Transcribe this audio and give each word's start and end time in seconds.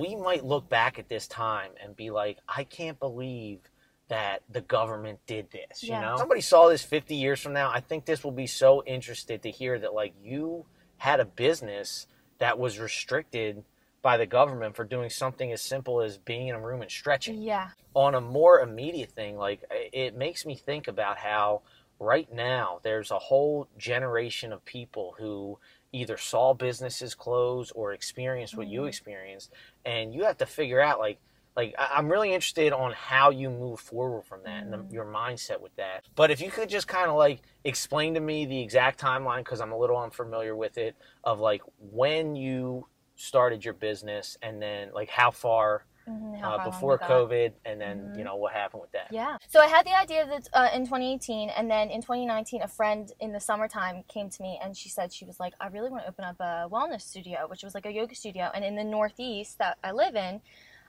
we 0.00 0.16
might 0.16 0.44
look 0.44 0.68
back 0.68 0.98
at 0.98 1.08
this 1.08 1.28
time 1.28 1.70
and 1.82 1.94
be 1.94 2.10
like, 2.10 2.38
I 2.48 2.64
can't 2.64 2.98
believe 2.98 3.60
that 4.08 4.42
the 4.50 4.60
government 4.60 5.20
did 5.26 5.50
this. 5.52 5.84
Yeah. 5.84 6.00
You 6.00 6.06
know, 6.06 6.16
somebody 6.16 6.40
saw 6.40 6.68
this 6.68 6.82
50 6.82 7.14
years 7.14 7.40
from 7.40 7.52
now. 7.52 7.70
I 7.72 7.80
think 7.80 8.06
this 8.06 8.24
will 8.24 8.32
be 8.32 8.48
so 8.48 8.82
interested 8.84 9.42
to 9.42 9.50
hear 9.50 9.78
that 9.78 9.94
like 9.94 10.14
you 10.22 10.66
had 10.96 11.20
a 11.20 11.24
business 11.24 12.06
that 12.38 12.58
was 12.58 12.78
restricted 12.78 13.62
by 14.02 14.16
the 14.16 14.26
government 14.26 14.74
for 14.74 14.84
doing 14.84 15.10
something 15.10 15.52
as 15.52 15.60
simple 15.62 16.00
as 16.00 16.16
being 16.18 16.48
in 16.48 16.54
a 16.54 16.60
room 16.60 16.82
and 16.82 16.90
stretching. 16.90 17.40
Yeah. 17.40 17.68
On 17.94 18.14
a 18.14 18.20
more 18.20 18.60
immediate 18.60 19.12
thing, 19.12 19.36
like 19.36 19.62
it 19.70 20.16
makes 20.16 20.44
me 20.44 20.56
think 20.56 20.88
about 20.88 21.18
how 21.18 21.62
right 21.98 22.32
now 22.32 22.80
there's 22.82 23.10
a 23.10 23.18
whole 23.18 23.68
generation 23.76 24.52
of 24.52 24.64
people 24.64 25.14
who 25.18 25.58
either 25.92 26.16
saw 26.16 26.54
businesses 26.54 27.14
close 27.14 27.70
or 27.72 27.92
experienced 27.92 28.56
what 28.56 28.66
you 28.68 28.82
Mhm. 28.82 28.88
experienced 28.88 29.52
and 29.84 30.14
you 30.14 30.24
have 30.24 30.36
to 30.38 30.46
figure 30.46 30.80
out 30.80 30.98
like 30.98 31.18
like 31.56 31.74
i'm 31.78 32.08
really 32.08 32.32
interested 32.32 32.72
on 32.72 32.92
how 32.92 33.30
you 33.30 33.50
move 33.50 33.80
forward 33.80 34.24
from 34.24 34.42
that 34.44 34.62
and 34.62 34.72
the, 34.72 34.86
your 34.94 35.04
mindset 35.04 35.60
with 35.60 35.74
that 35.76 36.04
but 36.14 36.30
if 36.30 36.40
you 36.40 36.48
could 36.50 36.68
just 36.68 36.86
kind 36.86 37.10
of 37.10 37.16
like 37.16 37.42
explain 37.64 38.14
to 38.14 38.20
me 38.20 38.46
the 38.46 38.60
exact 38.62 39.00
timeline 39.00 39.38
because 39.38 39.60
i'm 39.60 39.72
a 39.72 39.76
little 39.78 39.96
unfamiliar 39.98 40.54
with 40.54 40.78
it 40.78 40.94
of 41.24 41.40
like 41.40 41.60
when 41.78 42.36
you 42.36 42.86
started 43.16 43.64
your 43.64 43.74
business 43.74 44.38
and 44.42 44.62
then 44.62 44.90
like 44.94 45.08
how 45.10 45.30
far 45.30 45.84
Mhm, 46.10 46.42
uh, 46.44 46.64
before 46.64 46.98
covid 46.98 47.52
and 47.64 47.80
then 47.80 47.98
Mhm. 47.98 48.18
you 48.18 48.24
know 48.24 48.36
what 48.36 48.52
happened 48.52 48.82
with 48.82 48.92
that 48.92 49.08
Yeah. 49.12 49.38
So 49.48 49.60
I 49.60 49.66
had 49.66 49.84
the 49.84 49.96
idea 49.98 50.24
that 50.26 50.48
uh, 50.52 50.68
in 50.72 50.86
2018, 50.86 51.50
and 51.50 51.68
then 51.68 51.90
in 51.90 52.00
2019, 52.00 52.62
a 52.62 52.68
friend 52.68 53.10
in 53.18 53.32
the 53.32 53.40
summertime 53.40 54.04
came 54.06 54.30
to 54.30 54.42
me 54.42 54.58
and 54.62 54.76
she 54.76 54.88
said 54.88 55.12
she 55.12 55.24
was 55.24 55.40
like, 55.40 55.54
I 55.60 55.66
really 55.66 55.90
want 55.90 56.04
to 56.04 56.08
open 56.08 56.24
up 56.24 56.38
a 56.38 56.68
wellness 56.70 57.02
studio, 57.02 57.46
which 57.48 57.62
was 57.64 57.74
like 57.74 57.86
a 57.86 57.92
yoga 57.92 58.14
studio. 58.14 58.50
And 58.54 58.64
in 58.64 58.76
the 58.76 58.84
Northeast 58.84 59.58
that 59.58 59.78
I 59.82 59.90
live 59.90 60.14
in, 60.14 60.40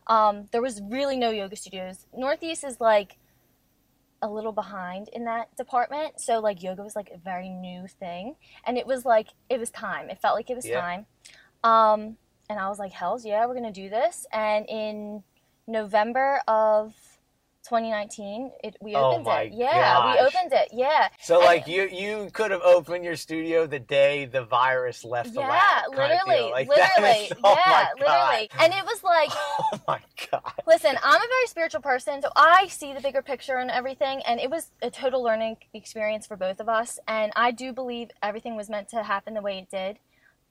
um, 0.06 0.46
there 0.52 0.62
was 0.62 0.82
really 0.84 1.18
no 1.18 1.32
yoga 1.32 1.56
studios. 1.56 2.06
Northeast 2.14 2.64
is 2.64 2.80
like 2.80 3.18
a 4.22 4.30
little 4.30 4.52
behind 4.52 5.10
in 5.14 5.26
that 5.26 5.56
department, 5.58 6.22
so 6.22 6.40
like 6.40 6.62
yoga 6.62 6.84
was 6.84 6.96
like 6.96 7.10
a 7.12 7.18
very 7.18 7.50
new 7.50 7.88
thing, 7.88 8.36
and 8.66 8.78
it 8.78 8.86
was 8.86 9.04
like 9.04 9.30
it 9.50 9.60
was 9.60 9.72
time. 9.72 10.10
It 10.12 10.22
felt 10.22 10.36
like 10.36 10.50
it 10.50 10.56
was 10.56 10.68
Yeah. 10.68 10.80
time. 10.82 11.06
Um, 11.64 12.18
and 12.52 12.60
I 12.60 12.70
was 12.70 12.78
like, 12.80 12.92
"Hell's 12.92 13.26
yeah, 13.26 13.46
we're 13.46 13.56
gonna 13.56 13.72
do 13.72 13.90
this!" 13.90 14.26
And 14.32 14.66
in 14.70 15.24
November 15.68 16.42
of 16.48 16.94
2019, 17.64 18.52
it 18.64 18.76
we 18.82 18.96
Oh 18.96 19.12
opened 19.12 19.26
my 19.26 19.42
it. 19.44 19.54
Yeah, 19.54 20.14
we 20.14 20.20
opened 20.20 20.52
it. 20.52 20.70
Yeah, 20.74 21.10
So 21.22 21.36
And- 21.38 21.46
like 21.46 21.68
you 21.68 21.88
you 21.92 22.30
could 22.34 22.50
have 22.52 22.62
opened 22.64 23.06
your 23.06 23.16
studio 23.16 23.68
the 23.68 23.78
day 23.80 24.26
the 24.26 24.44
virus 24.44 25.06
left 25.06 25.34
the 25.34 25.42
yeah, 25.42 25.50
lab. 25.50 25.86
kinda 25.96 26.02
literally. 26.26 26.52
Like, 26.52 26.68
literally, 26.68 27.10
is- 27.26 27.34
oh 27.44 27.56
yeah, 27.66 27.88
literally. 28.00 28.50
And 28.60 28.74
it 28.74 28.84
was 28.84 29.04
like, 29.04 29.30
Oh 29.74 29.80
my 29.88 30.00
god. 30.32 30.54
listen, 30.66 30.98
I'm 31.04 31.22
a 31.22 31.28
very 31.28 31.48
spiritual 31.48 31.82
person, 31.82 32.22
so 32.22 32.30
I 32.36 32.66
see 32.68 32.94
the 32.94 33.00
bigger 33.00 33.22
picture 33.22 33.58
and 33.58 33.70
everything. 33.70 34.22
And 34.28 34.40
it 34.40 34.50
was 34.50 34.72
a 34.82 34.90
total 34.90 35.22
learning 35.24 35.58
experience 35.74 36.26
for 36.26 36.36
both 36.36 36.60
of 36.60 36.68
us. 36.68 36.98
And 37.08 37.32
I 37.36 37.52
do 37.52 37.72
believe 37.74 38.10
everything 38.24 38.56
was 38.56 38.70
meant 38.70 38.90
to 38.90 39.04
happen 39.04 39.36
the 39.36 39.42
way 39.42 39.60
it 39.60 39.70
did, 39.70 40.00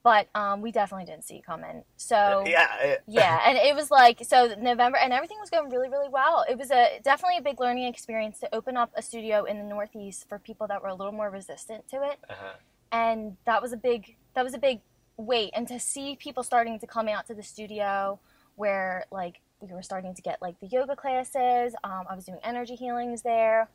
but 0.03 0.27
um, 0.33 0.61
we 0.61 0.71
definitely 0.71 1.05
didn't 1.05 1.23
see 1.25 1.35
it 1.35 1.45
coming. 1.45 1.83
So 1.97 2.43
Yeah. 2.47 2.97
yeah 3.07 3.39
and 3.47 3.57
it 3.57 3.75
was 3.75 3.91
like 3.91 4.19
so 4.23 4.53
november 4.59 4.97
and 4.97 5.13
everything 5.13 5.37
was 5.39 5.49
going 5.49 5.69
really 5.69 5.89
really 5.89 6.09
well 6.09 6.43
it 6.49 6.57
was 6.57 6.71
a 6.71 6.99
definitely 7.03 7.37
a 7.37 7.41
big 7.41 7.59
learning 7.59 7.85
experience 7.85 8.39
to 8.39 8.55
open 8.55 8.75
up 8.77 8.91
a 8.95 9.01
studio 9.01 9.43
in 9.45 9.57
the 9.57 9.63
northeast 9.63 10.27
for 10.29 10.39
people 10.39 10.67
that 10.67 10.81
were 10.81 10.89
a 10.89 10.95
little 10.95 11.13
more 11.13 11.29
resistant 11.29 11.87
to 11.87 11.97
it 12.03 12.17
Uh-huh. 12.29 12.53
and 12.91 13.37
that 13.45 13.61
was 13.61 13.73
a 13.73 13.77
big 13.77 14.15
that 14.33 14.43
was 14.43 14.53
a 14.53 14.57
big 14.59 14.81
weight. 15.17 15.51
and 15.53 15.67
to 15.67 15.79
see 15.79 16.15
people 16.15 16.41
starting 16.43 16.79
to 16.79 16.87
come 16.87 17.07
out 17.07 17.27
to 17.27 17.33
the 17.35 17.43
studio 17.43 18.19
where 18.55 19.05
like 19.11 19.39
we 19.59 19.71
were 19.73 19.83
starting 19.83 20.15
to 20.15 20.21
get 20.21 20.41
like 20.41 20.59
the 20.59 20.67
yoga 20.67 20.95
classes 20.95 21.75
um, 21.83 22.03
i 22.09 22.15
was 22.15 22.25
doing 22.25 22.39
energy 22.43 22.75
healings 22.75 23.21
there 23.21 23.69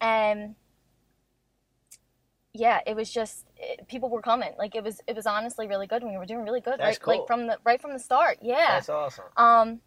and 0.00 0.54
yeah 2.58 2.80
it 2.86 2.94
was 2.96 3.10
just 3.10 3.46
it, 3.56 3.86
people 3.88 4.08
were 4.08 4.22
coming 4.22 4.52
like 4.58 4.74
it 4.74 4.82
was 4.82 5.00
it 5.06 5.14
was 5.14 5.26
honestly 5.26 5.66
really 5.66 5.86
good 5.86 6.02
and 6.02 6.10
we 6.10 6.18
were 6.18 6.26
doing 6.26 6.44
really 6.44 6.60
good 6.60 6.78
That's 6.78 6.98
right 7.06 7.18
like 7.18 7.26
from 7.26 7.46
the 7.46 7.58
right 7.64 7.80
from 7.80 7.92
the 7.92 7.98
start 7.98 8.38
yeah 8.42 8.74
That's 8.74 8.88
awesome. 8.88 9.24
um, 9.36 9.80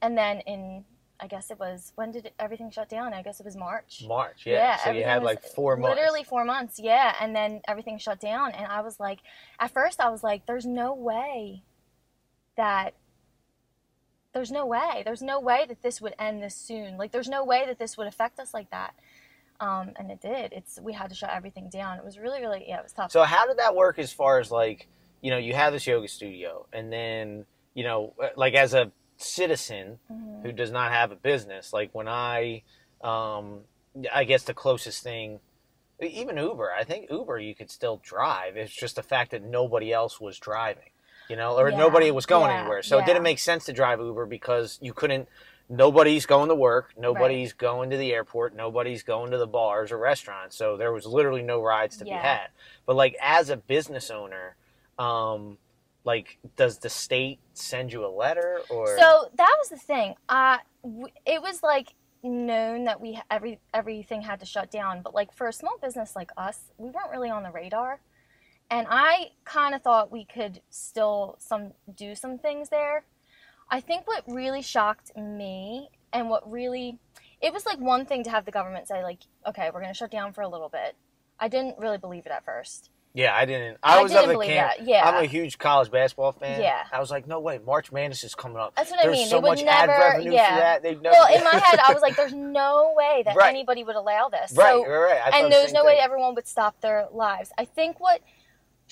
and 0.00 0.16
then 0.16 0.40
in 0.40 0.84
I 1.22 1.28
guess 1.28 1.52
it 1.52 1.58
was 1.58 1.92
when 1.94 2.10
did 2.10 2.32
everything 2.40 2.68
shut 2.72 2.88
down? 2.88 3.14
I 3.14 3.22
guess 3.22 3.38
it 3.38 3.46
was 3.46 3.56
March. 3.56 4.02
March, 4.08 4.42
yeah. 4.44 4.54
Yeah, 4.54 4.76
so 4.78 4.90
you 4.90 5.04
had 5.04 5.22
like 5.22 5.40
four 5.44 5.76
months. 5.76 5.94
Literally 5.96 6.24
four 6.24 6.44
months, 6.44 6.80
yeah. 6.80 7.14
And 7.20 7.34
then 7.34 7.60
everything 7.68 7.96
shut 7.98 8.18
down, 8.18 8.50
and 8.50 8.66
I 8.66 8.80
was 8.80 8.98
like, 8.98 9.20
at 9.60 9.70
first 9.70 10.00
I 10.00 10.08
was 10.08 10.24
like, 10.24 10.46
there's 10.46 10.66
no 10.66 10.92
way 10.92 11.62
that 12.56 12.94
there's 14.32 14.50
no 14.50 14.66
way, 14.66 15.02
there's 15.04 15.22
no 15.22 15.38
way 15.38 15.64
that 15.68 15.82
this 15.82 16.00
would 16.00 16.14
end 16.18 16.42
this 16.42 16.56
soon. 16.56 16.96
Like, 16.96 17.12
there's 17.12 17.28
no 17.28 17.44
way 17.44 17.64
that 17.66 17.78
this 17.78 17.96
would 17.96 18.06
affect 18.06 18.40
us 18.40 18.54
like 18.54 18.70
that. 18.70 18.94
Um, 19.62 19.92
and 19.96 20.10
it 20.10 20.20
did. 20.20 20.52
It's 20.52 20.80
we 20.82 20.92
had 20.92 21.08
to 21.10 21.14
shut 21.14 21.30
everything 21.30 21.68
down. 21.70 21.96
It 21.96 22.04
was 22.04 22.18
really, 22.18 22.40
really, 22.40 22.64
yeah, 22.66 22.78
it 22.78 22.82
was 22.82 22.92
tough. 22.92 23.12
So 23.12 23.22
how 23.22 23.46
did 23.46 23.58
that 23.58 23.76
work 23.76 23.96
as 23.98 24.12
far 24.12 24.40
as 24.40 24.50
like, 24.50 24.88
you 25.20 25.30
know, 25.30 25.38
you 25.38 25.54
have 25.54 25.72
this 25.72 25.86
yoga 25.86 26.08
studio 26.08 26.66
and 26.72 26.92
then, 26.92 27.46
you 27.74 27.84
know, 27.84 28.12
uh, 28.20 28.28
like 28.36 28.54
as 28.54 28.74
a 28.74 28.90
citizen 29.18 30.00
Mhm. 30.10 30.42
who 30.42 30.50
does 30.50 30.72
not 30.72 30.90
have 30.90 31.12
a 31.12 31.16
business, 31.16 31.72
like 31.72 31.90
when 31.92 32.08
I 32.08 32.64
um 33.02 33.60
I 34.12 34.24
guess 34.24 34.42
the 34.42 34.54
closest 34.54 35.04
thing 35.04 35.38
even 36.00 36.36
Uber, 36.36 36.72
I 36.76 36.82
think 36.82 37.08
Uber 37.08 37.38
you 37.38 37.54
could 37.54 37.70
still 37.70 38.00
drive. 38.02 38.56
It's 38.56 38.74
just 38.74 38.96
the 38.96 39.02
fact 39.04 39.30
that 39.30 39.44
nobody 39.44 39.92
else 39.92 40.20
was 40.20 40.38
driving. 40.38 40.90
You 41.28 41.36
know, 41.36 41.56
or 41.56 41.70
Yeah, 41.70 41.76
nobody 41.78 42.10
was 42.10 42.26
going 42.26 42.50
yeah, 42.50 42.58
anywhere. 42.60 42.82
So 42.82 42.98
it 42.98 43.06
didn't 43.06 43.22
make 43.22 43.38
sense 43.38 43.64
to 43.66 43.72
drive 43.72 44.00
Uber 44.00 44.26
because 44.26 44.78
you 44.82 44.92
couldn't 44.92 45.28
nobody's 45.68 46.26
going 46.26 46.48
to 46.48 46.54
work, 46.54 46.92
nobody's 46.96 47.52
going 47.52 47.90
to 47.90 47.96
the 47.96 48.12
airport, 48.12 48.54
nobody's 48.56 49.02
going 49.02 49.30
to 49.32 49.38
the 49.38 49.46
bars 49.46 49.92
or 49.92 49.98
restaurants. 49.98 50.56
So 50.56 50.76
there 50.76 50.92
was 50.92 51.06
literally 51.06 51.42
no 51.42 51.62
rides 51.62 51.96
to 51.98 52.04
Yeah. 52.04 52.16
be 52.16 52.22
had. 52.22 52.48
But 52.86 52.96
like 52.96 53.16
as 53.20 53.50
a 53.50 53.56
business 53.56 54.10
owner, 54.10 54.56
um 54.98 55.58
like 56.04 56.38
does 56.56 56.78
the 56.78 56.90
state 56.90 57.40
send 57.54 57.92
you 57.92 58.04
a 58.04 58.08
letter 58.08 58.60
or 58.68 58.86
So 58.98 59.30
that 59.36 59.56
was 59.60 59.68
the 59.70 59.76
thing. 59.78 60.14
Uh, 60.28 60.58
w- 60.82 61.06
it 61.24 61.40
was 61.42 61.62
like 61.62 61.94
known 62.22 62.84
that 62.84 63.00
we 63.00 63.20
every 63.30 63.60
everything 63.74 64.22
had 64.22 64.40
to 64.40 64.46
shut 64.46 64.70
down, 64.70 65.02
but 65.02 65.14
like 65.14 65.32
for 65.32 65.48
a 65.48 65.52
small 65.52 65.78
business 65.80 66.14
like 66.16 66.30
us, 66.36 66.72
we 66.78 66.90
weren't 66.90 67.10
really 67.10 67.30
on 67.30 67.42
the 67.42 67.50
radar. 67.50 68.00
And 68.70 68.86
I 68.90 69.30
kind 69.44 69.74
of 69.74 69.82
thought 69.82 70.10
we 70.12 70.24
could 70.24 70.62
still 70.70 71.36
some 71.38 71.72
do 71.94 72.14
some 72.14 72.38
things 72.38 72.68
there. 72.70 73.04
I 73.72 73.80
think 73.80 74.06
what 74.06 74.22
really 74.28 74.62
shocked 74.62 75.16
me 75.16 75.88
and 76.12 76.28
what 76.28 76.48
really 76.48 76.98
it 77.40 77.52
was 77.52 77.66
like 77.66 77.80
one 77.80 78.04
thing 78.06 78.22
to 78.24 78.30
have 78.30 78.44
the 78.44 78.52
government 78.52 78.86
say 78.86 79.02
like, 79.02 79.18
okay, 79.48 79.70
we're 79.72 79.80
going 79.80 79.92
to 79.92 79.96
shut 79.98 80.10
down 80.12 80.32
for 80.32 80.42
a 80.42 80.48
little 80.48 80.68
bit. 80.68 80.94
I 81.40 81.48
didn't 81.48 81.78
really 81.78 81.98
believe 81.98 82.26
it 82.26 82.30
at 82.32 82.44
first. 82.44 82.90
Yeah, 83.14 83.34
I 83.34 83.44
didn't. 83.44 83.78
I, 83.82 83.98
I 83.98 84.02
was 84.02 84.12
didn't 84.12 84.30
believe 84.32 84.50
camp. 84.50 84.78
that, 84.78 84.86
yeah. 84.86 85.06
I'm 85.06 85.22
a 85.22 85.26
huge 85.26 85.58
college 85.58 85.90
basketball 85.90 86.32
fan. 86.32 86.60
Yeah. 86.62 86.82
I 86.92 86.98
was 87.00 87.10
like, 87.10 87.26
no 87.26 87.40
way, 87.40 87.58
March 87.58 87.92
Madness 87.92 88.24
is 88.24 88.34
coming 88.34 88.56
up. 88.56 88.74
That's 88.74 88.90
what 88.90 89.04
I 89.06 89.10
mean. 89.10 89.26
so 89.26 89.36
they 89.36 89.42
would 89.42 89.58
much 89.58 89.64
never, 89.64 89.92
ad 89.92 90.14
revenue 90.14 90.32
yeah. 90.32 90.78
They'd 90.78 91.02
never. 91.02 91.12
Well, 91.12 91.34
in 91.36 91.44
my 91.44 91.50
head, 91.64 91.78
I 91.86 91.92
was 91.92 92.00
like, 92.00 92.16
"There's 92.16 92.32
no 92.32 92.94
way 92.96 93.22
that 93.26 93.36
Right. 93.36 93.50
anybody 93.50 93.84
would 93.84 93.96
allow 93.96 94.28
this." 94.30 94.52
right, 94.56 94.72
So, 94.72 94.86
right, 94.88 95.20
right. 95.20 95.34
And 95.34 95.52
there's 95.52 95.74
no 95.74 95.84
way 95.84 95.98
everyone 96.00 96.34
would 96.36 96.46
stop 96.46 96.80
their 96.80 97.06
lives. 97.12 97.50
I 97.58 97.66
think 97.66 98.00
what 98.00 98.22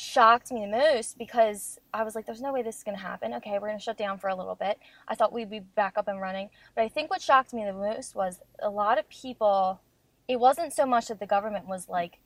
shocked 0.00 0.50
me 0.50 0.62
the 0.62 0.66
most 0.69 1.19
because 1.19 1.78
I 1.93 2.03
was 2.03 2.15
like, 2.15 2.25
"There's 2.27 2.41
no 2.41 2.53
way 2.53 2.62
this 2.62 2.78
is 2.78 2.83
going 2.83 2.97
to 2.97 3.03
happen." 3.03 3.34
Okay, 3.34 3.53
we're 3.53 3.69
going 3.69 3.78
to 3.78 3.83
shut 3.83 3.99
down 3.99 4.19
for 4.19 4.28
a 4.28 4.34
little 4.34 4.55
bit. 4.55 4.78
I 5.06 5.15
thought 5.15 5.33
we'd 5.33 5.50
be 5.50 5.61
back 5.61 5.99
up 5.99 6.09
and 6.09 6.21
running, 6.21 6.50
but 6.75 6.83
I 6.83 6.88
think 6.88 7.11
what 7.11 7.21
shocked 7.21 7.53
me 7.53 7.65
the 7.65 7.72
most 7.72 8.15
was 8.15 8.41
a 8.61 8.71
lot 8.71 8.99
of 8.99 9.09
people. 9.09 9.81
It 10.27 10.41
wasn't 10.41 10.72
so 10.72 10.87
much 10.87 11.09
that 11.09 11.21
the 11.21 11.27
government 11.27 11.66
was 11.66 11.88
like 11.88 12.19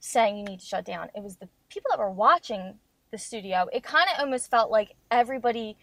saying 0.00 0.36
you 0.38 0.44
need 0.44 0.60
to 0.60 0.66
shut 0.66 0.84
down. 0.84 1.10
It 1.14 1.22
was 1.22 1.36
the 1.36 1.48
people 1.68 1.90
that 1.90 1.98
were 1.98 2.10
watching 2.10 2.78
the 3.10 3.18
studio. 3.18 3.68
It 3.72 3.82
kind 3.82 4.08
of 4.14 4.20
almost 4.24 4.50
felt 4.50 4.70
like 4.70 4.94
everybody 5.10 5.76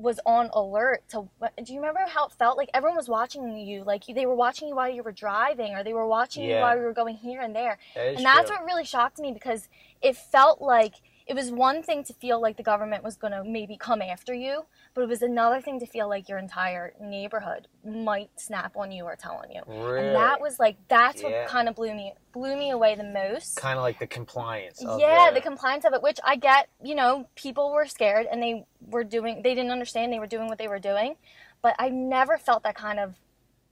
was 0.00 0.18
on 0.24 0.48
alert 0.54 1.02
to 1.10 1.28
do 1.62 1.74
you 1.74 1.78
remember 1.78 2.00
how 2.08 2.24
it 2.26 2.32
felt 2.32 2.56
like 2.56 2.70
everyone 2.72 2.96
was 2.96 3.08
watching 3.08 3.54
you 3.58 3.84
like 3.84 4.04
they 4.06 4.24
were 4.24 4.34
watching 4.34 4.68
you 4.68 4.74
while 4.74 4.88
you 4.88 5.02
were 5.02 5.12
driving 5.12 5.74
or 5.74 5.84
they 5.84 5.92
were 5.92 6.06
watching 6.06 6.44
you 6.44 6.56
while 6.56 6.74
you 6.74 6.82
were 6.82 6.92
going 6.94 7.14
here 7.16 7.42
and 7.42 7.54
there 7.54 7.76
That 7.94 8.14
and 8.14 8.24
that's 8.24 8.48
true. 8.48 8.56
what 8.58 8.64
really 8.64 8.84
shocked 8.84 9.18
me 9.18 9.30
because 9.30 9.68
it 10.02 10.16
felt 10.16 10.60
like 10.60 10.94
it 11.26 11.34
was 11.34 11.50
one 11.52 11.82
thing 11.82 12.02
to 12.02 12.12
feel 12.14 12.40
like 12.40 12.56
the 12.56 12.62
government 12.62 13.04
was 13.04 13.14
going 13.16 13.32
to 13.32 13.44
maybe 13.44 13.76
come 13.76 14.02
after 14.02 14.34
you 14.34 14.64
but 14.94 15.02
it 15.02 15.08
was 15.08 15.22
another 15.22 15.60
thing 15.60 15.78
to 15.78 15.86
feel 15.86 16.08
like 16.08 16.28
your 16.28 16.38
entire 16.38 16.92
neighborhood 17.00 17.68
might 17.84 18.30
snap 18.40 18.76
on 18.76 18.90
you 18.90 19.04
or 19.04 19.14
tell 19.16 19.34
on 19.34 19.50
you 19.50 19.62
Really? 19.66 20.00
and 20.06 20.16
that 20.16 20.40
was 20.40 20.58
like 20.58 20.76
that's 20.88 21.22
Yeah. 21.22 21.28
what 21.42 21.48
kind 21.48 21.68
of 21.68 21.76
blew 21.76 21.94
me 21.94 22.14
blew 22.32 22.56
me 22.56 22.70
away 22.70 22.94
the 22.96 23.04
most 23.04 23.56
kind 23.56 23.76
of 23.78 23.82
like 23.82 23.98
the 23.98 24.06
compliance. 24.06 24.82
Of 24.84 24.98
yeah, 25.00 25.28
the, 25.30 25.34
the 25.36 25.40
compliance 25.40 25.84
of 25.84 25.92
it, 25.94 26.00
which 26.02 26.18
I 26.24 26.36
get, 26.36 26.68
you 26.82 26.94
know, 26.94 27.26
people 27.34 27.72
were 27.72 27.86
scared 27.86 28.26
and 28.30 28.40
they 28.40 28.64
were 28.86 29.02
doing, 29.02 29.42
they 29.42 29.54
didn't 29.54 29.72
understand 29.72 30.12
they 30.12 30.20
were 30.20 30.28
doing 30.28 30.46
what 30.46 30.56
they 30.58 30.68
were 30.68 30.78
doing. 30.78 31.16
But 31.60 31.74
I 31.78 31.88
never 31.88 32.38
felt 32.38 32.62
that 32.62 32.76
kind 32.76 33.00
of 33.00 33.16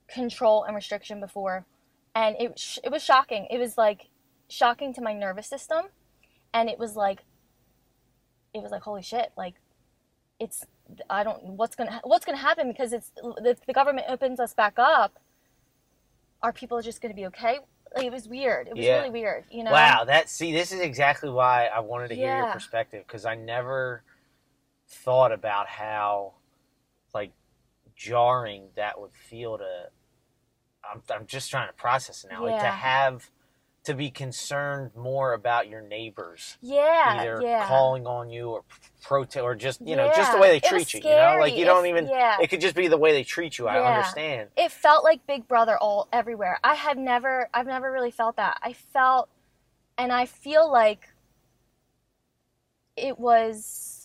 control 0.08 0.64
and 0.64 0.74
restriction 0.74 1.20
before. 1.20 1.64
And 2.16 2.34
it, 2.40 2.60
it 2.82 2.90
was 2.90 3.02
shocking. 3.04 3.46
It 3.48 3.58
was 3.58 3.78
like 3.78 4.08
shocking 4.48 4.92
to 4.94 5.00
my 5.00 5.12
nervous 5.12 5.46
system. 5.46 5.84
And 6.52 6.68
it 6.68 6.78
was 6.78 6.96
like, 6.96 7.24
it 8.54 8.62
was 8.62 8.70
like, 8.70 8.82
holy 8.82 9.02
shit, 9.02 9.32
like, 9.36 9.54
it's 10.40 10.64
I 11.10 11.24
don't 11.24 11.42
what's 11.44 11.74
gonna 11.74 12.00
what's 12.04 12.24
gonna 12.24 12.38
happen 12.38 12.68
because 12.68 12.92
it's 12.92 13.12
if 13.38 13.64
the 13.66 13.72
government 13.72 14.06
opens 14.08 14.40
us 14.40 14.54
back 14.54 14.74
up, 14.78 15.18
are 16.42 16.52
people 16.52 16.80
just 16.80 17.00
gonna 17.00 17.14
be 17.14 17.26
okay? 17.26 17.58
Like, 17.94 18.06
it 18.06 18.12
was 18.12 18.28
weird. 18.28 18.68
It 18.68 18.76
was 18.76 18.86
Yeah. 18.86 18.98
really 18.98 19.10
weird. 19.10 19.44
You 19.50 19.64
know. 19.64 19.72
Wow, 19.72 20.04
that 20.04 20.28
see, 20.30 20.52
this 20.52 20.72
is 20.72 20.80
exactly 20.80 21.28
why 21.30 21.66
I 21.66 21.80
wanted 21.80 22.08
to 22.08 22.14
hear 22.14 22.34
your 22.36 22.46
perspective 22.46 23.04
because 23.06 23.24
I 23.24 23.34
never 23.34 24.02
thought 24.86 25.32
about 25.32 25.66
how 25.66 26.34
like 27.12 27.32
jarring 27.96 28.68
that 28.76 29.00
would 29.00 29.12
feel 29.14 29.58
to. 29.58 29.90
I'm 30.90 31.02
I'm 31.10 31.26
just 31.26 31.50
trying 31.50 31.68
to 31.68 31.74
process 31.74 32.24
it 32.24 32.30
now, 32.30 32.44
like 32.44 32.58
to 32.60 32.66
have 32.70 33.28
to 33.88 33.94
be 33.94 34.10
concerned 34.10 34.90
more 34.94 35.32
about 35.32 35.66
your 35.66 35.80
neighbors 35.80 36.58
Yeah. 36.60 37.16
either 37.20 37.40
yeah. 37.42 37.66
calling 37.66 38.06
on 38.06 38.28
you 38.28 38.50
or 38.50 38.64
protest 39.02 39.42
or 39.42 39.54
just 39.54 39.80
you 39.80 39.96
know 39.96 40.12
just 40.14 40.30
the 40.30 40.36
way 40.38 40.50
they 40.50 40.60
treat 40.60 40.92
you. 40.92 41.00
You 41.00 41.16
know, 41.16 41.38
like 41.40 41.56
you 41.56 41.64
don't 41.64 41.86
It- 41.86 41.88
even. 41.88 42.06
yeah. 42.06 42.36
It 42.38 42.48
could 42.50 42.60
just 42.60 42.74
be 42.74 42.86
the 42.88 42.98
way 42.98 43.12
they 43.12 43.24
treat 43.24 43.56
you. 43.56 43.66
I 43.66 43.76
Yeah. 43.76 43.88
understand. 43.96 44.50
it 44.58 44.70
felt 44.72 45.04
like 45.04 45.26
Big 45.26 45.48
Brother 45.48 45.78
all 45.78 46.06
everywhere. 46.12 46.58
I 46.62 46.74
have 46.74 46.98
never 46.98 47.48
I've 47.54 47.66
never 47.66 47.90
really 47.90 48.10
felt 48.10 48.36
that. 48.36 48.58
I 48.62 48.74
felt 48.74 49.30
and 49.96 50.12
I 50.12 50.26
feel 50.26 50.70
like 50.70 51.08
it 52.94 53.18
was 53.18 53.97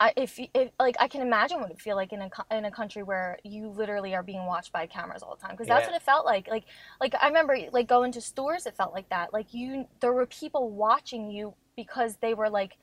I 0.00 0.12
if, 0.16 0.38
if 0.54 0.70
like 0.78 0.96
I 0.98 1.08
can 1.08 1.22
imagine 1.22 1.60
what 1.60 1.70
it 1.70 1.80
feel 1.80 1.96
like 1.96 2.12
in 2.12 2.20
a 2.22 2.30
in 2.50 2.64
a 2.64 2.70
country 2.70 3.02
where 3.02 3.38
you 3.44 3.68
literally 3.68 4.14
are 4.14 4.22
being 4.24 4.44
watched 4.46 4.72
by 4.72 4.86
cameras 4.86 5.22
all 5.22 5.36
the 5.36 5.40
time 5.40 5.52
because 5.52 5.68
that's 5.68 5.86
Yeah. 5.86 5.88
what 5.88 5.94
it 5.96 6.02
felt 6.02 6.26
like. 6.26 6.48
Like 6.48 6.64
like 7.00 7.14
I 7.20 7.28
remember 7.28 7.56
like 7.72 7.88
going 7.88 8.12
to 8.12 8.20
stores 8.20 8.66
it 8.66 8.76
felt 8.76 8.92
like 8.92 9.08
that. 9.10 9.32
Like 9.32 9.54
you 9.54 9.86
there 10.00 10.12
were 10.12 10.26
people 10.26 10.70
watching 10.70 11.30
you 11.30 11.54
because 11.76 12.16
they 12.16 12.34
were 12.34 12.50
like 12.50 12.76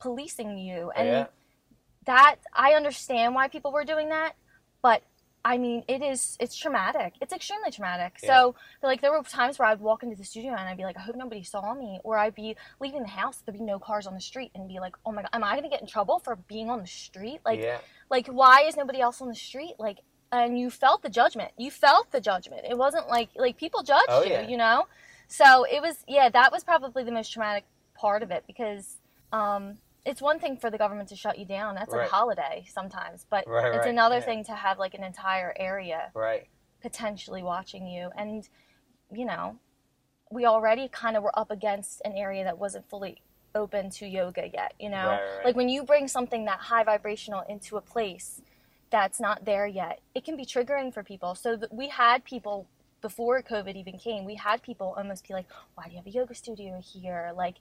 policing 0.00 0.58
you 0.58 0.90
and 0.96 1.06
yeah. 1.06 1.26
that 2.06 2.36
I 2.54 2.74
understand 2.74 3.34
why 3.34 3.48
people 3.48 3.72
were 3.72 3.84
doing 3.84 4.08
that, 4.10 4.34
but 4.82 5.02
I 5.44 5.56
mean, 5.56 5.84
it 5.88 6.02
is 6.02 6.36
it's 6.38 6.56
traumatic. 6.56 7.14
It's 7.20 7.32
extremely 7.32 7.70
traumatic. 7.70 8.18
So, 8.18 8.54
like, 8.82 9.00
there 9.00 9.10
were 9.10 9.22
times 9.22 9.58
where 9.58 9.68
I'd 9.68 9.80
walk 9.80 10.02
into 10.02 10.16
the 10.16 10.24
studio 10.24 10.50
and 10.50 10.60
I'd 10.60 10.76
be 10.76 10.84
like, 10.84 10.98
I 10.98 11.00
hope 11.00 11.16
nobody 11.16 11.42
saw 11.42 11.74
me, 11.74 11.98
or 12.04 12.18
I'd 12.18 12.34
be 12.34 12.56
leaving 12.80 13.02
the 13.02 13.08
house, 13.08 13.42
there'd 13.44 13.56
be 13.58 13.64
no 13.64 13.78
cars 13.78 14.06
on 14.06 14.14
the 14.14 14.20
street, 14.20 14.50
and 14.54 14.68
be 14.68 14.78
like, 14.80 14.96
Oh 15.06 15.12
my 15.12 15.22
god, 15.22 15.30
am 15.32 15.42
I 15.44 15.54
gonna 15.54 15.70
get 15.70 15.80
in 15.80 15.86
trouble 15.86 16.18
for 16.18 16.36
being 16.36 16.68
on 16.68 16.80
the 16.80 16.86
street? 16.86 17.40
Like, 17.44 17.60
yeah. 17.60 17.78
like 18.10 18.26
why 18.26 18.64
is 18.66 18.76
nobody 18.76 19.00
else 19.00 19.22
on 19.22 19.28
the 19.28 19.34
street? 19.34 19.74
Like, 19.78 19.98
and 20.32 20.58
you 20.58 20.70
felt 20.70 21.02
the 21.02 21.08
judgment. 21.08 21.52
You 21.56 21.70
felt 21.70 22.12
the 22.12 22.20
judgment. 22.20 22.66
It 22.68 22.76
wasn't 22.76 23.08
like 23.08 23.30
like 23.34 23.56
people 23.56 23.82
judged 23.82 24.06
Oh, 24.08 24.22
you, 24.22 24.32
yeah. 24.32 24.48
you 24.48 24.56
know. 24.56 24.86
So 25.28 25.64
it 25.64 25.80
was 25.80 26.04
yeah, 26.06 26.28
that 26.28 26.52
was 26.52 26.64
probably 26.64 27.04
the 27.04 27.12
most 27.12 27.32
traumatic 27.32 27.64
part 27.94 28.22
of 28.22 28.30
it 28.30 28.44
because 28.46 28.98
um, 29.32 29.78
it's 30.04 30.22
one 30.22 30.38
thing 30.38 30.56
for 30.56 30.70
the 30.70 30.78
government 30.78 31.08
to 31.10 31.16
shut 31.16 31.38
you 31.38 31.44
down. 31.44 31.74
That's 31.74 31.92
Right. 31.94 32.06
a 32.06 32.10
holiday 32.10 32.64
sometimes, 32.68 33.26
but 33.28 33.46
Right, 33.46 33.74
it's 33.74 33.86
another 33.86 34.16
yeah. 34.16 34.20
thing 34.22 34.44
to 34.44 34.52
have 34.54 34.78
like 34.78 34.94
an 34.94 35.04
entire 35.04 35.52
area 35.56 36.10
Right. 36.14 36.48
potentially 36.80 37.42
watching 37.42 37.86
you. 37.86 38.10
And 38.16 38.48
you 39.12 39.24
know, 39.24 39.58
we 40.30 40.46
already 40.46 40.88
kind 40.88 41.16
of 41.16 41.22
were 41.24 41.36
up 41.38 41.50
against 41.50 42.00
an 42.04 42.12
area 42.12 42.44
that 42.44 42.58
wasn't 42.58 42.88
fully 42.88 43.20
open 43.54 43.90
to 43.90 44.06
yoga 44.06 44.48
yet. 44.48 44.72
You 44.78 44.88
know, 44.90 45.18
like 45.44 45.56
when 45.56 45.68
you 45.68 45.82
bring 45.82 46.06
something 46.06 46.44
that 46.44 46.60
high 46.60 46.84
vibrational 46.84 47.40
into 47.48 47.76
a 47.76 47.80
place 47.80 48.40
that's 48.90 49.18
not 49.20 49.44
there 49.44 49.66
yet, 49.66 50.00
it 50.14 50.24
can 50.24 50.36
be 50.36 50.44
triggering 50.46 50.94
for 50.94 51.02
people. 51.02 51.34
So 51.34 51.56
th- 51.56 51.70
we 51.72 51.88
had 51.88 52.24
people 52.24 52.66
before 53.00 53.42
COVID 53.42 53.74
even 53.76 53.98
came. 53.98 54.24
We 54.24 54.36
had 54.36 54.62
people 54.62 54.94
almost 54.96 55.26
be 55.26 55.34
like, 55.34 55.46
"Why 55.74 55.84
do 55.84 55.90
you 55.90 55.96
have 55.96 56.06
a 56.06 56.10
yoga 56.10 56.34
studio 56.34 56.80
here?" 56.80 57.32
Like, 57.34 57.56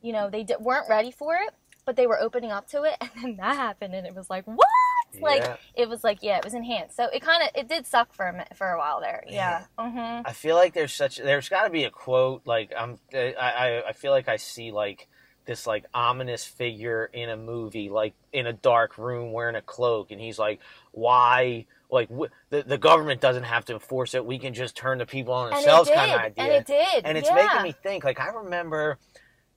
you 0.00 0.12
know, 0.12 0.30
they 0.30 0.44
d- 0.44 0.56
weren't 0.60 0.88
ready 0.88 1.10
for 1.10 1.34
it, 1.34 1.52
but 1.84 1.96
they 1.96 2.06
were 2.06 2.20
opening 2.20 2.50
up 2.50 2.68
to 2.70 2.84
it, 2.84 2.96
and 3.00 3.10
then 3.20 3.36
that 3.36 3.56
happened, 3.56 3.94
and 3.94 4.06
it 4.06 4.14
was 4.14 4.30
like, 4.30 4.44
"What?" 4.44 4.66
Like 5.20 5.58
it 5.74 5.88
was 5.88 6.02
like, 6.04 6.18
yeah, 6.22 6.38
it 6.38 6.44
was 6.44 6.54
enhanced. 6.54 6.96
So 6.96 7.04
it 7.04 7.22
kind 7.22 7.42
of 7.42 7.50
it 7.54 7.68
did 7.68 7.86
suck 7.86 8.12
for 8.12 8.26
a 8.26 8.54
for 8.54 8.68
a 8.70 8.78
while 8.78 9.00
there. 9.00 9.24
Yeah. 9.28 9.64
Mm-hmm. 9.78 10.26
I 10.26 10.32
feel 10.32 10.56
like 10.56 10.74
there's 10.74 10.92
such 10.92 11.18
there's 11.18 11.48
got 11.48 11.64
to 11.64 11.70
be 11.70 11.84
a 11.84 11.90
quote 11.90 12.42
like 12.46 12.72
I'm 12.76 12.98
I, 13.12 13.34
I 13.38 13.88
I 13.88 13.92
feel 13.92 14.12
like 14.12 14.28
I 14.28 14.36
see 14.36 14.72
like 14.72 15.08
this 15.46 15.66
like 15.66 15.84
ominous 15.92 16.44
figure 16.44 17.10
in 17.12 17.28
a 17.28 17.36
movie 17.36 17.90
like 17.90 18.14
in 18.32 18.46
a 18.46 18.52
dark 18.52 18.96
room 18.96 19.32
wearing 19.32 19.56
a 19.56 19.62
cloak 19.62 20.10
and 20.10 20.20
he's 20.20 20.38
like 20.38 20.60
why 20.92 21.66
like 21.90 22.08
w- 22.08 22.30
the 22.48 22.62
the 22.62 22.78
government 22.78 23.20
doesn't 23.20 23.42
have 23.42 23.62
to 23.66 23.74
enforce 23.74 24.14
it 24.14 24.24
we 24.24 24.38
can 24.38 24.54
just 24.54 24.74
turn 24.74 24.96
the 24.96 25.04
people 25.04 25.34
on 25.34 25.50
themselves 25.50 25.90
kind 25.90 26.10
of 26.12 26.18
idea 26.18 26.44
and 26.44 26.52
it 26.52 26.66
did, 26.66 27.04
and 27.04 27.18
it's 27.18 27.28
yeah. 27.28 27.34
making 27.34 27.62
me 27.62 27.74
think 27.82 28.04
like 28.04 28.18
I 28.18 28.28
remember 28.28 28.98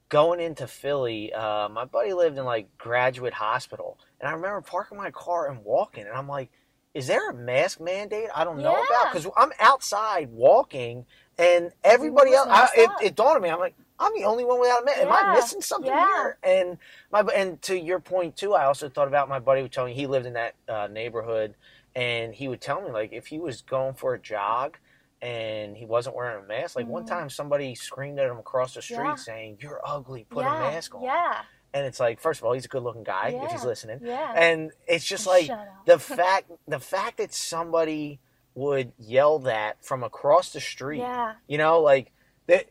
going 0.10 0.40
into 0.40 0.68
Philly 0.68 1.34
uh, 1.34 1.70
my 1.70 1.86
buddy 1.86 2.14
lived 2.14 2.38
in 2.38 2.46
like 2.46 2.78
Graduate 2.78 3.34
Hospital 3.34 3.98
and 4.20 4.30
I 4.30 4.34
remember 4.34 4.62
parking 4.62 4.98
my 4.98 5.12
car 5.12 5.50
and 5.50 5.64
walking 5.64 6.06
and 6.06 6.14
I'm 6.14 6.28
like 6.28 6.50
is 6.94 7.08
there 7.08 7.30
a 7.30 7.34
mask 7.34 7.80
mandate 7.80 8.30
I 8.34 8.44
don't 8.44 8.62
know 8.62 8.82
about? 8.82 9.12
Because 9.12 9.28
I'm 9.38 9.52
outside 9.60 10.30
walking 10.32 11.06
and 11.38 11.72
everybody 11.84 12.34
else 12.34 12.48
I, 12.50 12.70
it, 12.76 12.90
it 13.04 13.16
dawned 13.16 13.36
on 13.38 13.42
me 13.42 13.50
I'm 13.50 13.60
like 13.60 13.76
I'm 14.00 14.12
the 14.16 14.26
only 14.26 14.46
one 14.46 14.60
without 14.60 14.84
a 14.84 14.86
mask. 14.86 15.02
Am 15.02 15.12
I 15.12 15.34
missing 15.34 15.62
something 15.62 15.92
Yeah. 15.92 16.06
here? 16.06 16.38
And 16.44 16.78
my 17.12 17.22
and 17.36 17.62
to 17.64 17.78
your 17.78 18.00
point 18.00 18.38
too 18.38 18.54
I 18.54 18.66
also 18.66 18.90
thought 18.90 19.08
about 19.08 19.30
my 19.30 19.40
buddy 19.40 19.62
would 19.62 19.72
tell 19.72 19.86
me 19.86 19.94
he 19.94 20.08
lived 20.08 20.26
in 20.26 20.34
that 20.34 20.56
uh, 20.70 20.88
neighborhood 20.88 21.56
and 21.96 22.34
he 22.34 22.48
would 22.48 22.62
tell 22.62 22.82
me 22.82 22.92
like 22.92 23.12
if 23.12 23.28
he 23.28 23.40
was 23.40 23.62
going 23.62 23.94
for 23.96 24.14
a 24.14 24.20
jog 24.20 24.78
and 25.22 25.76
he 25.76 25.86
wasn't 25.86 26.16
wearing 26.16 26.44
a 26.44 26.48
mask. 26.48 26.76
Like 26.76 26.88
one 26.88 27.04
Mhm. 27.04 27.08
time, 27.10 27.30
somebody 27.30 27.74
screamed 27.76 28.20
at 28.20 28.30
him 28.30 28.38
across 28.38 28.74
the 28.76 28.82
street 28.82 28.98
Yeah. 28.98 29.16
saying, 29.16 29.58
"You're 29.62 29.82
ugly. 29.84 30.26
Put 30.30 30.44
yeah. 30.46 30.56
a 30.56 30.72
mask 30.72 30.94
on." 30.96 31.02
Yeah. 31.04 31.42
And 31.74 31.86
it's 31.86 32.00
like, 32.00 32.20
first 32.20 32.40
of 32.40 32.46
all, 32.46 32.54
he's 32.54 32.66
a 32.66 32.70
good-looking 32.70 33.04
guy 33.04 33.38
if 33.44 33.52
he's 33.52 33.66
listening, 33.66 34.00
Yeah. 34.02 34.32
and 34.36 34.72
it's 34.88 35.06
just 35.06 35.28
like 35.28 35.50
the 35.86 36.00
fact 36.00 36.52
the 36.68 36.80
fact 36.80 37.18
that 37.18 37.34
somebody 37.34 38.20
would 38.56 38.92
yell 38.98 39.40
that 39.40 39.84
from 39.84 40.04
across 40.04 40.52
the 40.54 40.60
street. 40.62 41.00
yeah. 41.00 41.34
You 41.48 41.58
know, 41.58 41.80
like 41.82 42.12
that. 42.48 42.66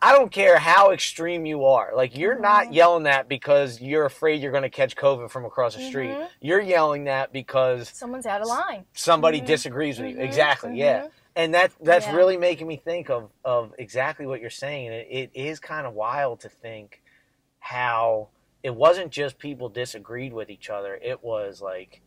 I 0.00 0.12
don't 0.16 0.32
care 0.32 0.56
how 0.58 0.92
extreme 0.92 1.44
you 1.44 1.66
are. 1.66 1.92
Like 1.94 2.16
you're 2.16 2.38
not 2.38 2.68
Mhm. 2.68 2.74
yelling 2.74 3.02
that 3.02 3.28
because 3.28 3.78
you're 3.78 4.06
afraid 4.06 4.40
you're 4.40 4.52
going 4.52 4.62
to 4.62 4.70
catch 4.70 4.96
COVID 4.96 5.30
from 5.30 5.44
across 5.44 5.74
the 5.76 5.86
street. 5.86 6.08
Mhm. 6.12 6.28
You're 6.40 6.60
yelling 6.62 7.04
that 7.04 7.30
because 7.30 7.90
Someone's 7.90 8.24
out 8.24 8.40
of 8.40 8.46
line. 8.46 8.86
somebody 8.94 9.42
Mhm. 9.42 9.46
disagrees 9.46 9.98
with 10.00 10.12
you. 10.12 10.16
Mhm. 10.16 10.20
Exactly. 10.24 10.76
Yeah 10.78 11.02
Mhm. 11.02 11.10
And 11.36 11.54
that 11.54 11.72
that's 11.80 12.06
Yeah. 12.06 12.16
really 12.16 12.36
making 12.36 12.66
me 12.66 12.76
think 12.76 13.10
of 13.10 13.30
of 13.44 13.74
exactly 13.78 14.26
what 14.26 14.40
you're 14.40 14.50
saying 14.50 14.92
it, 14.92 15.08
it 15.10 15.30
is 15.34 15.60
kind 15.60 15.86
of 15.86 15.94
wild 15.94 16.40
to 16.40 16.48
think 16.48 17.02
how 17.60 18.28
it 18.62 18.74
wasn't 18.74 19.10
just 19.10 19.38
people 19.38 19.68
disagreed 19.68 20.32
with 20.32 20.50
each 20.50 20.70
other 20.70 20.98
it 21.02 21.22
was 21.22 21.60
like 21.60 22.02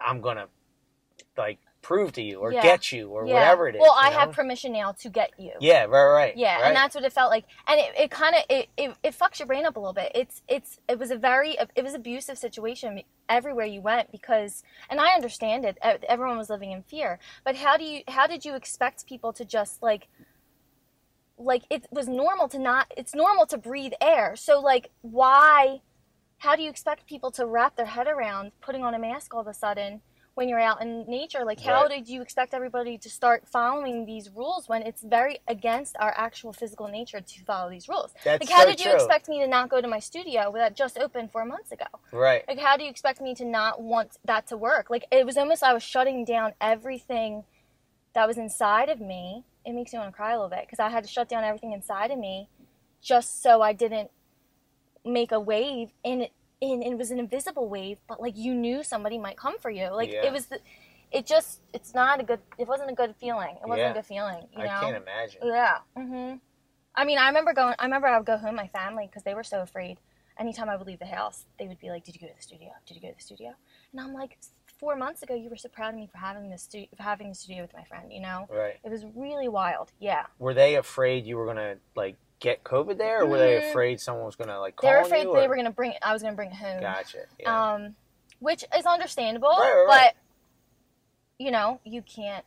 i'm 0.00 0.20
gonna 0.20 0.46
like 1.36 1.58
prove 1.82 2.12
to 2.12 2.22
you 2.22 2.38
or 2.38 2.52
Yeah. 2.52 2.62
get 2.62 2.92
you 2.92 3.08
or 3.10 3.26
Yeah. 3.26 3.34
whatever 3.34 3.68
it 3.68 3.74
is 3.76 3.80
Well, 3.80 3.94
I 3.96 4.10
know? 4.10 4.18
have 4.18 4.32
permission 4.32 4.72
now 4.72 4.92
to 4.92 5.08
get 5.08 5.30
you. 5.38 5.52
yeah 5.60 5.84
right 5.84 6.06
right 6.12 6.36
Yeah, 6.36 6.56
right. 6.56 6.66
and 6.66 6.76
that's 6.76 6.94
what 6.94 7.04
it 7.04 7.12
felt 7.12 7.30
like, 7.30 7.44
and 7.66 7.80
it, 7.80 7.92
it 7.96 8.10
kind 8.10 8.34
of 8.36 8.42
it, 8.48 8.68
it 8.76 8.96
it 9.02 9.14
fucks 9.18 9.38
your 9.38 9.46
brain 9.46 9.64
up 9.66 9.76
a 9.76 9.80
little 9.80 9.94
bit. 9.94 10.12
It's 10.14 10.42
it's 10.48 10.78
it 10.88 10.98
was 10.98 11.10
a 11.10 11.16
very 11.16 11.56
it 11.74 11.82
was 11.84 11.94
abusive 11.94 12.38
situation 12.38 13.02
everywhere 13.28 13.66
you 13.66 13.80
went 13.80 14.10
because, 14.12 14.62
and 14.90 15.00
I 15.00 15.14
understand 15.14 15.64
it. 15.64 15.78
Everyone 15.82 16.36
was 16.38 16.50
living 16.50 16.72
in 16.72 16.82
fear, 16.82 17.18
but 17.44 17.56
how 17.56 17.76
do 17.76 17.84
you 17.84 18.02
how 18.08 18.26
did 18.26 18.44
you 18.44 18.54
expect 18.54 19.06
people 19.06 19.32
to 19.34 19.44
just 19.44 19.82
like 19.82 20.08
like 21.38 21.62
it 21.70 21.86
was 21.90 22.08
normal 22.08 22.48
to 22.48 22.58
not 22.58 22.92
it's 22.96 23.14
normal 23.14 23.46
to 23.46 23.58
breathe 23.58 23.92
air. 24.00 24.36
So 24.36 24.60
like 24.60 24.90
why 25.02 25.80
how 26.38 26.56
do 26.56 26.62
you 26.62 26.70
expect 26.70 27.06
people 27.06 27.30
to 27.32 27.46
wrap 27.46 27.76
their 27.76 27.86
head 27.86 28.06
around 28.06 28.52
putting 28.62 28.84
on 28.84 28.94
a 28.94 28.98
mask 28.98 29.34
all 29.34 29.40
of 29.40 29.46
a 29.46 29.54
sudden? 29.54 30.02
When 30.40 30.48
you're 30.48 30.58
out 30.58 30.80
in 30.80 31.04
nature, 31.06 31.44
like 31.44 31.60
how 31.60 31.82
Right. 31.82 31.90
did 31.90 32.08
you 32.08 32.22
expect 32.22 32.54
everybody 32.54 32.96
to 32.96 33.10
start 33.10 33.46
following 33.46 34.06
these 34.06 34.30
rules 34.30 34.70
when 34.70 34.80
it's 34.80 35.02
very 35.02 35.40
against 35.46 35.96
our 36.00 36.14
actual 36.16 36.54
physical 36.54 36.88
nature 36.88 37.20
to 37.20 37.44
follow 37.44 37.68
these 37.68 37.90
rules? 37.90 38.14
that's 38.24 38.48
Like, 38.48 38.48
how 38.48 38.62
so 38.62 38.70
did 38.70 38.80
you 38.80 38.90
true. 38.90 38.94
expect 38.94 39.28
me 39.28 39.38
to 39.40 39.46
not 39.46 39.68
go 39.68 39.82
to 39.82 39.86
my 39.86 39.98
studio 39.98 40.50
that 40.54 40.74
just 40.74 40.96
opened 40.96 41.30
four 41.30 41.44
months 41.44 41.72
ago? 41.72 41.84
right 42.10 42.46
Like, 42.48 42.58
how 42.58 42.78
do 42.78 42.84
you 42.84 42.88
expect 42.88 43.20
me 43.20 43.34
to 43.34 43.44
not 43.44 43.82
want 43.82 44.16
that 44.24 44.46
to 44.46 44.56
work? 44.56 44.88
Like, 44.88 45.04
it 45.12 45.26
was 45.26 45.36
almost 45.36 45.62
I 45.62 45.74
was 45.74 45.82
shutting 45.82 46.24
down 46.24 46.54
everything 46.58 47.44
that 48.14 48.26
was 48.26 48.38
inside 48.38 48.88
of 48.88 48.98
me. 48.98 49.44
It 49.66 49.74
makes 49.74 49.92
me 49.92 49.98
want 49.98 50.10
to 50.10 50.16
cry 50.16 50.32
a 50.32 50.36
little 50.36 50.48
bit 50.48 50.62
because 50.62 50.80
I 50.80 50.88
had 50.88 51.04
to 51.04 51.10
shut 51.10 51.28
down 51.28 51.44
everything 51.44 51.72
inside 51.72 52.10
of 52.10 52.18
me 52.18 52.48
just 53.02 53.42
so 53.42 53.60
I 53.60 53.74
didn't 53.74 54.10
make 55.04 55.32
a 55.32 55.40
wave 55.40 55.90
in 56.02 56.28
in 56.60 56.82
it 56.82 56.96
was 56.96 57.10
an 57.10 57.18
invisible 57.18 57.68
wave, 57.68 57.98
but 58.06 58.20
like 58.20 58.36
you 58.36 58.54
knew 58.54 58.82
somebody 58.82 59.18
might 59.18 59.36
come 59.36 59.58
for 59.58 59.70
you. 59.70 59.88
Like 59.88 60.12
Yeah. 60.12 60.26
it 60.26 60.32
was, 60.32 60.46
the, 60.46 60.60
it 61.10 61.26
just 61.26 61.60
it's 61.72 61.94
not 61.94 62.20
a 62.20 62.22
good. 62.22 62.40
It 62.58 62.68
wasn't 62.68 62.90
a 62.90 62.94
good 62.94 63.14
feeling. 63.16 63.56
It 63.62 63.66
wasn't 63.68 63.86
Yeah. 63.86 63.90
a 63.90 63.94
good 63.94 64.06
feeling. 64.06 64.46
You 64.56 64.64
i 64.64 64.66
can't 64.66 64.96
imagine 64.96 65.40
Yeah. 65.44 65.78
Mm-hmm. 65.96 66.36
I 66.94 67.04
mean, 67.04 67.18
I 67.18 67.28
remember 67.28 67.52
going. 67.52 67.74
I 67.78 67.84
remember 67.84 68.08
I 68.08 68.16
would 68.18 68.26
go 68.26 68.36
home 68.36 68.54
with 68.54 68.62
my 68.62 68.68
family 68.68 69.06
because 69.06 69.22
they 69.22 69.34
were 69.34 69.44
so 69.44 69.60
afraid. 69.62 69.98
Anytime 70.38 70.68
I 70.68 70.76
would 70.76 70.86
leave 70.86 70.98
the 70.98 71.06
house, 71.06 71.44
they 71.58 71.66
would 71.68 71.78
be 71.78 71.88
like, 71.90 72.04
"Did 72.04 72.14
you 72.14 72.20
go 72.20 72.26
to 72.26 72.34
the 72.34 72.42
studio? 72.42 72.70
Did 72.86 72.94
you 72.96 73.00
go 73.02 73.08
to 73.08 73.14
the 73.14 73.22
studio?" 73.22 73.54
And 73.92 74.00
I'm 74.00 74.12
like, 74.12 74.38
four 74.78 74.96
months 74.96 75.22
ago, 75.22 75.34
you 75.34 75.50
were 75.50 75.56
so 75.56 75.68
proud 75.68 75.90
of 75.90 75.96
me 75.96 76.08
for 76.10 76.18
having 76.18 76.48
this 76.50 76.62
stu- 76.62 76.86
for 76.96 77.02
having 77.02 77.28
the 77.28 77.34
studio 77.34 77.62
with 77.62 77.74
my 77.74 77.84
friend. 77.84 78.12
You 78.12 78.20
know, 78.22 78.48
right 78.50 78.78
it 78.82 78.90
was 78.90 79.04
really 79.14 79.48
wild. 79.48 79.92
Yeah. 79.98 80.26
were 80.38 80.54
they 80.54 80.76
afraid 80.76 81.26
you 81.26 81.36
were 81.36 81.46
gonna 81.46 81.76
like 81.94 82.16
get 82.40 82.64
COVID 82.64 82.98
there, 82.98 83.20
or 83.22 83.26
were 83.26 83.38
they 83.38 83.60
Mhm. 83.60 83.70
afraid 83.70 84.00
someone 84.00 84.24
was 84.26 84.34
gonna 84.36 84.58
like 84.58 84.76
call 84.76 84.90
you? 84.90 84.94
They 84.96 85.00
were 85.00 85.06
afraid 85.06 85.22
you? 85.24 85.32
they 85.34 85.44
or- 85.44 85.48
were 85.48 85.56
gonna 85.56 85.70
bring. 85.70 85.94
I 86.02 86.12
was 86.12 86.22
gonna 86.22 86.34
bring 86.34 86.50
it 86.50 86.56
home. 86.56 86.80
Gotcha. 86.80 87.26
Yeah. 87.38 87.72
Um, 87.74 87.96
which 88.40 88.64
is 88.76 88.86
understandable, 88.86 89.48
Right, 89.50 89.70
right, 89.72 89.86
right. 89.86 90.14
but 90.14 90.16
you 91.38 91.50
know, 91.50 91.80
you 91.84 92.02
can't. 92.02 92.44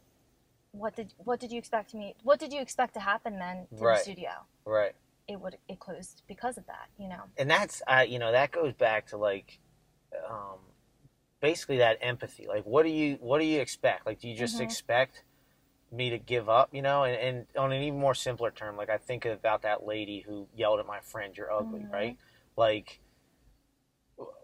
What 0.71 0.95
did 0.95 1.13
what 1.23 1.39
did 1.39 1.51
you 1.51 1.59
expect 1.59 1.93
me? 1.93 2.15
What 2.23 2.39
did 2.39 2.51
you 2.51 2.59
expect 2.59 2.95
to 2.95 2.99
happen 2.99 3.37
then 3.39 3.67
to 3.69 3.75
the 3.83 3.95
studio? 3.97 4.31
right. 4.65 4.93
It 5.27 5.39
would 5.39 5.57
it 5.69 5.79
closed 5.79 6.21
because 6.27 6.57
of 6.57 6.65
that. 6.67 6.89
You 6.97 7.07
know. 7.07 7.23
and 7.37 7.49
that's 7.49 7.81
uh, 7.87 8.03
you 8.07 8.19
know 8.19 8.31
that 8.31 8.51
goes 8.51 8.73
back 8.73 9.07
to 9.07 9.17
like 9.17 9.59
um, 10.29 10.59
basically 11.39 11.77
that 11.77 11.97
empathy 12.01 12.45
like 12.47 12.63
what 12.65 12.83
do 12.83 12.89
you 12.89 13.15
what 13.21 13.39
do 13.39 13.45
you 13.45 13.59
expect 13.61 14.05
like 14.05 14.19
do 14.19 14.27
you 14.27 14.35
just 14.35 14.57
Mhm. 14.57 14.61
expect 14.61 15.23
me 15.93 16.09
to 16.09 16.17
give 16.17 16.49
up 16.49 16.69
you 16.73 16.81
know 16.81 17.03
and, 17.03 17.15
and 17.15 17.45
on 17.57 17.71
an 17.71 17.81
even 17.81 17.99
more 17.99 18.15
simpler 18.15 18.49
term 18.51 18.75
like 18.75 18.89
i 18.89 18.97
think 18.97 19.25
about 19.25 19.61
that 19.61 19.85
lady 19.85 20.23
who 20.27 20.47
yelled 20.55 20.79
at 20.79 20.87
my 20.87 20.99
friend 20.99 21.37
you're 21.37 21.51
ugly 21.51 21.81
Mhm. 21.81 21.93
right? 21.93 22.17
Like 22.57 22.99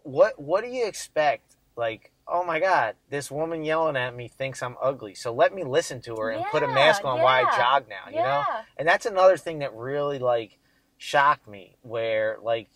what 0.03 0.39
what 0.41 0.63
do 0.63 0.69
you 0.69 0.85
expect? 0.87 1.55
Like 1.75 2.11
oh 2.27 2.43
my 2.43 2.59
god 2.59 2.95
this 3.09 3.31
woman 3.31 3.63
yelling 3.63 3.95
at 3.97 4.15
me 4.15 4.27
thinks 4.27 4.61
i'm 4.61 4.75
ugly. 4.81 5.15
So 5.15 5.33
let 5.33 5.53
me 5.53 5.63
listen 5.63 6.01
to 6.01 6.15
her 6.17 6.29
and 6.29 6.45
put 6.51 6.63
a 6.63 6.67
mask 6.67 7.03
on 7.05 7.21
while 7.21 7.45
i 7.45 7.57
jog 7.57 7.87
now 7.89 8.09
you 8.09 8.21
know? 8.23 8.43
And 8.77 8.87
that's 8.87 9.05
another 9.05 9.37
thing 9.37 9.59
that 9.59 9.73
really 9.73 10.19
like 10.19 10.57
shocked 10.97 11.47
me 11.47 11.75
where 11.81 12.37
like 12.41 12.69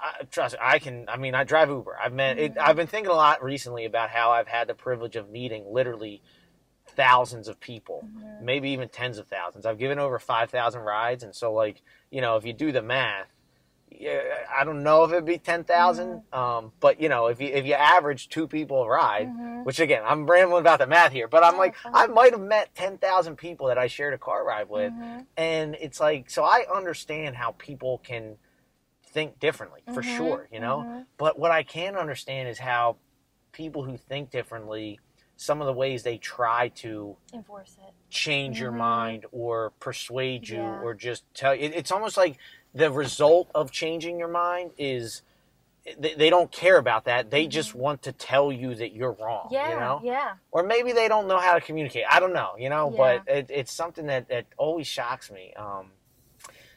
I, 0.00 0.24
trust 0.30 0.54
I 0.60 0.78
can 0.78 1.06
I 1.08 1.16
mean 1.16 1.34
I 1.34 1.44
drive 1.44 1.68
Uber. 1.70 1.96
I've 2.02 2.12
met 2.12 2.38
it, 2.38 2.54
Mhm. 2.54 2.58
I've 2.60 2.76
been 2.76 2.86
thinking 2.86 3.10
a 3.10 3.14
lot 3.14 3.42
recently 3.42 3.84
about 3.84 4.10
how 4.10 4.30
I've 4.30 4.48
had 4.48 4.68
the 4.68 4.74
privilege 4.74 5.16
of 5.16 5.30
meeting 5.30 5.64
literally 5.72 6.22
thousands 6.98 7.46
of 7.48 7.60
people 7.60 8.04
Mhm. 8.04 8.40
maybe 8.44 8.70
even 8.70 8.88
tens 8.88 9.18
of 9.18 9.26
thousands 9.28 9.64
I've 9.64 9.78
given 9.78 9.98
over 9.98 10.18
5,000 10.18 10.82
rides 10.82 11.22
and 11.22 11.34
so 11.34 11.52
like 11.52 11.80
you 12.10 12.20
know 12.20 12.36
if 12.36 12.44
you 12.44 12.52
do 12.52 12.72
the 12.72 12.82
math 12.82 13.28
yeah, 13.90 14.20
I 14.54 14.64
don't 14.64 14.82
know 14.82 15.04
if 15.04 15.12
it'd 15.12 15.24
be 15.24 15.38
10,000 15.38 16.20
um, 16.32 16.72
but 16.80 17.00
you 17.00 17.08
know 17.08 17.28
if 17.28 17.40
you 17.40 17.48
if 17.48 17.64
you 17.64 17.74
average 17.74 18.28
two 18.28 18.46
people 18.46 18.82
a 18.82 18.88
ride 18.88 19.28
Mhm. 19.28 19.64
which 19.64 19.80
again 19.80 20.02
I'm 20.04 20.26
rambling 20.26 20.60
about 20.60 20.80
the 20.80 20.86
math 20.86 21.12
here 21.12 21.28
but 21.28 21.42
I'm 21.44 21.56
like. 21.56 21.74
I 21.94 22.06
might 22.06 22.32
have 22.32 22.40
met 22.42 22.74
10,000 22.74 23.36
people 23.36 23.68
that 23.68 23.78
I 23.78 23.86
shared 23.86 24.12
a 24.14 24.18
car 24.18 24.44
ride 24.44 24.68
with 24.68 24.92
Mhm. 24.92 25.26
and 25.36 25.76
it's 25.80 26.00
like 26.00 26.28
so 26.30 26.42
i 26.44 26.64
understand 26.74 27.36
how 27.36 27.52
people 27.58 27.98
can 27.98 28.36
think 29.14 29.38
differently 29.38 29.82
for 29.94 30.02
Mhm, 30.02 30.16
sure 30.16 30.48
you 30.52 30.60
know 30.60 30.84
mhm. 30.86 31.06
but 31.16 31.38
what 31.38 31.50
i 31.50 31.62
can 31.62 31.96
understand 31.96 32.48
is 32.48 32.58
how 32.58 32.96
people 33.52 33.82
who 33.84 33.96
think 33.96 34.30
differently 34.30 35.00
some 35.40 35.60
of 35.60 35.68
the 35.68 35.72
ways 35.72 36.02
they 36.02 36.18
try 36.18 36.66
to 36.68 37.16
enforce 37.32 37.76
it. 37.86 37.94
change 38.10 38.58
your 38.60 38.72
Mhm. 38.72 38.76
mind 38.78 39.26
or 39.30 39.70
persuade 39.78 40.48
you 40.48 40.56
Yeah. 40.58 40.80
or 40.82 40.94
just 40.94 41.22
tell 41.32 41.54
you 41.54 41.70
it's 41.72 41.92
almost 41.92 42.16
like 42.16 42.38
the 42.74 42.90
result 42.90 43.48
of 43.54 43.70
changing 43.70 44.18
your 44.18 44.26
mind 44.28 44.72
is 44.76 45.22
they, 45.96 46.14
they 46.14 46.28
don't 46.28 46.50
care 46.50 46.76
about 46.76 47.04
that 47.04 47.30
they 47.30 47.46
just 47.46 47.72
want 47.72 48.02
to 48.02 48.10
tell 48.12 48.50
you 48.50 48.74
that 48.74 48.92
you're 48.92 49.12
wrong 49.12 49.44
Mm-hmm. 49.44 49.54
Yeah, 49.54 49.70
you 49.74 49.80
know 49.80 50.00
yeah. 50.02 50.32
or 50.50 50.64
maybe 50.64 50.90
they 50.92 51.06
don't 51.06 51.28
know 51.28 51.38
how 51.38 51.54
to 51.54 51.60
communicate. 51.60 52.04
I 52.10 52.18
don't 52.18 52.32
know, 52.32 52.54
you 52.58 52.68
know, 52.68 52.90
Yeah. 52.90 52.96
but 52.96 53.28
it, 53.36 53.46
it's 53.48 53.72
something 53.72 54.06
that, 54.06 54.28
that 54.28 54.46
always 54.56 54.88
shocks 54.88 55.30
me. 55.30 55.54
Um, 55.54 55.92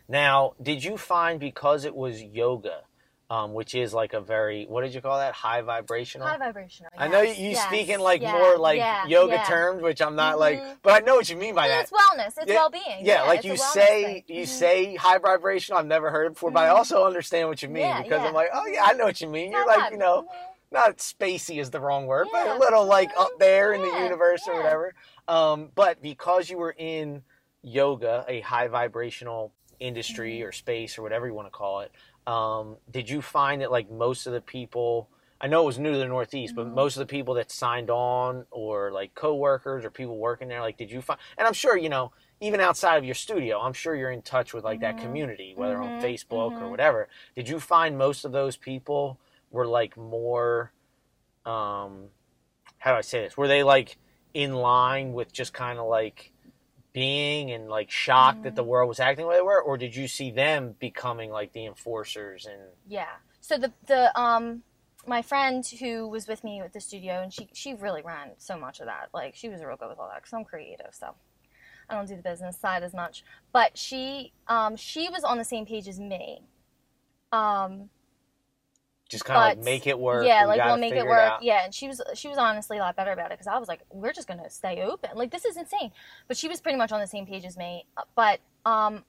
now, 0.08 0.54
did 0.62 0.84
you 0.84 0.98
find 0.98 1.40
because 1.40 1.84
it 1.84 1.96
was 1.96 2.22
yoga, 2.22 2.84
um, 3.32 3.54
which 3.54 3.74
is 3.76 3.94
like 3.94 4.12
a 4.14 4.20
very 4.20 4.66
what 4.66 4.82
did 4.82 4.94
you 4.94 5.00
call 5.00 5.18
that? 5.18 5.34
High 5.34 5.62
vibrational. 5.62 6.28
High 6.28 6.38
vibrational. 6.38 6.92
I 6.98 7.08
know 7.08 7.22
you, 7.22 7.30
yes, 7.30 7.40
you 7.40 7.50
yes, 7.52 7.68
speak 7.68 7.88
in 7.88 8.02
like 8.02 8.22
yeah, 8.22 8.34
more 8.34 8.58
like 8.58 8.78
yeah, 8.80 9.08
yoga 9.08 9.36
yeah. 9.36 9.44
terms, 9.44 9.82
which 9.82 10.02
I'm 10.02 10.18
not 10.18 10.38
like, 10.38 10.62
Mhm. 10.62 10.78
but 10.84 11.02
I 11.02 11.06
know 11.06 11.16
what 11.16 11.30
you 11.30 11.38
mean 11.38 11.56
by 11.56 11.70
that. 11.70 11.84
It's 11.84 11.92
wellness. 11.92 12.34
It's 12.38 12.48
well-being. 12.48 12.84
Yeah, 13.00 13.24
like 13.24 13.46
you 13.46 13.56
say, 13.56 14.24
thing. 14.28 14.38
you 14.38 14.44
Mhm. 14.44 14.48
say 14.50 14.96
high 14.96 15.18
vibrational. 15.18 15.80
I've 15.80 15.86
never 15.86 16.12
heard 16.12 16.26
it 16.26 16.34
before, 16.34 16.52
but 16.52 16.64
I 16.66 16.68
Mhm. 16.74 16.76
also 16.76 17.06
understand 17.06 17.48
what 17.48 17.64
you 17.64 17.70
mean 17.70 17.96
because. 18.04 18.22
I'm 18.22 18.34
like, 18.34 18.50
oh 18.54 18.68
yeah, 18.68 18.84
I 18.84 18.94
know 18.94 19.06
what 19.06 19.22
you 19.22 19.30
mean. 19.30 19.52
You're 19.52 19.62
Not 19.66 19.68
like, 19.68 19.84
bad. 19.86 19.92
you 19.94 19.98
know, 19.98 20.24
Mhm. 20.24 20.74
not 20.74 20.98
spacey 20.98 21.60
is 21.62 21.72
the 21.72 21.80
wrong 21.80 22.08
word, 22.08 22.28
but 22.34 22.48
a 22.48 22.56
little 22.60 22.86
like 22.86 23.12
up 23.18 23.32
there 23.40 23.72
in 23.72 23.82
the 23.82 23.88
universe 24.04 24.46
or 24.48 24.56
whatever. 24.56 24.94
Um, 25.30 25.72
but 25.74 26.02
because 26.02 26.50
you 26.50 26.58
were 26.58 26.76
in 26.78 27.24
yoga, 27.62 28.26
a 28.28 28.42
high 28.42 28.68
vibrational 28.68 29.54
industry 29.80 30.38
Mm-hmm. 30.40 30.48
or 30.48 30.52
space 30.52 30.98
or 30.98 31.02
whatever 31.02 31.26
you 31.28 31.34
want 31.34 31.48
to 31.48 31.52
call 31.52 31.80
it, 31.80 31.92
um, 32.28 32.78
did 32.90 33.10
you 33.10 33.22
find 33.22 33.62
that 33.62 33.72
like 33.72 33.90
most 33.92 34.28
of 34.28 34.34
the 34.34 34.42
people? 34.42 35.10
I 35.40 35.48
know 35.48 35.64
it 35.64 35.66
was 35.66 35.80
new 35.80 35.92
to 35.92 35.98
the 35.98 36.06
Northeast, 36.08 36.54
but 36.56 36.68
Mhm. 36.68 36.76
most 36.76 36.96
of 36.96 37.00
the 37.00 37.12
people 37.12 37.34
that 37.36 37.52
signed 37.52 37.90
on, 37.90 38.46
or 38.52 38.92
like 38.92 39.16
coworkers 39.16 39.84
or 39.84 39.90
people 39.90 40.18
working 40.18 40.48
there, 40.48 40.62
like, 40.62 40.78
did 40.78 40.92
you 40.92 41.02
find? 41.02 41.20
And 41.38 41.48
I'm 41.48 41.54
sure 41.54 41.78
you 41.78 41.90
know, 41.90 42.12
even 42.40 42.60
outside 42.60 42.98
of 42.98 43.06
your 43.06 43.16
studio, 43.16 43.60
I'm 43.60 43.74
sure 43.74 43.96
you're 43.96 44.12
in 44.12 44.22
touch 44.22 44.54
with 44.54 44.64
like 44.64 44.82
that 44.82 44.98
Mhm. 44.98 44.98
community, 44.98 45.54
whether 45.56 45.82
on 45.82 45.92
Mhm. 45.92 46.02
Facebook 46.02 46.62
or 46.62 46.70
Mhm. 46.70 46.70
whatever. 46.70 47.08
Did 47.36 47.50
you 47.50 47.60
find 47.60 47.98
most 47.98 48.26
of 48.26 48.32
those 48.32 48.56
people 48.58 49.20
were 49.50 49.68
like 49.68 49.98
more 49.98 50.72
um 51.46 52.10
how 52.80 52.92
do 52.92 52.98
I 52.98 53.02
say 53.02 53.22
this? 53.24 53.38
Were 53.38 53.48
they 53.48 53.64
like 53.64 53.98
in 54.34 54.54
line 54.54 55.14
with 55.14 55.34
just 55.34 55.54
kind 55.54 55.80
of 55.80 55.88
like 55.88 56.31
being 56.94 57.52
and 57.52 57.70
like 57.70 57.90
shocked 57.90 58.44
that 58.44 58.56
the 58.56 58.64
world 58.64 58.90
was 58.90 59.00
acting 59.00 59.24
the 59.24 59.30
way 59.30 59.36
they 59.38 59.42
were, 59.42 59.62
or 59.62 59.78
did 59.78 59.96
you 59.96 60.08
see 60.08 60.32
them 60.32 60.76
becoming 60.80 61.32
like 61.32 61.54
the 61.54 61.66
enforcers 61.66 62.46
and 62.46 62.62
Yeah. 62.88 63.16
So 63.40 63.58
the 63.58 63.72
the 63.88 64.18
um 64.20 64.64
my 65.08 65.22
friend 65.22 65.66
who 65.80 66.08
was 66.08 66.28
with 66.28 66.44
me 66.44 66.62
at 66.62 66.74
the 66.74 66.82
studio 66.82 67.22
and 67.22 67.34
she 67.34 67.50
she 67.54 67.74
really 67.74 68.02
ran 68.02 68.32
so 68.38 68.58
much 68.58 68.80
of 68.80 68.88
that. 68.88 69.10
Like 69.14 69.36
she 69.36 69.50
was 69.50 69.62
real 69.64 69.78
good 69.78 69.90
with 69.90 70.00
all 70.00 70.10
that 70.10 70.18
because 70.18 70.34
I'm 70.34 70.44
creative, 70.46 70.94
so 70.94 71.16
I 71.90 71.96
don't 71.96 72.08
do 72.08 72.16
the 72.16 72.22
business 72.22 72.58
side 72.58 72.84
as 72.84 72.94
much. 72.94 73.24
But 73.52 73.78
she 73.78 74.34
um 74.48 74.76
she 74.76 75.10
was 75.10 75.24
on 75.24 75.38
the 75.38 75.44
same 75.44 75.66
page 75.66 75.88
as 75.88 76.00
me. 76.00 76.44
Um 77.32 77.90
just 79.12 79.26
kind 79.26 79.38
of 79.38 79.58
like 79.58 79.66
make 79.66 79.86
it 79.86 80.00
work? 80.00 80.26
yeah, 80.26 80.46
like 80.46 80.64
we'll 80.64 80.78
make 80.78 80.94
it 80.94 81.06
work. 81.06 81.20
out? 81.20 81.44
yeah, 81.44 81.66
and 81.66 81.74
she 81.76 81.88
was 81.88 82.02
she 82.16 82.28
was 82.30 82.38
honestly 82.38 82.78
a 82.78 82.82
lot 82.82 82.96
better 82.96 83.12
about 83.12 83.28
it 83.28 83.38
because 83.38 83.48
I 83.48 83.58
was 83.60 83.68
like, 83.68 83.82
we're 83.92 84.14
just 84.14 84.28
gonna 84.28 84.50
stay 84.50 84.82
open. 84.82 85.12
Like 85.16 85.32
this 85.32 85.46
is 85.46 85.58
insane. 85.58 85.92
But 86.28 86.38
she 86.38 86.48
was 86.48 86.62
pretty 86.62 86.78
much 86.78 86.92
on 86.92 87.00
the 87.02 87.08
same 87.08 87.26
page 87.28 87.46
as 87.46 87.58
me. 87.58 87.86
But 88.16 88.40
um, 88.66 89.04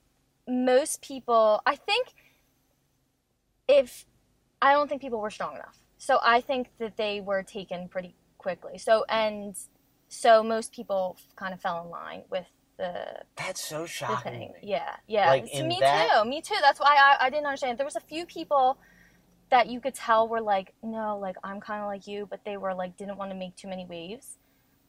most 0.47 1.01
people, 1.01 1.61
I 1.65 1.75
think, 1.75 2.13
if 3.67 4.05
I 4.61 4.73
don't 4.73 4.89
think 4.89 5.01
people 5.01 5.19
were 5.19 5.31
strong 5.31 5.55
enough, 5.55 5.79
so 5.97 6.19
I 6.21 6.41
think 6.41 6.69
that 6.79 6.97
they 6.97 7.21
were 7.21 7.41
taken 7.43 7.87
pretty 7.87 8.13
quickly. 8.37 8.77
So 8.77 9.05
and 9.07 9.55
so 10.09 10.43
most 10.43 10.73
people 10.73 11.17
kind 11.35 11.53
of 11.53 11.61
fell 11.61 11.81
in 11.83 11.89
line 11.89 12.23
with 12.29 12.45
the 12.77 13.21
That's 13.35 13.63
so 13.63 13.85
shocking. 13.85 14.53
Yeah, 14.61 14.95
yeah. 15.07 15.27
Like, 15.29 15.47
So 15.53 15.65
me 15.65 15.77
that- 15.79 16.09
too. 16.23 16.29
Me 16.29 16.41
too. 16.41 16.55
That's 16.61 16.79
why 16.79 16.95
I, 16.95 17.25
I 17.25 17.29
didn't 17.29 17.45
understand. 17.45 17.77
There 17.77 17.85
was 17.85 17.95
a 17.95 18.01
few 18.01 18.25
people 18.25 18.77
that 19.53 19.69
you 19.69 19.81
could 19.81 19.95
tell 19.95 20.27
were 20.29 20.41
like, 20.41 20.75
no, 20.83 21.19
like 21.19 21.37
I'm 21.45 21.61
kind 21.61 21.81
of 21.81 21.87
like 21.87 22.07
you, 22.07 22.27
but 22.29 22.41
they 22.45 22.57
were 22.57 22.75
like 22.75 22.97
didn't 22.97 23.17
want 23.17 23.31
to 23.31 23.37
make 23.37 23.57
too 23.57 23.69
many 23.69 23.85
waves. 23.87 24.37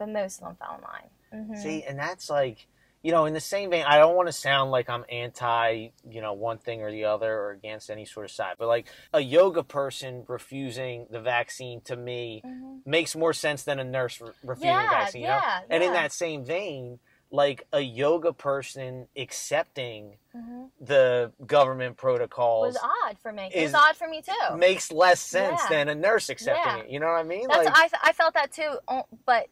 But 0.01 0.11
most 0.11 0.41
of 0.43 0.49
them 0.49 0.57
fell 0.59 0.77
in 0.79 0.83
line. 0.83 1.47
hmm 1.55 1.55
See, 1.55 1.85
and 1.85 1.99
that's 1.99 2.31
like, 2.31 2.69
you 3.03 3.13
know, 3.13 3.27
in 3.27 3.35
the 3.35 3.41
same 3.41 3.71
vein, 3.71 3.85
I 3.87 3.99
don't 3.99 4.17
want 4.17 4.29
to 4.29 4.33
sound 4.33 4.71
like 4.73 4.91
I'm 4.91 5.05
anti, 5.11 5.91
you 6.09 6.23
know, 6.23 6.33
one 6.35 6.59
thing 6.59 6.83
or 6.83 6.93
the 6.93 7.05
other 7.07 7.33
or 7.33 7.51
against 7.53 7.91
any 7.91 8.07
sort 8.07 8.27
of 8.27 8.33
side, 8.33 8.57
but 8.59 8.69
like 8.69 8.89
a 9.13 9.21
yoga 9.21 9.63
person 9.63 10.25
refusing 10.29 11.07
the 11.11 11.21
vaccine 11.21 11.81
to 11.83 11.97
me 11.97 12.45
hmm 12.45 12.79
makes 12.87 13.17
more 13.17 13.33
sense 13.35 13.65
than 13.65 13.79
a 13.79 13.85
nurse 13.85 14.21
re- 14.21 14.33
refusing 14.43 14.81
Yeah, 14.81 14.83
the 14.83 14.89
vaccine. 14.97 15.23
you 15.23 15.29
know? 15.29 15.43
yeah, 15.43 15.61
And 15.71 15.83
in 15.83 15.93
that 15.93 16.13
same 16.13 16.45
vein, 16.45 17.01
like 17.35 17.67
a 17.73 17.81
yoga 17.81 18.33
person 18.33 19.09
accepting 19.17 20.17
hmm 20.33 20.67
the 20.81 21.33
government 21.47 21.97
protocols 21.97 22.75
was 22.75 22.85
odd 23.05 23.17
for 23.23 23.33
me. 23.33 23.51
It 23.53 23.65
was 23.65 23.75
odd 23.75 23.97
for 23.97 24.09
me 24.09 24.23
too. 24.23 24.57
makes 24.57 24.93
less 24.93 25.21
sense 25.21 25.63
Yeah. 25.63 25.69
than 25.69 25.89
a 25.89 25.95
nurse 25.95 26.29
accepting 26.29 26.73
Yeah. 26.73 26.79
it. 26.83 26.91
You 26.91 27.01
know 27.01 27.07
what 27.07 27.13
I 27.15 27.23
mean? 27.23 27.49
That's 27.49 27.67
like, 27.67 27.93
I, 28.03 28.11
I 28.11 28.13
felt 28.13 28.35
that 28.35 28.53
too, 28.53 28.79
but 29.27 29.49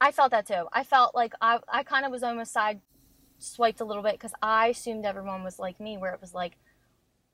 I 0.00 0.10
felt 0.12 0.32
that 0.32 0.46
too. 0.46 0.66
I 0.72 0.84
felt 0.84 1.14
like 1.14 1.34
I 1.40 1.60
I 1.68 1.82
kind 1.82 2.04
of 2.04 2.12
was 2.12 2.22
almost 2.22 2.52
side 2.52 2.80
swiped 3.38 3.80
a 3.80 3.84
little 3.84 4.02
bit 4.02 4.14
because 4.14 4.32
I 4.42 4.68
assumed 4.68 5.04
everyone 5.06 5.44
was 5.44 5.58
like 5.58 5.80
me, 5.80 5.96
where 5.96 6.12
it 6.12 6.20
was 6.20 6.34
like 6.34 6.56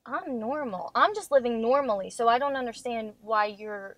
I'm 0.07 0.39
normal. 0.39 0.91
I'm 0.95 1.15
just 1.15 1.31
living 1.31 1.61
normally, 1.61 2.11
so 2.11 2.29
I 2.29 2.39
don't 2.39 2.57
understand 2.57 3.15
why 3.23 3.47
you're 3.47 3.97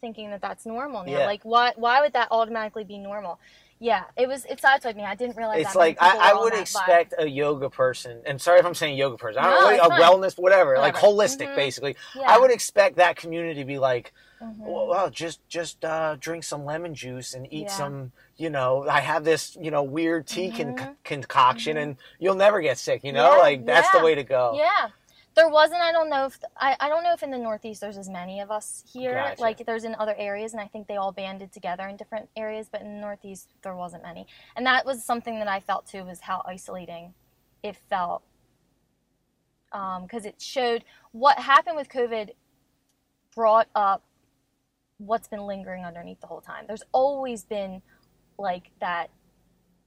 thinking 0.00 0.30
that 0.30 0.40
that's 0.40 0.64
normal 0.66 1.04
now. 1.04 1.10
Yeah. 1.12 1.26
Like 1.26 1.42
why 1.42 1.72
why 1.76 2.00
would 2.00 2.12
that 2.14 2.28
automatically 2.30 2.84
be 2.84 2.98
normal? 2.98 3.40
Yeah, 3.80 4.04
it 4.16 4.26
was 4.28 4.44
it 4.46 4.60
sideswiped 4.60 4.96
me. 4.96 5.04
I 5.04 5.14
didn't 5.14 5.36
realize 5.36 5.60
it's 5.64 5.76
like 5.76 5.98
I, 6.00 6.30
I 6.32 6.34
would 6.40 6.52
that 6.52 6.58
vibe. 6.58 6.62
expect 6.62 7.14
a 7.18 7.28
yoga 7.28 7.70
person, 7.70 8.20
and 8.26 8.40
sorry 8.40 8.58
if 8.58 8.66
I'm 8.66 8.74
saying 8.74 8.96
yoga 8.96 9.16
person, 9.16 9.40
I 9.40 9.50
No, 9.50 9.60
don't 9.78 9.88
know, 9.90 9.96
a 9.96 10.00
wellness, 10.00 10.36
whatever, 10.36 10.78
like 10.78 10.94
Whatever. 10.94 11.12
holistic, 11.14 11.48
Mhm. 11.50 11.56
basically. 11.56 11.96
Yeah. 12.16 12.22
I 12.26 12.38
would 12.38 12.50
expect 12.50 12.96
that 12.96 13.16
community 13.16 13.60
to 13.60 13.64
be 13.64 13.78
like, 13.78 14.12
Mhm. 14.42 14.58
well, 14.58 14.86
well, 14.88 15.10
just 15.10 15.46
just 15.48 15.84
uh, 15.84 16.16
drink 16.18 16.42
some 16.44 16.64
lemon 16.64 16.94
juice 16.94 17.34
and 17.34 17.46
eat 17.52 17.66
Yeah. 17.68 17.72
some, 17.76 18.12
you 18.36 18.50
know, 18.50 18.86
I 18.88 19.00
have 19.00 19.22
this, 19.24 19.56
you 19.60 19.70
know, 19.70 19.82
weird 19.84 20.26
tea 20.26 20.50
con- 20.50 20.74
Mhm. 20.76 20.96
concoction, 21.04 21.76
Mhm. 21.76 21.82
and 21.82 21.96
you'll 22.18 22.34
never 22.34 22.60
get 22.60 22.78
sick. 22.78 23.04
You 23.04 23.12
know, 23.12 23.32
Yeah, 23.34 23.38
like 23.38 23.64
that's 23.64 23.90
the 23.92 24.00
way 24.00 24.14
to 24.16 24.24
go. 24.24 24.54
Yeah. 24.56 24.88
There 25.38 25.48
wasn't. 25.48 25.80
I 25.82 25.92
don't 25.92 26.10
know 26.10 26.26
if 26.26 26.36
I, 26.56 26.76
I 26.80 26.88
don't 26.88 27.04
know 27.04 27.12
if 27.12 27.22
in 27.22 27.30
the 27.30 27.38
Northeast 27.38 27.80
there's 27.80 27.96
as 27.96 28.08
many 28.08 28.40
of 28.40 28.50
us 28.50 28.82
here. 28.92 29.14
Gotcha. 29.14 29.40
Like 29.40 29.64
there's 29.64 29.84
in 29.84 29.94
other 29.94 30.16
areas, 30.18 30.52
and 30.52 30.60
I 30.60 30.66
think 30.66 30.88
they 30.88 30.96
all 30.96 31.12
banded 31.12 31.52
together 31.52 31.86
in 31.86 31.96
different 31.96 32.28
areas. 32.34 32.68
But 32.68 32.80
in 32.80 32.96
the 32.96 33.00
Northeast 33.00 33.50
there 33.62 33.76
wasn't 33.76 34.02
many, 34.02 34.26
and 34.56 34.66
that 34.66 34.84
was 34.84 35.04
something 35.04 35.38
that 35.38 35.46
I 35.46 35.60
felt 35.60 35.86
too 35.86 36.02
was 36.02 36.18
how 36.18 36.42
isolating 36.44 37.14
it 37.62 37.76
felt 37.88 38.24
um, 39.70 40.02
because 40.02 40.24
it 40.24 40.42
showed 40.42 40.82
what 41.12 41.38
happened 41.38 41.76
with 41.76 41.88
COVID 41.88 42.30
brought 43.32 43.68
up 43.76 44.02
what's 44.96 45.28
been 45.28 45.46
lingering 45.46 45.84
underneath 45.84 46.20
the 46.20 46.26
whole 46.26 46.40
time. 46.40 46.64
There's 46.66 46.82
always 46.90 47.44
been 47.44 47.80
like 48.40 48.72
that 48.80 49.10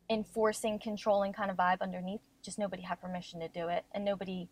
enforcing, 0.10 0.79
controlling 0.79 1.34
kind 1.34 1.51
of 1.51 1.58
vibe 1.58 1.81
underneath. 1.81 2.22
Just 2.41 2.58
nobody 2.58 2.84
had 2.84 3.01
permission 3.01 3.41
to 3.41 3.50
do 3.50 3.67
it, 3.67 3.84
and 3.93 4.05
nobody. 4.05 4.48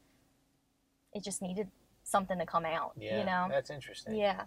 It 1.14 1.24
just 1.24 1.42
needed 1.42 1.70
something 2.04 2.38
to 2.40 2.46
come 2.46 2.66
out. 2.66 2.94
Yeah, 3.00 3.20
You 3.20 3.26
know. 3.26 3.48
that's 3.50 3.70
interesting. 3.70 4.16
Yeah. 4.16 4.44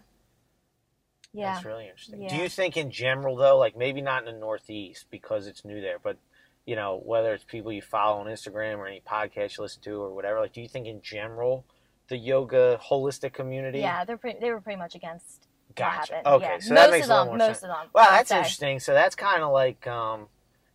Yeah. 1.33 1.53
That's 1.53 1.65
really 1.65 1.85
interesting. 1.87 2.27
Do 2.27 2.35
you 2.35 2.47
think 2.47 2.77
in 2.77 2.91
general 2.91 3.35
though, 3.35 3.57
like 3.57 3.75
maybe 3.75 4.01
not 4.01 4.27
in 4.27 4.33
the 4.33 4.39
Northeast 4.39 5.05
because 5.09 5.47
it's 5.47 5.65
new 5.65 5.81
there, 5.81 5.97
but 5.99 6.17
you 6.65 6.75
know, 6.75 7.01
whether 7.03 7.33
it's 7.33 7.43
people 7.43 7.71
you 7.71 7.81
follow 7.81 8.19
on 8.19 8.27
Instagram 8.27 8.77
or 8.77 8.87
any 8.87 9.01
podcast 9.01 9.57
you 9.57 9.63
listen 9.63 9.81
to 9.83 10.01
or 10.01 10.13
whatever, 10.13 10.39
like 10.39 10.53
do 10.53 10.61
you 10.61 10.67
think 10.69 10.85
in 10.87 11.01
general 11.01 11.65
the 12.09 12.17
yoga 12.17 12.79
holistic 12.83 13.33
community 13.33 13.79
Yeah, 13.79 14.05
they're 14.05 14.17
pretty, 14.17 14.39
they 14.39 14.51
were 14.51 14.61
pretty 14.61 14.77
much 14.77 14.93
against 14.93 15.47
Gotcha. 15.75 16.13
happened. 16.15 16.27
Okay, 16.35 16.45
yeah. 16.45 16.59
so 16.59 16.73
most 16.73 16.81
that 16.83 16.91
makes 16.91 17.05
of 17.05 17.11
a 17.11 17.13
them, 17.15 17.27
more 17.27 17.37
most 17.37 17.47
sense. 17.47 17.63
of 17.63 17.69
them. 17.69 17.87
Wow, 17.95 18.07
that's 18.11 18.31
interesting. 18.31 18.79
So 18.79 18.93
that's 18.93 19.15
kind 19.15 19.41
of 19.41 19.51
like 19.51 19.87
um 19.87 20.27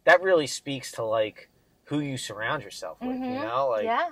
that 0.04 0.22
really 0.22 0.46
speaks 0.48 0.90
to 0.92 1.04
like 1.04 1.48
who 1.84 2.00
you 2.00 2.16
surround 2.16 2.62
yourself 2.64 2.98
with, 3.00 3.10
you 3.16 3.22
Mhm. 3.24 3.42
know? 3.48 3.68
Like 3.68 3.84
yeah, 3.84 4.08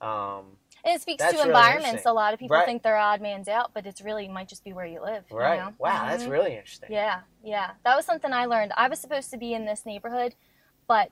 um 0.00 0.56
and 0.84 0.94
it 0.94 1.00
speaks 1.02 1.22
That's 1.22 1.32
to 1.32 1.38
really 1.38 1.48
environments. 1.50 2.06
A 2.06 2.12
lot 2.12 2.32
of 2.34 2.40
people 2.40 2.56
Right. 2.56 2.66
think 2.66 2.82
they're 2.82 2.96
odd 2.96 3.20
man's 3.20 3.48
out, 3.48 3.72
but 3.74 3.86
it's 3.86 4.00
really 4.00 4.28
might 4.28 4.48
just 4.48 4.64
be 4.64 4.72
where 4.72 4.86
you 4.86 5.00
live. 5.02 5.24
you 5.30 5.36
right. 5.36 5.58
know? 5.58 5.74
Wow, 5.78 6.06
that's 6.06 6.24
Mhm. 6.24 6.30
really 6.30 6.56
interesting. 6.56 6.90
Yeah, 6.92 7.20
yeah. 7.42 7.72
That 7.84 7.96
was 7.96 8.04
something 8.06 8.32
I 8.32 8.46
learned. 8.46 8.72
I 8.76 8.88
was 8.88 8.98
supposed 9.00 9.30
to 9.30 9.36
be 9.36 9.54
in 9.54 9.64
this 9.64 9.84
neighborhood, 9.86 10.34
but 10.86 11.10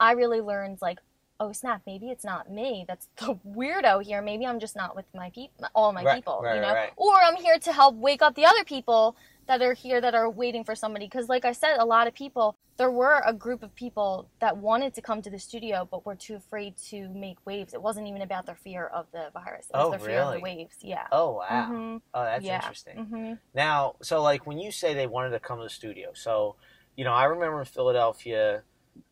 I 0.00 0.12
really 0.12 0.40
learned 0.40 0.78
like, 0.80 0.98
oh 1.40 1.52
snap, 1.52 1.82
maybe 1.86 2.10
it's 2.10 2.24
not 2.24 2.50
me. 2.50 2.84
That's 2.88 3.08
the 3.18 3.34
weirdo 3.46 4.02
here. 4.02 4.20
Maybe 4.22 4.46
I'm 4.46 4.58
just 4.60 4.74
not 4.76 4.96
with 4.96 5.06
my 5.14 5.30
people, 5.30 5.66
all 5.74 5.92
my 5.92 6.02
Right, 6.02 6.16
people, 6.16 6.40
right, 6.42 6.56
you 6.56 6.60
know. 6.62 6.74
right. 6.74 6.92
Or 6.96 7.14
I'm 7.22 7.36
here 7.36 7.58
to 7.58 7.72
help 7.72 7.94
wake 7.96 8.22
up 8.22 8.34
the 8.34 8.44
other 8.46 8.64
people 8.64 9.16
that 9.48 9.62
are 9.62 9.72
here 9.74 10.00
that 10.00 10.14
are 10.14 10.30
waiting 10.30 10.64
for 10.64 10.74
somebody. 10.74 11.06
Because 11.06 11.28
like 11.28 11.44
I 11.44 11.52
said, 11.52 11.78
a 11.78 11.84
lot 11.84 12.06
of 12.06 12.14
people. 12.14 12.54
There 12.76 12.90
were 12.92 13.20
a 13.26 13.32
group 13.32 13.64
of 13.64 13.74
people 13.74 14.28
that 14.40 14.56
wanted 14.56 14.94
to 14.94 15.02
come 15.02 15.20
to 15.22 15.30
the 15.30 15.38
studio, 15.40 15.88
but 15.90 16.06
were 16.06 16.14
too 16.14 16.36
afraid 16.36 16.76
to 16.90 17.08
make 17.08 17.38
waves. 17.44 17.74
It 17.74 17.82
wasn't 17.82 18.06
even 18.06 18.22
about 18.22 18.46
their 18.46 18.54
fear 18.54 18.86
of 18.86 19.06
the 19.12 19.30
virus. 19.34 19.66
It 19.68 19.76
was 19.76 19.86
Oh, 19.86 19.90
their 19.90 19.98
fear 19.98 20.20
of 20.20 20.34
the 20.34 20.40
waves. 20.40 20.76
Yeah. 20.80 21.06
Oh 21.10 21.32
wow. 21.32 21.70
Mhm. 21.72 22.00
Oh, 22.14 22.22
that's 22.24 22.44
yeah. 22.44 22.60
interesting. 22.60 23.04
hmm 23.04 23.32
Now, 23.52 23.96
so 24.00 24.22
like 24.22 24.46
when 24.46 24.58
you 24.58 24.70
say 24.70 24.94
they 24.94 25.08
wanted 25.08 25.30
to 25.30 25.40
come 25.40 25.58
to 25.58 25.64
the 25.64 25.70
studio, 25.70 26.10
so 26.14 26.54
you 26.94 27.04
know, 27.04 27.12
I 27.12 27.24
remember 27.24 27.58
in 27.60 27.64
Philadelphia, 27.66 28.62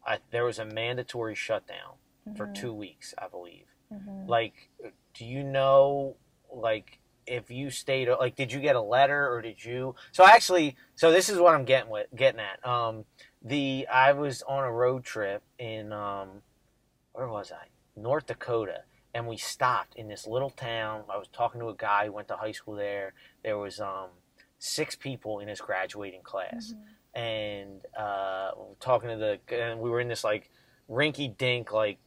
I, 0.07 0.19
there 0.31 0.45
was 0.45 0.59
a 0.59 0.65
mandatory 0.65 1.35
shutdown 1.35 1.95
for 2.37 2.47
Mhm. 2.47 2.55
two 2.55 2.73
weeks, 2.73 3.15
I 3.19 3.29
believe. 3.29 3.67
Mhm. 3.93 4.29
Like, 4.29 4.71
do 5.15 5.25
you 5.25 5.43
know, 5.45 6.17
like, 6.53 6.99
if 7.27 7.51
you 7.51 7.71
stayed, 7.71 8.09
like, 8.09 8.37
did 8.37 8.53
you 8.53 8.61
get 8.61 8.77
a 8.77 8.81
letter 8.81 9.33
or 9.33 9.43
did 9.43 9.65
you? 9.65 9.95
So 10.13 10.25
actually, 10.25 10.77
so 10.95 11.11
this 11.11 11.29
is 11.29 11.39
what 11.39 11.55
I'm 11.55 11.65
getting 11.65 11.91
with, 11.91 12.07
getting 12.15 12.41
at. 12.41 12.65
Um, 12.67 13.05
the 13.43 13.87
I 13.93 14.13
was 14.13 14.43
on 14.43 14.65
a 14.65 14.73
road 14.73 15.05
trip 15.05 15.43
in, 15.59 15.93
um, 15.93 16.43
where 17.13 17.29
was 17.29 17.53
I? 17.53 17.67
North 18.01 18.27
Dakota, 18.27 18.83
and 19.15 19.27
we 19.27 19.37
stopped 19.37 19.95
in 19.97 20.09
this 20.09 20.27
little 20.27 20.51
town. 20.51 21.05
I 21.11 21.17
was 21.17 21.29
talking 21.29 21.61
to 21.61 21.69
a 21.69 21.75
guy 21.75 22.07
who 22.07 22.13
went 22.13 22.29
to 22.29 22.37
high 22.37 22.53
school 22.53 22.75
there. 22.75 23.15
There 23.43 23.57
was 23.59 23.81
um 23.81 24.09
six 24.59 24.95
people 24.97 25.41
in 25.41 25.49
his 25.49 25.61
graduating 25.61 26.23
class 26.23 26.73
Mhm. 26.75 27.21
and 27.21 27.87
uh, 27.97 28.51
talking 28.81 29.11
to 29.11 29.17
the 29.17 29.39
and 29.55 29.81
we 29.81 29.91
were 29.91 30.01
in 30.01 30.09
this 30.09 30.25
like 30.25 30.51
rinky 30.89 31.37
dink 31.37 31.73
like 31.73 31.99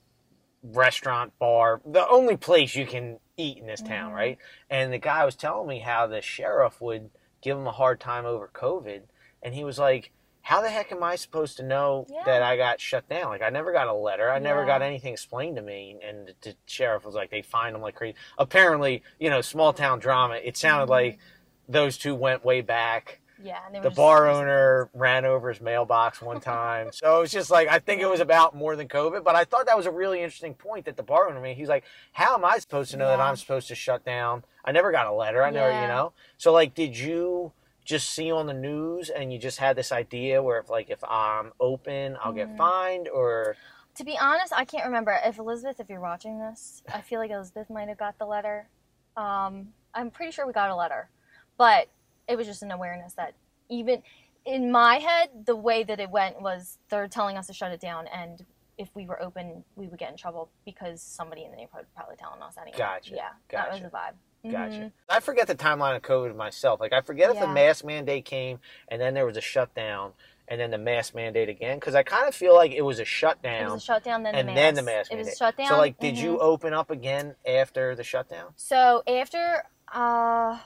restaurant 0.64 1.32
bar 1.40 1.80
the 1.86 2.08
only 2.10 2.36
place 2.36 2.76
you 2.76 2.86
can 2.86 3.20
eat 3.40 3.58
in 3.58 3.66
this 3.68 3.82
town 3.82 4.12
Mhm. 4.12 4.16
right? 4.16 4.38
And 4.70 4.92
the 4.94 4.98
guy 5.00 5.24
was 5.26 5.36
telling 5.36 5.68
me 5.68 5.80
how 5.80 6.06
the 6.08 6.22
sheriff 6.22 6.80
would 6.82 7.10
give 7.42 7.58
him 7.58 7.66
a 7.68 7.72
hard 7.72 8.00
time 8.00 8.26
over 8.26 8.50
covid 8.54 9.04
and 9.42 9.54
he 9.56 9.64
was 9.64 9.80
like 9.80 10.12
how 10.42 10.62
the 10.62 10.70
heck 10.70 10.92
am 10.92 11.04
i 11.04 11.16
supposed 11.16 11.58
to 11.58 11.64
know 11.64 12.06
Yeah. 12.10 12.24
that 12.26 12.42
i 12.44 12.58
got 12.58 12.82
shut 12.82 13.08
down? 13.08 13.30
Like 13.30 13.42
i 13.42 13.50
never 13.50 13.72
got 13.72 13.88
a 13.88 13.94
letter. 13.94 14.30
I 14.30 14.40
never 14.40 14.66
got 14.66 14.82
anything 14.82 15.14
explained 15.14 15.56
to 15.58 15.62
me. 15.62 15.98
And 16.04 16.34
the, 16.42 16.56
sheriff 16.66 17.06
was 17.06 17.16
like 17.16 17.30
they 17.30 17.42
find 17.42 17.76
him 17.76 17.82
like 17.82 17.96
crazy. 17.96 18.16
Apparently 18.38 19.04
you 19.20 19.30
know 19.30 19.42
small 19.42 19.74
town 19.74 20.00
drama 20.00 20.36
it 20.36 20.58
sounded 20.58 20.88
Mhm. 20.88 20.90
like 20.90 21.20
those 21.68 21.98
two 21.98 22.16
went 22.16 22.44
way 22.44 22.62
back 22.62 23.20
Yeah, 23.42 23.60
and 23.66 23.74
they 23.74 23.80
were 23.80 23.90
the 23.90 23.96
bar 23.96 24.28
owner 24.28 24.90
ran 24.94 25.24
over 25.24 25.50
his 25.50 25.62
mailbox 25.62 26.22
one 26.22 26.42
time. 26.42 26.90
so 26.94 27.22
it's 27.22 27.32
just 27.32 27.50
like 27.50 27.68
I 27.70 27.80
think 27.80 28.02
it 28.02 28.08
was 28.08 28.20
about 28.20 28.56
more 28.56 28.76
than 28.76 28.88
COVID, 28.88 29.24
but 29.24 29.36
I 29.36 29.46
thought 29.46 29.66
that 29.68 29.78
was 29.78 29.86
a 29.86 29.92
really 29.92 30.22
interesting 30.22 30.54
point 30.54 30.86
that 30.86 30.98
the 30.98 31.04
bar 31.04 31.30
owner 31.30 31.40
made. 31.40 31.56
He's 31.56 31.70
like, 31.70 31.86
"How 32.12 32.36
am 32.36 32.44
I 32.44 32.60
supposed 32.60 32.92
to 32.92 32.98
know 32.98 33.08
that 33.08 33.22
I'm 33.22 33.36
supposed 33.38 33.70
to 33.70 33.76
shut 33.76 34.04
down? 34.04 34.44
I 34.66 34.72
never 34.72 34.92
got 34.92 35.08
a 35.08 35.14
letter. 35.14 35.42
I 35.44 35.52
never, 35.52 35.72
you 35.72 35.88
know." 35.88 36.12
So 36.38 36.52
like, 36.52 36.74
did 36.76 36.98
you 36.98 37.54
just 37.86 38.10
see 38.10 38.32
on 38.32 38.46
the 38.46 38.54
news 38.54 39.10
and 39.10 39.34
you 39.34 39.40
just 39.40 39.58
had 39.58 39.76
this 39.76 39.92
idea 39.92 40.44
where 40.44 40.60
if 40.60 40.70
like 40.70 40.90
if 40.90 41.04
I'm 41.04 41.54
open, 41.60 42.18
I'll 42.22 42.34
get 42.34 42.50
Mhm. 42.50 42.58
fined 42.58 43.08
or 43.10 43.56
To 43.96 44.04
be 44.06 44.18
honest, 44.18 44.54
I 44.54 44.64
can't 44.64 44.86
remember 44.86 45.20
if 45.26 45.40
Elizabeth, 45.40 45.80
if 45.80 45.90
you're 45.90 46.00
watching 46.00 46.40
this, 46.40 46.84
I 46.94 47.02
feel 47.02 47.20
like 47.20 47.32
Elizabeth 47.32 47.70
might 47.70 47.90
have 47.90 47.98
got 47.98 48.18
the 48.18 48.26
letter. 48.26 48.70
Um, 49.18 49.74
I'm 49.94 50.10
pretty 50.12 50.32
sure 50.32 50.46
we 50.46 50.54
got 50.54 50.70
a 50.70 50.76
letter, 50.76 51.10
but 51.58 51.90
it 52.30 52.38
was 52.38 52.48
just 52.48 52.62
an 52.64 52.72
awareness 52.72 53.14
that 53.14 53.34
even 53.70 54.02
in 54.46 54.72
my 54.72 54.96
head, 54.96 55.30
the 55.46 55.56
way 55.56 55.84
that 55.84 56.00
it 56.00 56.10
went 56.10 56.42
was 56.42 56.78
they're 56.90 57.08
telling 57.08 57.38
us 57.38 57.48
to 57.48 57.54
shut 57.54 57.72
it 57.72 57.82
down, 57.82 58.08
and 58.08 58.46
if 58.78 58.90
we 58.96 59.06
were 59.06 59.22
open, 59.22 59.66
we 59.76 59.88
would 59.88 60.00
get 60.00 60.10
in 60.12 60.18
trouble 60.18 60.50
because 60.66 61.02
somebody 61.02 61.44
in 61.44 61.52
the 61.52 61.58
neighborhood 61.58 61.82
was 61.82 61.92
probably 61.96 62.16
telling 62.16 62.42
us 62.42 62.56
anyway. 62.62 62.78
Gotcha, 62.78 63.14
Yeah, 63.16 63.30
that 63.52 63.70
was 63.72 63.82
gotcha. 63.82 63.92
the 63.92 64.50
vibe. 64.50 64.52
Gotcha. 64.54 64.78
Mhm. 64.78 64.92
I 65.10 65.20
forget 65.20 65.48
the 65.48 65.56
timeline 65.56 65.98
of 65.98 66.02
COVID 66.02 66.34
myself. 66.36 66.80
Like 66.80 66.94
I 66.94 67.02
forget 67.02 67.30
if 67.30 67.40
the 67.42 67.48
mask 67.48 67.84
mandate 67.84 68.24
came 68.24 68.60
and 68.88 69.02
then 69.02 69.14
there 69.14 69.26
was 69.26 69.36
a 69.36 69.42
shutdown 69.42 70.14
and 70.48 70.62
then 70.62 70.72
the 70.72 70.78
mask 70.78 71.14
mandate 71.14 71.50
again 71.50 71.76
because 71.78 71.94
I 71.94 72.04
kind 72.04 72.26
of 72.26 72.34
feel 72.34 72.56
like 72.56 72.72
it 72.72 72.84
was 72.84 73.00
a 73.00 73.02
It 73.02 73.08
shutdown 73.08 73.66
was 73.74 73.84
a 73.84 73.86
shutdown, 73.86 74.24
then 74.24 74.36
and 74.36 74.48
the 74.48 74.54
then 74.54 74.76
the 74.76 74.82
mask. 74.82 75.12
It 75.12 75.18
was 75.18 75.26
mandate. 75.26 75.38
shut 75.38 75.58
down. 75.58 75.68
So 75.68 75.78
like, 75.78 76.00
did 76.00 76.16
mhm. 76.16 76.22
you 76.22 76.40
open 76.40 76.74
up 76.74 76.90
again 76.90 77.36
after 77.46 77.96
the 77.96 78.04
shutdown? 78.06 78.54
So 78.56 79.04
after 79.06 79.66
uh, 79.94 80.58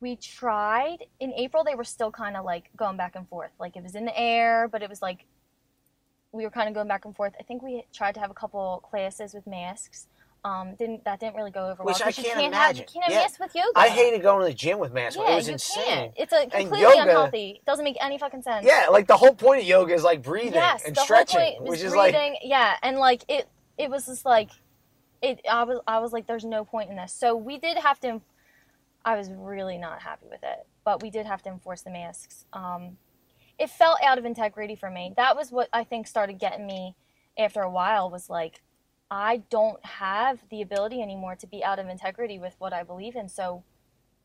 we 0.00 0.16
tried 0.16 0.98
in 1.20 1.32
April, 1.34 1.64
they 1.64 1.74
were 1.74 1.84
still 1.84 2.10
kind 2.10 2.36
of 2.36 2.44
like 2.44 2.70
going 2.76 2.96
back 2.96 3.16
and 3.16 3.28
forth. 3.28 3.50
Like 3.58 3.76
it 3.76 3.82
was 3.82 3.94
in 3.94 4.04
the 4.04 4.18
air, 4.18 4.68
but 4.70 4.82
it 4.82 4.88
was 4.88 5.02
like 5.02 5.24
we 6.32 6.44
were 6.44 6.50
kind 6.50 6.68
of 6.68 6.74
going 6.74 6.88
back 6.88 7.04
and 7.04 7.16
forth. 7.16 7.32
I 7.38 7.42
think 7.42 7.62
we 7.62 7.84
tried 7.92 8.14
to 8.14 8.20
have 8.20 8.30
a 8.30 8.34
couple 8.34 8.82
classes 8.88 9.34
with 9.34 9.46
masks. 9.46 10.06
Um, 10.44 10.76
didn't 10.78 11.04
that 11.04 11.18
didn't 11.18 11.34
really 11.34 11.50
go 11.50 11.68
over 11.68 11.82
Which 11.82 11.94
well? 11.98 12.02
I 12.02 12.12
'cause 12.12 12.18
you 12.18 12.24
can't 12.24 12.38
can't 12.38 12.54
have 12.54 12.76
you 12.76 12.82
imagine. 12.84 13.00
can't 13.02 13.12
Yeah. 13.12 13.44
with 13.44 13.54
yoga. 13.56 13.72
I 13.74 13.88
hated 13.88 14.22
going 14.22 14.40
to 14.40 14.46
the 14.46 14.54
gym 14.54 14.78
with 14.78 14.92
masks. 14.92 15.16
Yeah, 15.20 15.32
it 15.32 15.34
was 15.34 15.46
you 15.48 15.52
insane. 15.54 15.84
can't. 15.84 16.12
It's 16.16 16.32
a 16.32 16.42
completely 16.46 16.80
yoga- 16.82 17.02
unhealthy. 17.02 17.50
It 17.58 17.64
doesn't 17.64 17.84
make 17.84 17.96
any 18.00 18.18
fucking 18.18 18.42
sense. 18.42 18.64
Yeah, 18.64 18.86
like 18.88 19.08
the 19.08 19.16
whole 19.16 19.34
point 19.34 19.62
of 19.62 19.66
yoga 19.66 19.94
is 19.94 20.04
like 20.04 20.22
breathing 20.22 20.52
yes, 20.54 20.84
and 20.84 20.94
the 20.94 21.00
stretching, 21.00 21.40
whole 21.40 21.50
point 21.54 21.62
was 21.62 21.70
which 21.70 21.82
is 21.82 21.94
like 21.96 22.12
breathing. 22.14 22.36
yeah, 22.42 22.76
and 22.84 22.98
like 22.98 23.24
it, 23.28 23.48
it 23.76 23.90
was 23.90 24.06
just 24.06 24.24
like, 24.24 24.50
it. 25.22 25.40
I 25.50 25.64
was, 25.64 25.80
I 25.88 25.98
was 25.98 26.12
like, 26.12 26.28
there's 26.28 26.44
no 26.44 26.64
point 26.64 26.88
in 26.90 26.96
this. 26.96 27.12
So 27.12 27.34
we 27.34 27.58
did 27.58 27.76
have 27.78 27.98
to. 28.00 28.20
I 29.08 29.16
was 29.16 29.30
really 29.32 29.78
not 29.78 30.02
happy 30.02 30.26
with 30.30 30.42
it, 30.42 30.66
but 30.84 31.02
we 31.02 31.08
did 31.08 31.24
have 31.24 31.40
to 31.44 31.48
enforce 31.48 31.80
the 31.80 31.88
masks. 31.88 32.44
Um, 32.52 32.98
it 33.58 33.70
felt 33.70 33.96
out 34.04 34.18
of 34.18 34.26
integrity 34.26 34.74
for 34.74 34.90
me. 34.90 35.14
That 35.16 35.34
was 35.34 35.50
what 35.50 35.70
I 35.72 35.82
think 35.82 36.06
started 36.06 36.38
getting 36.38 36.66
me 36.66 36.94
after 37.38 37.62
a 37.62 37.70
while. 37.70 38.10
Was 38.10 38.28
like, 38.28 38.60
I 39.10 39.38
don't 39.48 39.82
have 39.82 40.40
the 40.50 40.60
ability 40.60 41.00
anymore 41.00 41.36
to 41.36 41.46
be 41.46 41.64
out 41.64 41.78
of 41.78 41.88
integrity 41.88 42.38
with 42.38 42.54
what 42.58 42.74
I 42.74 42.82
believe 42.82 43.16
in. 43.16 43.30
So, 43.30 43.64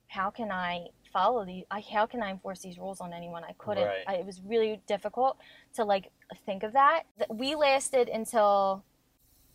how 0.07 0.29
can 0.29 0.51
I 0.51 0.87
follow 1.13 1.45
the? 1.45 1.65
I, 1.71 1.79
how 1.79 2.05
can 2.05 2.21
I 2.21 2.29
enforce 2.29 2.59
these 2.59 2.77
rules 2.77 2.99
on 2.99 3.13
anyone? 3.13 3.45
I 3.45 3.53
couldn't. 3.57 3.85
Right. 3.85 4.03
I, 4.05 4.15
it 4.15 4.25
was 4.25 4.41
really 4.45 4.81
difficult 4.85 5.37
to 5.75 5.85
like 5.85 6.11
think 6.45 6.63
of 6.63 6.73
that. 6.73 7.03
We 7.29 7.55
lasted 7.55 8.09
until 8.09 8.83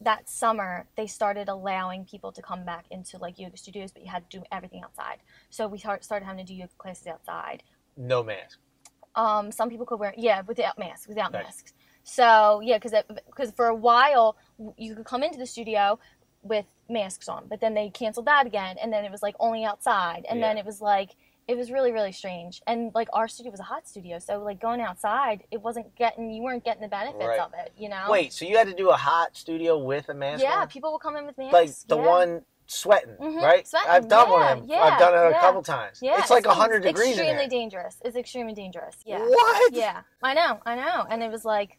that 0.00 0.28
summer 0.28 0.87
they 0.96 1.06
started 1.06 1.48
allowing 1.48 2.04
people 2.04 2.30
to 2.32 2.42
come 2.42 2.64
back 2.64 2.84
into 2.90 3.18
like 3.18 3.38
yoga 3.38 3.56
studios, 3.56 3.90
but 3.92 4.02
you 4.02 4.08
had 4.11 4.28
to 4.30 4.38
do 4.38 4.44
everything 4.52 4.82
outside. 4.84 5.18
So 5.50 5.66
we 5.68 5.78
started 5.78 6.24
having 6.24 6.44
to 6.46 6.52
do 6.52 6.54
yoga 6.54 6.72
classes 6.78 7.06
outside. 7.06 7.62
no 7.96 8.22
mask. 8.22 8.58
Um, 9.14 9.50
some 9.50 9.68
people 9.70 9.87
could 9.87 9.98
wear 9.98 10.14
yeah 10.16 10.42
without 10.46 10.78
masks, 10.78 11.08
without 11.08 11.32
Right. 11.32 11.44
masks. 11.44 11.72
So 12.04 12.61
yeah, 12.62 12.78
because 12.78 12.94
because 13.26 13.50
for 13.52 13.66
a 13.66 13.74
while 13.74 14.37
you 14.76 14.94
could 14.94 15.04
come 15.04 15.22
into 15.22 15.38
the 15.38 15.46
studio 15.46 15.98
with 16.42 16.66
masks 16.88 17.28
on, 17.28 17.48
but 17.48 17.61
then 17.61 17.74
they 17.74 17.90
canceled 17.90 18.26
that 18.26 18.46
again, 18.46 18.76
and 18.80 18.92
then 18.92 19.04
it 19.04 19.11
was 19.11 19.22
like 19.22 19.34
only 19.40 19.64
outside, 19.64 20.24
and 20.30 20.40
then 20.42 20.56
it 20.56 20.64
was 20.64 20.80
like 20.80 21.11
it 21.48 21.56
was 21.56 21.70
really 21.72 21.90
really 21.92 22.12
strange. 22.12 22.61
And 22.66 22.92
like 22.94 23.08
our 23.12 23.26
studio 23.26 23.50
was 23.50 23.61
a 23.61 23.64
hot 23.64 23.88
studio, 23.88 24.18
so 24.18 24.42
like 24.42 24.61
going 24.61 24.80
outside, 24.80 25.44
it 25.50 25.61
wasn't 25.62 25.94
getting 25.96 26.30
you 26.30 26.42
weren't 26.42 26.64
getting 26.64 26.82
the 26.82 26.88
benefits 26.88 27.24
Right. 27.24 27.40
of 27.40 27.52
it, 27.58 27.72
you 27.76 27.88
know. 27.88 28.04
Wait, 28.08 28.32
so 28.32 28.44
you 28.44 28.56
had 28.56 28.68
to 28.68 28.74
do 28.74 28.90
a 28.90 28.96
hot 28.96 29.37
studio 29.37 29.78
with 29.78 30.08
a 30.11 30.14
mask? 30.14 30.42
yeah, 30.42 30.61
on? 30.61 30.68
people 30.68 30.92
will 30.92 30.98
come 30.98 31.16
in 31.16 31.26
with 31.26 31.37
masks. 31.38 31.52
like 31.54 31.70
the 31.88 31.96
yeah. 31.98 32.06
one 32.06 32.42
sweating, 32.66 33.16
Mhm, 33.18 33.42
right? 33.42 33.66
sweating, 33.66 33.88
I've 33.90 34.08
done 34.08 34.28
one 34.28 34.40
yeah, 34.42 34.52
of 34.52 34.58
them. 34.61 34.68
yeah, 34.68 34.82
I've 34.82 34.98
done 34.98 35.14
it 35.26 35.37
a 35.37 35.40
couple 35.40 35.62
times. 35.62 36.00
Yeah, 36.02 36.18
it's 36.18 36.28
like 36.30 36.44
it's 36.44 36.54
hundred 36.54 36.82
degrees 36.82 37.14
in 37.16 37.24
Extremely 37.24 37.48
dangerous. 37.48 37.96
It's 38.04 38.16
extremely 38.16 38.52
dangerous. 38.52 38.96
Yeah. 39.06 39.20
What? 39.20 39.72
Yeah, 39.72 40.02
I 40.22 40.34
know, 40.34 40.61
I 40.66 40.74
know. 40.76 41.06
And 41.08 41.22
it 41.22 41.30
was 41.30 41.44
like, 41.46 41.78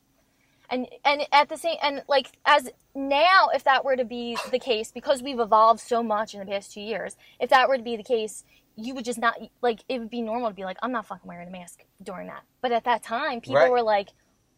And 0.72 0.88
and 1.06 1.28
at 1.32 1.50
the 1.50 1.58
same 1.58 1.78
and 1.82 2.04
like 2.08 2.32
as 2.46 2.70
now, 2.96 3.50
if 3.54 3.64
that 3.66 3.86
were 3.86 3.96
to 3.96 4.04
be 4.06 4.36
the 4.52 4.60
case, 4.60 4.92
because 4.92 5.22
we've 5.24 5.40
evolved 5.40 5.80
so 5.80 6.02
much 6.04 6.34
in 6.34 6.40
the 6.40 6.46
past 6.46 6.74
two 6.74 6.82
years, 6.82 7.18
if 7.40 7.50
that 7.52 7.70
were 7.70 7.78
to 7.78 7.84
be 7.84 7.96
the 7.96 8.04
case, 8.04 8.44
you 8.80 8.96
would 8.96 9.06
just 9.06 9.20
not 9.20 9.36
like 9.62 9.80
it 9.90 10.00
would 10.00 10.10
be 10.10 10.22
normal 10.22 10.50
to 10.50 10.56
be 10.56 10.64
like, 10.64 10.78
I'm 10.82 10.92
not 10.92 11.06
fucking 11.06 11.28
wearing 11.28 11.48
a 11.48 11.52
mask 11.52 11.84
during 12.02 12.28
that. 12.28 12.44
But 12.62 12.72
at 12.72 12.84
that 12.86 13.04
time, 13.04 13.42
people 13.42 13.56
Right. 13.56 13.72
were 13.72 13.82
like 13.82 14.10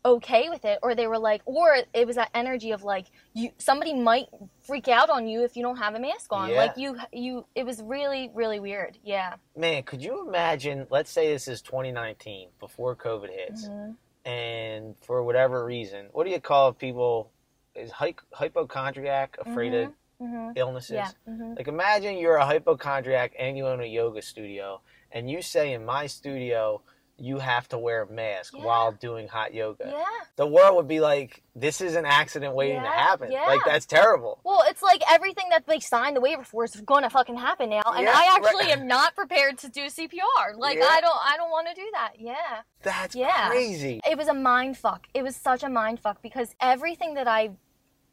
okay 0.04 0.50
with 0.50 0.66
it 0.66 0.80
or 0.82 0.96
they 0.96 1.06
were 1.06 1.20
like 1.20 1.44
or 1.46 1.78
it 1.94 2.08
was 2.08 2.16
that 2.16 2.28
energy 2.34 2.72
of 2.72 2.82
like 2.84 3.06
you 3.36 3.52
somebody 3.60 3.94
might 3.94 4.26
freak 4.64 4.88
out 4.88 5.12
on 5.12 5.28
you 5.28 5.44
if 5.44 5.56
you 5.56 5.62
don't 5.62 5.78
have 5.78 5.94
a 5.94 6.00
mask 6.00 6.34
on 6.34 6.50
Yeah. 6.50 6.56
like 6.58 6.76
you 6.76 6.98
you 7.14 7.46
it 7.54 7.68
was 7.68 7.84
really 7.84 8.32
really 8.34 8.60
weird 8.60 8.98
yeah 9.04 9.36
Man, 9.56 9.84
could 9.84 10.02
you 10.04 10.28
imagine? 10.28 10.88
Let's 10.90 11.12
say 11.12 11.32
this 11.32 11.48
is 11.48 11.62
2019 11.62 12.50
before 12.60 12.96
COVID 12.96 13.30
hits, 13.30 13.68
Mhm. 13.68 13.96
and 14.26 14.96
for 15.02 15.22
whatever 15.22 15.64
reason, 15.66 16.08
what 16.14 16.24
do 16.26 16.32
you 16.32 16.42
call 16.42 16.74
people? 16.74 17.30
Is 17.76 17.92
hy- 17.92 18.16
hypochondriac 18.34 19.38
afraid 19.40 19.74
of 19.76 19.94
Mhm. 20.22 20.54
illnesses? 20.56 20.92
yeah 20.92 21.10
hmm 21.26 21.54
Like 21.58 21.68
imagine 21.68 22.18
you're 22.18 22.36
a 22.38 22.46
hypochondriac 22.46 23.34
and 23.40 23.58
you 23.58 23.66
own 23.68 23.82
a 23.82 23.86
yoga 23.86 24.22
studio, 24.22 24.82
and 25.12 25.30
you 25.30 25.42
say 25.42 25.74
in 25.74 25.86
my 25.86 26.08
studio 26.08 26.82
you 27.18 27.38
have 27.38 27.68
to 27.70 27.78
wear 27.78 28.02
a 28.04 28.12
mask 28.12 28.52
Yeah. 28.58 28.64
while 28.66 28.92
doing 28.94 29.28
hot 29.28 29.54
yoga. 29.54 29.86
yeah 29.88 30.06
The 30.38 30.48
world 30.48 30.76
would 30.78 30.88
be 30.88 31.00
like, 31.00 31.44
this 31.56 31.80
is 31.80 31.96
an 31.96 32.04
accident 32.06 32.56
waiting 32.56 32.82
to 32.82 32.88
happen. 32.88 33.32
yeah. 33.32 33.46
Like 33.46 33.62
that's 33.64 33.86
terrible. 33.86 34.40
Well, 34.44 34.64
it's 34.68 34.82
like 34.82 35.04
everything 35.08 35.50
that 35.50 35.68
they 35.68 35.80
signed 35.80 36.16
the 36.16 36.22
waiver 36.22 36.44
for 36.44 36.64
is 36.64 36.74
going 36.78 37.04
to 37.04 37.12
fucking 37.12 37.38
happen 37.38 37.70
now, 37.70 37.84
and 37.86 38.06
Yeah, 38.06 38.14
I 38.16 38.36
actually 38.36 38.68
right. 38.70 38.78
am 38.78 38.88
not 38.88 39.14
prepared 39.16 39.60
to 39.60 39.70
do 39.70 39.82
CPR. 39.88 40.56
Like 40.58 40.78
Yeah. 40.80 40.88
I 40.90 41.00
don't, 41.02 41.20
I 41.32 41.38
don't 41.38 41.52
want 41.52 41.68
to 41.68 41.76
do 41.76 41.88
that. 41.94 42.14
Yeah, 42.18 42.62
That's 42.82 43.16
Yeah. 43.16 43.50
crazy. 43.50 44.02
it 44.10 44.18
was 44.18 44.28
a 44.28 44.34
mind 44.34 44.78
fuck. 44.80 45.06
It 45.14 45.22
was 45.22 45.36
such 45.36 45.62
a 45.62 45.70
mind 45.70 46.00
fuck 46.00 46.24
because 46.24 46.56
everything 46.60 47.14
that 47.16 47.28
I 47.28 47.52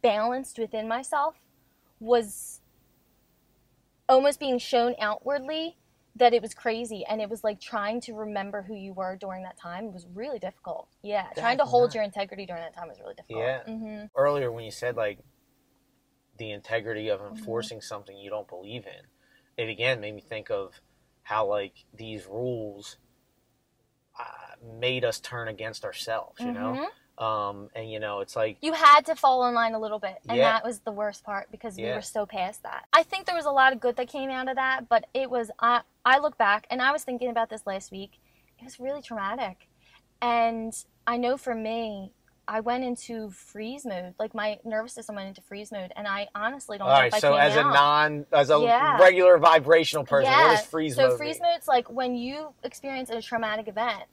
balanced 0.03 0.59
within 0.59 0.87
myself 0.87 1.35
was 2.01 2.61
almost 4.09 4.41
being 4.41 4.59
shown 4.59 4.95
outwardly 5.01 5.77
that 6.17 6.35
it 6.35 6.43
was 6.43 6.53
crazy, 6.55 7.05
and 7.09 7.21
it 7.21 7.31
was 7.31 7.45
like 7.45 7.61
trying 7.61 8.01
to 8.01 8.13
remember 8.13 8.63
who 8.63 8.75
you 8.75 8.93
were 8.93 9.17
during 9.17 9.45
that 9.45 9.57
time 9.57 9.93
was 9.93 10.07
really 10.15 10.39
difficult. 10.39 10.89
Yeah, 11.03 11.27
trying 11.37 11.59
to 11.59 11.65
hold 11.65 11.85
nuts. 11.85 11.95
your 11.95 12.05
integrity 12.05 12.45
during 12.47 12.63
that 12.63 12.75
time 12.75 12.89
was 12.89 12.99
really 13.01 13.15
difficult. 13.15 13.45
Yeah. 13.45 13.61
hmm 13.67 14.05
Earlier 14.17 14.51
when 14.51 14.65
you 14.65 14.71
said 14.73 14.97
like 14.97 15.21
the 16.39 16.51
integrity 16.51 17.09
of 17.09 17.21
Mm-hmm. 17.21 17.37
enforcing 17.39 17.81
something 17.81 18.17
you 18.17 18.31
don't 18.31 18.49
believe 18.49 18.87
in, 18.87 19.07
it 19.63 19.69
again 19.69 20.01
made 20.01 20.15
me 20.15 20.21
think 20.21 20.51
of 20.51 20.81
how 21.23 21.47
like 21.47 21.85
these 21.97 22.27
rules 22.27 22.97
uh, 24.19 24.57
made 24.81 25.05
us 25.05 25.21
turn 25.21 25.47
against 25.47 25.85
ourselves. 25.85 26.45
You 26.45 26.53
know. 26.53 26.89
Um, 27.19 27.69
and 27.75 27.91
you 27.91 27.99
know, 27.99 28.21
it's 28.21 28.37
like 28.37 28.59
you 28.61 28.73
had 28.73 29.05
to 29.07 29.17
fall 29.17 29.47
in 29.49 29.55
line 29.55 29.75
a 29.75 29.79
little 29.81 29.99
bit 29.99 30.19
and 30.29 30.39
Yeah. 30.39 30.53
that 30.53 30.65
was 30.65 30.79
the 30.81 30.93
worst 30.93 31.25
part 31.25 31.51
because 31.51 31.77
we 31.77 31.83
Yeah. 31.83 31.97
were 31.97 32.03
so 32.03 32.27
past 32.27 32.63
that 32.63 32.85
i 32.93 33.03
think 33.03 33.27
there 33.27 33.35
was 33.35 33.45
a 33.45 33.51
lot 33.51 33.73
of 33.73 33.81
good 33.81 33.97
that 33.97 34.09
came 34.09 34.31
out 34.31 34.49
of 34.49 34.57
that 34.57 34.89
but 34.89 35.07
it 35.15 35.29
was 35.31 35.51
i 35.59 35.81
i 36.05 36.19
look 36.19 36.39
back 36.39 36.67
and 36.71 36.81
i 36.81 36.93
was 36.93 37.03
thinking 37.05 37.29
about 37.29 37.51
this 37.51 37.67
last 37.67 37.91
week 37.91 38.13
it 38.59 38.65
was 38.65 38.79
really 38.79 39.03
traumatic 39.03 39.69
and 40.23 40.85
i 41.07 41.17
know 41.17 41.37
for 41.37 41.55
me 41.55 42.13
i 42.47 42.61
went 42.61 42.85
into 42.85 43.31
freeze 43.31 43.85
mode 43.85 44.15
like 44.19 44.35
my 44.35 44.59
nervous 44.65 44.93
system 44.93 45.17
went 45.17 45.29
into 45.29 45.41
freeze 45.43 45.71
mode 45.73 45.93
and 45.97 46.07
i 46.09 46.27
honestly 46.35 46.79
don't 46.79 46.87
all 46.89 46.95
know 46.95 47.01
right. 47.01 47.09
if 47.09 47.15
I 47.15 47.19
So 47.19 47.35
as 47.35 47.57
a 47.57 47.63
non, 47.63 48.27
as 48.33 48.51
a 48.51 48.59
Yeah. 48.61 48.99
regular 49.01 49.39
vibrational 49.39 50.05
person, 50.05 50.31
yeah. 50.31 50.43
what 50.49 50.57
does 50.57 50.67
freeze 50.67 50.97
so 50.97 51.03
mode 51.03 51.13
So 51.13 51.17
freeze 51.19 51.41
mode's 51.41 51.69
like 51.69 51.91
when 51.91 52.15
you 52.15 52.55
experience 52.65 53.11
a 53.11 53.21
traumatic 53.21 53.69
event, 53.69 54.05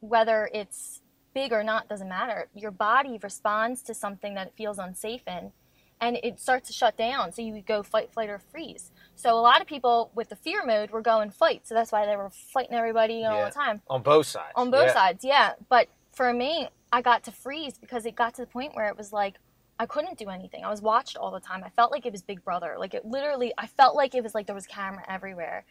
whether 0.00 0.48
it's 0.52 1.01
big 1.34 1.52
or 1.52 1.62
not 1.64 1.88
doesn't 1.88 2.08
matter. 2.08 2.48
Your 2.54 2.70
body 2.70 3.18
responds 3.22 3.82
to 3.82 3.94
something 3.94 4.34
that 4.34 4.48
it 4.48 4.52
feels 4.56 4.78
unsafe 4.78 5.22
in, 5.26 5.52
and 6.00 6.18
it 6.22 6.40
starts 6.40 6.68
to 6.68 6.72
shut 6.72 6.96
down. 6.96 7.32
So 7.32 7.42
you 7.42 7.60
go 7.62 7.82
fight, 7.82 8.12
flight, 8.12 8.28
or 8.28 8.38
freeze. 8.38 8.90
So 9.14 9.38
a 9.38 9.40
lot 9.40 9.60
of 9.60 9.66
people 9.66 10.10
with 10.14 10.28
the 10.28 10.36
fear 10.36 10.64
mode 10.64 10.90
were 10.90 11.00
going 11.02 11.30
fight. 11.30 11.66
So 11.66 11.74
that's 11.74 11.92
why 11.92 12.06
they 12.06 12.16
were 12.16 12.30
fighting 12.30 12.74
everybody 12.74 13.24
all 13.24 13.36
Yeah. 13.36 13.44
the 13.46 13.50
time 13.54 13.82
on 13.88 14.02
both 14.02 14.26
sides. 14.26 14.52
on 14.56 14.70
both 14.70 14.86
Yeah. 14.88 14.92
sides. 14.94 15.24
Yeah, 15.24 15.52
but 15.68 15.88
for 16.12 16.32
me, 16.32 16.68
I 16.92 17.00
got 17.02 17.22
to 17.24 17.32
freeze 17.32 17.78
because 17.78 18.04
it 18.04 18.14
got 18.14 18.34
to 18.34 18.42
the 18.42 18.46
point 18.46 18.74
where 18.74 18.88
it 18.88 18.96
was 18.96 19.12
like. 19.12 19.38
I 19.78 19.86
couldn't 19.86 20.16
do 20.16 20.28
anything. 20.28 20.64
I 20.64 20.70
was 20.70 20.80
watched 20.80 21.16
all 21.16 21.32
the 21.32 21.40
time. 21.40 21.64
I 21.64 21.70
felt 21.70 21.90
like 21.90 22.06
it 22.06 22.12
was 22.12 22.22
Big 22.22 22.44
Brother. 22.44 22.76
Like 22.78 22.94
it 22.94 23.04
literally 23.04 23.52
I 23.58 23.66
felt 23.66 23.96
like 23.96 24.14
it 24.14 24.22
was 24.22 24.32
like 24.32 24.46
there 24.46 24.54
was 24.54 24.66
camera 24.66 25.02
everywhere. 25.08 25.64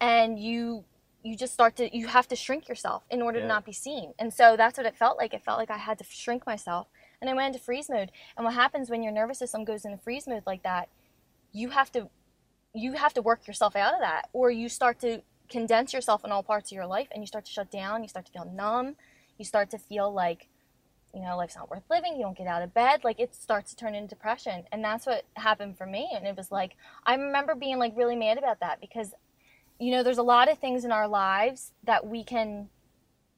And 0.00 0.38
you 0.38 0.84
you 1.22 1.36
just 1.36 1.52
start 1.52 1.76
to 1.76 1.94
you 1.96 2.06
have 2.08 2.26
to 2.28 2.36
shrink 2.36 2.68
yourself 2.68 3.04
in 3.10 3.20
order 3.22 3.38
Yeah. 3.38 3.44
to 3.44 3.48
not 3.48 3.64
be 3.64 3.72
seen. 3.72 4.14
And 4.18 4.32
so 4.32 4.56
that's 4.56 4.78
what 4.78 4.86
it 4.86 4.96
felt 4.96 5.18
like. 5.18 5.34
It 5.34 5.44
felt 5.44 5.58
like 5.58 5.70
I 5.70 5.76
had 5.78 5.98
to 5.98 6.04
shrink 6.04 6.46
myself. 6.46 6.88
And 7.20 7.28
I 7.28 7.34
went 7.34 7.54
into 7.54 7.64
freeze 7.64 7.90
mode. 7.90 8.10
And 8.36 8.44
what 8.44 8.54
happens 8.54 8.88
when 8.88 9.02
your 9.02 9.12
nervous 9.12 9.38
system 9.38 9.64
goes 9.64 9.84
into 9.84 9.98
freeze 9.98 10.26
mode 10.26 10.44
like 10.46 10.62
that, 10.62 10.88
you 11.52 11.70
have 11.70 11.92
to 11.92 12.08
you 12.72 12.92
have 12.92 13.12
to 13.14 13.22
work 13.22 13.46
yourself 13.46 13.74
out 13.76 13.94
of 13.94 14.00
that 14.00 14.28
or 14.32 14.50
you 14.50 14.68
start 14.68 15.00
to 15.00 15.22
condense 15.48 15.92
yourself 15.92 16.24
in 16.24 16.30
all 16.30 16.42
parts 16.42 16.70
of 16.70 16.76
your 16.76 16.86
life 16.86 17.08
and 17.10 17.22
you 17.22 17.26
start 17.26 17.44
to 17.44 17.50
shut 17.50 17.70
down, 17.70 18.02
you 18.02 18.08
start 18.08 18.24
to 18.26 18.32
feel 18.32 18.44
numb, 18.44 18.94
you 19.36 19.44
start 19.44 19.68
to 19.70 19.78
feel 19.78 20.12
like 20.12 20.46
you 21.12 21.20
know, 21.20 21.36
life's 21.36 21.56
not 21.56 21.68
worth 21.68 21.82
living, 21.90 22.14
you 22.14 22.22
don't 22.22 22.38
get 22.38 22.46
out 22.46 22.62
of 22.62 22.72
bed, 22.72 23.02
like 23.02 23.18
it 23.18 23.34
starts 23.34 23.70
to 23.70 23.76
turn 23.76 23.96
into 23.96 24.08
depression. 24.08 24.62
And 24.70 24.84
that's 24.84 25.06
what 25.06 25.24
happened 25.34 25.76
for 25.76 25.84
me. 25.84 26.08
And 26.14 26.24
it 26.24 26.36
was 26.36 26.52
like, 26.52 26.76
I 27.04 27.14
remember 27.14 27.56
being 27.56 27.78
like 27.78 27.96
really 27.96 28.14
mad 28.14 28.38
about 28.38 28.60
that 28.60 28.80
because, 28.80 29.12
you 29.80 29.90
know, 29.90 30.02
there's 30.02 30.18
a 30.18 30.22
lot 30.22 30.50
of 30.50 30.58
things 30.58 30.84
in 30.84 30.92
our 30.92 31.08
lives 31.08 31.72
that 31.84 32.06
we 32.06 32.22
can 32.22 32.68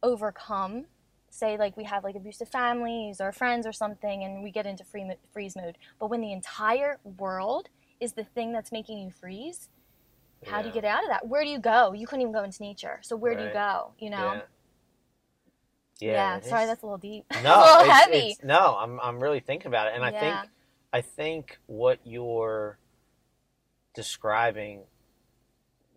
overcome. 0.03 0.87
Say, 1.31 1.57
like, 1.57 1.77
we 1.79 1.85
have 1.85 2.05
like 2.05 2.15
abusive 2.17 2.49
families 2.51 3.21
or 3.21 3.33
friends 3.33 3.67
or 3.67 3.73
something, 3.73 4.23
and 4.25 4.43
we 4.43 4.51
get 4.51 4.67
into 4.67 4.85
free, 4.85 5.11
freeze 5.33 5.57
mode. 5.57 5.79
But 5.99 6.11
when 6.11 6.21
the 6.21 6.33
entire 6.33 6.99
world 7.17 7.69
is 8.01 8.13
the 8.13 8.25
thing 8.25 8.53
that's 8.53 8.71
making 8.71 8.99
you 8.99 9.11
freeze, 9.11 9.71
how 10.47 10.61
do 10.61 10.69
you 10.69 10.75
get 10.75 10.85
out 10.85 11.05
of 11.05 11.09
that? 11.09 11.29
Where 11.29 11.43
do 11.45 11.49
you 11.49 11.61
go? 11.61 11.93
You 11.93 12.07
couldn't 12.07 12.23
even 12.23 12.33
go 12.35 12.43
into 12.43 12.61
nature. 12.61 12.99
So, 13.03 13.17
where 13.17 13.35
do 13.35 13.45
you 13.45 13.53
go? 13.53 13.93
You 13.99 14.11
know? 14.11 14.43
Yeah. 16.01 16.11
Yeah, 16.11 16.37
it 16.39 16.45
sorry, 16.47 16.67
that's 16.67 16.83
a 16.83 16.87
little 16.87 16.99
deep. 16.99 17.25
no, 17.31 17.39
a 17.55 17.61
little 17.61 17.81
it's- 17.83 17.99
heavy. 18.01 18.17
it's- 18.33 18.39
no, 18.43 18.77
I'm 18.77 18.99
I'm 19.01 19.21
really 19.21 19.39
thinking 19.39 19.69
about 19.69 19.87
it, 19.87 19.95
and 19.95 20.05
I 20.05 20.11
Yeah. 20.11 20.21
think 20.41 20.51
I 20.93 21.01
think 21.01 21.59
what 21.67 22.01
you're 22.05 22.77
describing 23.95 24.83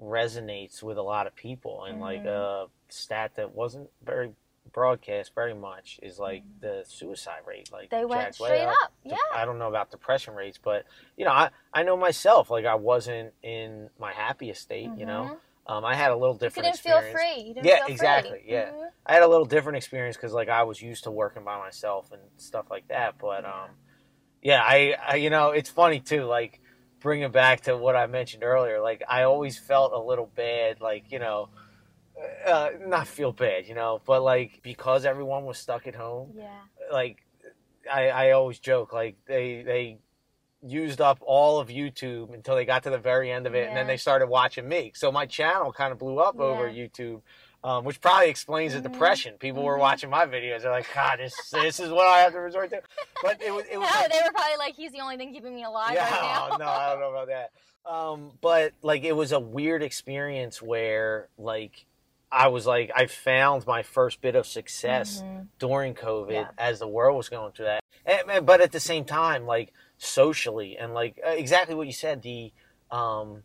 resonates 0.05 0.81
with 0.83 0.97
a 0.97 1.01
lot 1.01 1.27
of 1.27 1.35
people, 1.35 1.83
and 1.85 1.99
like 1.99 2.23
Mhm. 2.23 2.27
a 2.27 2.67
stat 2.89 3.35
that 3.35 3.53
wasn't 3.53 3.89
very 4.03 4.33
broadcast 4.71 5.33
very 5.35 5.53
much 5.53 5.99
is 6.01 6.17
like 6.19 6.43
Mhm. 6.43 6.59
the 6.61 6.83
suicide 6.87 7.41
rate. 7.45 7.71
Like 7.71 7.89
They 7.89 8.03
went 8.03 8.35
straight 8.35 8.65
up. 8.65 8.91
De- 9.03 9.11
Yeah. 9.11 9.17
I 9.33 9.45
don't 9.45 9.59
know 9.59 9.67
about 9.69 9.91
depression 9.91 10.33
rates, 10.35 10.57
but 10.57 10.85
you 11.17 11.25
know, 11.25 11.31
I 11.31 11.51
I 11.73 11.83
know 11.83 11.95
myself. 11.97 12.49
Like 12.49 12.65
I 12.65 12.75
wasn't 12.75 13.33
in 13.43 13.89
my 13.99 14.11
happiest 14.13 14.61
state. 14.61 14.91
You 14.97 15.05
know, 15.05 15.39
Mhm. 15.67 15.71
um, 15.71 15.85
I 15.85 15.95
had 15.95 16.11
a 16.11 16.15
little 16.15 16.35
You 16.35 16.39
different. 16.39 16.65
didn't 16.65 16.79
feel 16.79 16.97
experience. 16.97 17.21
free. 17.35 17.41
You 17.47 17.53
didn't 17.53 17.65
Yeah, 17.67 17.75
feel 17.77 17.85
free. 17.85 17.93
exactly, 17.93 18.43
yeah. 18.45 18.71
Mhm. 18.71 18.89
I 19.05 19.13
had 19.13 19.23
a 19.23 19.27
little 19.27 19.45
different 19.45 19.77
experience 19.77 20.17
because 20.17 20.33
like 20.33 20.49
I 20.49 20.63
was 20.63 20.81
used 20.81 21.03
to 21.05 21.11
working 21.11 21.43
by 21.43 21.57
myself 21.57 22.11
and 22.11 22.21
stuff 22.37 22.69
like 22.71 22.87
that. 22.87 23.17
But 23.19 23.45
um, 23.45 23.69
yeah, 24.41 24.61
I, 24.63 24.95
I 25.07 25.15
you 25.15 25.29
know 25.29 25.51
it's 25.51 25.69
funny 25.69 25.99
too. 25.99 26.25
Like 26.25 26.59
bring 27.05 27.21
it 27.21 27.31
back 27.31 27.61
to 27.61 27.77
what 27.77 27.95
I 27.95 28.07
mentioned 28.07 28.43
earlier. 28.43 28.81
Like 28.81 29.03
I 29.07 29.23
always 29.23 29.59
felt 29.59 29.93
a 29.93 29.99
little 29.99 30.29
bad. 30.35 30.81
Like 30.81 31.11
you 31.11 31.19
know, 31.19 31.49
uh, 32.45 32.69
not 32.85 33.07
feel 33.07 33.31
bad, 33.31 33.67
you 33.67 33.75
know, 33.75 34.01
but 34.05 34.23
like 34.23 34.59
because 34.63 35.05
everyone 35.05 35.45
was 35.45 35.59
stuck 35.59 35.85
at 35.85 35.95
home. 35.95 36.31
Yeah. 36.35 36.49
Like 36.91 37.23
I, 37.89 38.09
I 38.09 38.31
always 38.31 38.57
joke 38.57 38.91
like 38.91 39.17
they 39.27 39.61
they 39.61 39.99
used 40.63 40.99
up 40.99 41.19
all 41.21 41.59
of 41.59 41.67
YouTube 41.67 42.33
until 42.33 42.55
they 42.55 42.65
got 42.65 42.81
to 42.83 42.89
the 42.89 42.97
very 42.97 43.31
end 43.31 43.45
of 43.45 43.53
it, 43.53 43.67
and 43.67 43.77
then 43.77 43.85
they 43.85 43.97
started 43.97 44.25
watching 44.25 44.67
me. 44.67 44.91
So 44.95 45.11
my 45.11 45.27
channel 45.27 45.71
kind 45.71 45.91
of 45.91 45.99
blew 45.99 46.17
up 46.17 46.39
over 46.39 46.67
YouTube, 46.67 47.21
um, 47.65 47.83
which 47.83 47.99
probably 47.99 48.29
explains 48.29 48.73
the 48.73 48.79
Mhm. 48.79 48.91
depression. 48.93 49.37
People 49.39 49.63
were 49.63 49.75
Mhm. 49.77 49.79
watching 49.79 50.09
my 50.11 50.25
videos. 50.27 50.61
They're 50.61 50.71
like, 50.71 50.87
God, 50.93 51.17
this 51.19 51.33
this 51.49 51.79
is 51.79 51.89
what 51.89 52.05
I 52.07 52.19
have 52.19 52.33
to 52.33 52.39
resort 52.39 52.69
to. 52.69 52.81
But 53.23 53.41
it 53.41 53.51
was 53.51 53.65
it 53.65 53.77
was 53.77 53.89
no, 53.89 53.95
like- 54.01 54.11
they 54.11 54.19
were 54.23 54.31
probably 54.31 54.57
like, 54.57 54.75
he's 54.75 54.91
the 54.91 54.99
only 55.01 55.17
thing 55.17 55.33
keeping 55.33 55.55
me 55.55 55.63
alive 55.63 55.93
yeah, 55.95 56.03
right 56.11 56.49
now. 56.51 56.57
no, 56.57 56.65
I 56.67 56.89
don't 56.91 56.99
know 56.99 57.09
about 57.09 57.27
that. 57.27 57.51
Um, 57.91 58.31
but 58.41 58.73
like 58.81 59.03
it 59.03 59.13
was 59.13 59.31
a 59.31 59.39
weird 59.39 59.81
experience 59.83 60.61
where 60.61 61.27
like 61.37 61.85
I 62.31 62.47
was 62.49 62.65
like 62.67 62.91
I 62.95 63.05
found 63.07 63.65
my 63.65 63.81
first 63.83 64.21
bit 64.21 64.35
of 64.35 64.45
success 64.45 65.21
Mhm. 65.23 65.47
during 65.59 65.95
COVID 65.95 66.31
Yeah. 66.33 66.49
as 66.57 66.79
the 66.79 66.87
world 66.87 67.17
was 67.17 67.29
going 67.29 67.51
through 67.53 67.65
that. 67.65 67.81
And, 68.05 68.29
and- 68.29 68.45
but 68.45 68.61
at 68.61 68.71
the 68.73 68.79
same 68.79 69.05
time, 69.05 69.45
like 69.47 69.73
socially 69.97 70.77
and 70.77 70.93
like 70.93 71.19
exactly 71.23 71.73
what 71.75 71.87
you 71.87 71.93
said, 71.93 72.21
the 72.21 72.51
um, 72.91 73.43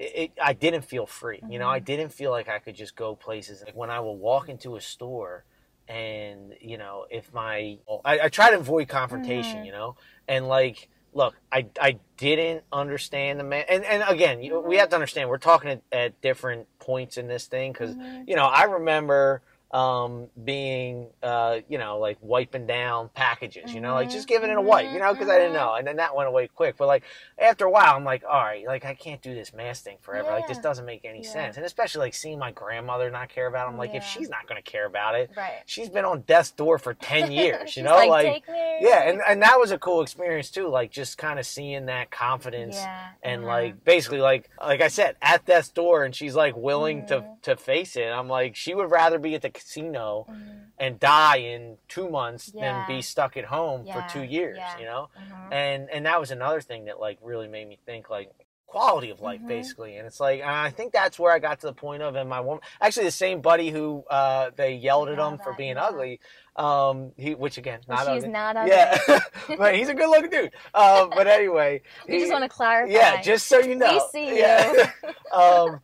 it, 0.00 0.32
I 0.42 0.52
didn't 0.54 0.82
feel 0.82 1.06
free. 1.06 1.44
You 1.48 1.58
know, 1.58 1.68
I 1.68 1.80
Mhm. 1.80 1.84
didn't 1.84 2.10
feel 2.12 2.30
like 2.30 2.48
I 2.48 2.58
could 2.58 2.76
just 2.76 2.96
go 2.96 3.14
places. 3.16 3.62
Like 3.64 3.76
when 3.76 3.90
I 3.90 4.00
would 4.00 4.12
walk 4.12 4.48
into 4.48 4.76
a 4.76 4.80
store, 4.80 5.44
and 5.88 6.54
you 6.60 6.78
know, 6.78 7.06
if 7.10 7.32
my 7.32 7.78
I, 8.04 8.20
I 8.20 8.28
try 8.28 8.50
to 8.50 8.58
avoid 8.58 8.88
confrontation. 8.88 9.60
Mhm. 9.60 9.66
You 9.66 9.72
know, 9.72 9.96
and 10.28 10.48
like 10.48 10.88
look, 11.12 11.34
I 11.52 11.66
I 11.80 11.98
didn't 12.18 12.64
understand 12.72 13.40
the 13.40 13.44
man. 13.44 13.64
And 13.68 13.84
and 13.84 14.04
again, 14.08 14.42
you, 14.42 14.60
we 14.60 14.76
Mhm. 14.76 14.78
have 14.80 14.88
to 14.90 14.94
understand 14.96 15.28
we're 15.28 15.38
talking 15.38 15.70
at, 15.70 15.82
at 15.92 16.20
different 16.20 16.68
points 16.78 17.16
in 17.16 17.26
this 17.28 17.46
thing 17.46 17.72
because 17.72 17.96
Mhm. 17.96 18.28
you 18.28 18.36
know, 18.36 18.46
I 18.46 18.64
remember 18.64 19.42
um, 19.72 20.26
being, 20.44 21.06
uh, 21.22 21.60
you 21.68 21.78
know, 21.78 21.98
like 21.98 22.18
wiping 22.20 22.66
down 22.66 23.08
packages, 23.14 23.72
you 23.72 23.80
know, 23.80 23.94
like 23.94 24.10
just 24.10 24.26
giving 24.26 24.50
it 24.50 24.56
a 24.56 24.60
wipe, 24.60 24.92
you 24.92 24.98
know, 24.98 25.12
because 25.12 25.28
I 25.28 25.38
didn't 25.38 25.52
know. 25.52 25.74
And 25.74 25.86
then 25.86 25.96
that 25.96 26.16
went 26.16 26.28
away 26.28 26.48
quick. 26.48 26.76
But 26.76 26.88
like 26.88 27.04
after 27.38 27.66
a 27.66 27.70
while, 27.70 27.94
I'm 27.94 28.04
like, 28.04 28.24
all 28.28 28.42
right, 28.42 28.66
like 28.66 28.84
I 28.84 28.94
can't 28.94 29.22
do 29.22 29.32
this 29.32 29.52
mask 29.54 29.84
thing 29.84 29.98
forever. 30.00 30.30
Like 30.30 30.48
this 30.48 30.58
doesn't 30.58 30.84
make 30.84 31.04
any 31.04 31.22
Yeah. 31.22 31.30
sense. 31.32 31.56
And 31.56 31.64
especially 31.64 32.00
like 32.00 32.14
seeing 32.14 32.38
my 32.38 32.50
grandmother 32.50 33.10
not 33.10 33.28
care 33.28 33.46
about 33.46 33.68
it. 33.68 33.70
I'm 33.72 33.78
like, 33.78 33.94
if 33.94 34.02
she's 34.04 34.28
not 34.28 34.48
going 34.48 34.60
to 34.60 34.68
care 34.68 34.86
about 34.86 35.14
it, 35.14 35.30
Right. 35.36 35.60
she's 35.66 35.88
been 35.88 36.04
on 36.04 36.22
death's 36.22 36.50
door 36.50 36.78
for 36.78 36.94
10 36.94 37.30
years, 37.40 37.76
you 37.76 37.84
know, 37.84 37.94
like, 37.94 38.08
like, 38.08 38.44
yeah. 38.48 39.08
And, 39.08 39.20
and 39.26 39.40
that 39.42 39.58
was 39.58 39.70
a 39.70 39.78
cool 39.78 40.02
experience 40.02 40.50
too. 40.50 40.66
Like 40.68 40.90
just 40.90 41.16
kind 41.16 41.38
of 41.38 41.46
seeing 41.46 41.86
that 41.86 42.10
confidence 42.10 42.74
yeah. 42.74 43.10
and 43.22 43.42
uh-huh. 43.42 43.50
like 43.52 43.84
basically 43.84 44.20
like 44.20 44.50
like 44.60 44.80
I 44.80 44.88
said 44.88 45.14
at 45.22 45.46
death's 45.46 45.68
door 45.68 46.04
and 46.04 46.14
she's 46.14 46.34
like 46.34 46.56
willing 46.56 47.06
to 47.06 47.24
to 47.42 47.56
face 47.56 47.94
it. 47.94 48.06
I'm 48.08 48.28
like 48.28 48.56
she 48.56 48.74
would 48.74 48.90
rather 48.90 49.18
be 49.20 49.34
at 49.36 49.42
the 49.42 49.59
casino 49.60 50.26
Mhm. 50.28 50.60
and 50.78 51.00
die 51.00 51.36
in 51.36 51.78
2 51.88 52.08
months 52.08 52.50
Yeah. 52.54 52.60
than 52.62 52.86
be 52.96 53.02
stuck 53.02 53.36
at 53.36 53.44
home 53.46 53.84
Yeah, 53.86 53.94
for 53.94 54.12
2 54.12 54.22
years, 54.24 54.58
yeah. 54.58 54.78
you 54.78 54.84
know? 54.86 55.08
Mhm. 55.16 55.52
And 55.52 55.90
and 55.90 56.06
that 56.06 56.18
was 56.20 56.30
another 56.30 56.60
thing 56.60 56.86
that 56.86 56.98
like 57.00 57.18
really 57.22 57.48
made 57.48 57.68
me 57.68 57.78
think 57.86 58.08
like 58.10 58.30
quality 58.66 59.10
of 59.10 59.20
life 59.20 59.40
Mhm. 59.40 59.48
basically 59.48 59.96
and 59.96 60.06
it's 60.06 60.20
like 60.20 60.42
I 60.42 60.70
think 60.70 60.92
that's 60.92 61.18
where 61.18 61.32
I 61.32 61.40
got 61.40 61.58
to 61.60 61.66
the 61.66 61.72
point 61.72 62.04
of 62.04 62.14
and 62.14 62.28
my 62.30 62.38
woman 62.38 62.60
actually 62.80 63.06
the 63.06 63.10
same 63.26 63.40
buddy 63.40 63.70
who 63.70 64.04
uh 64.08 64.50
they 64.54 64.74
yelled 64.74 65.08
at 65.08 65.18
him 65.18 65.38
for 65.38 65.52
being 65.54 65.74
yeah. 65.74 65.86
ugly 65.88 66.20
um 66.54 67.10
he 67.16 67.34
which 67.34 67.58
again 67.58 67.80
not 67.88 67.98
she's 68.06 68.22
ugly. 68.22 68.28
not 68.28 68.56
ugly. 68.56 68.70
yeah 68.70 68.96
but 69.58 69.74
he's 69.74 69.88
a 69.88 69.94
good 70.00 70.08
looking 70.08 70.30
dude 70.30 70.52
uh, 70.72 71.04
but 71.08 71.26
anyway 71.26 71.82
we 72.06 72.14
he- 72.14 72.20
just 72.20 72.32
want 72.32 72.44
to 72.44 72.48
clarify. 72.48 72.92
yeah, 72.92 73.20
just 73.20 73.48
so 73.48 73.58
you 73.58 73.74
know. 73.74 73.92
we 73.92 74.00
see 74.12 74.38
Yeah. 74.38 74.72
you. 75.02 75.10
um, 75.36 75.80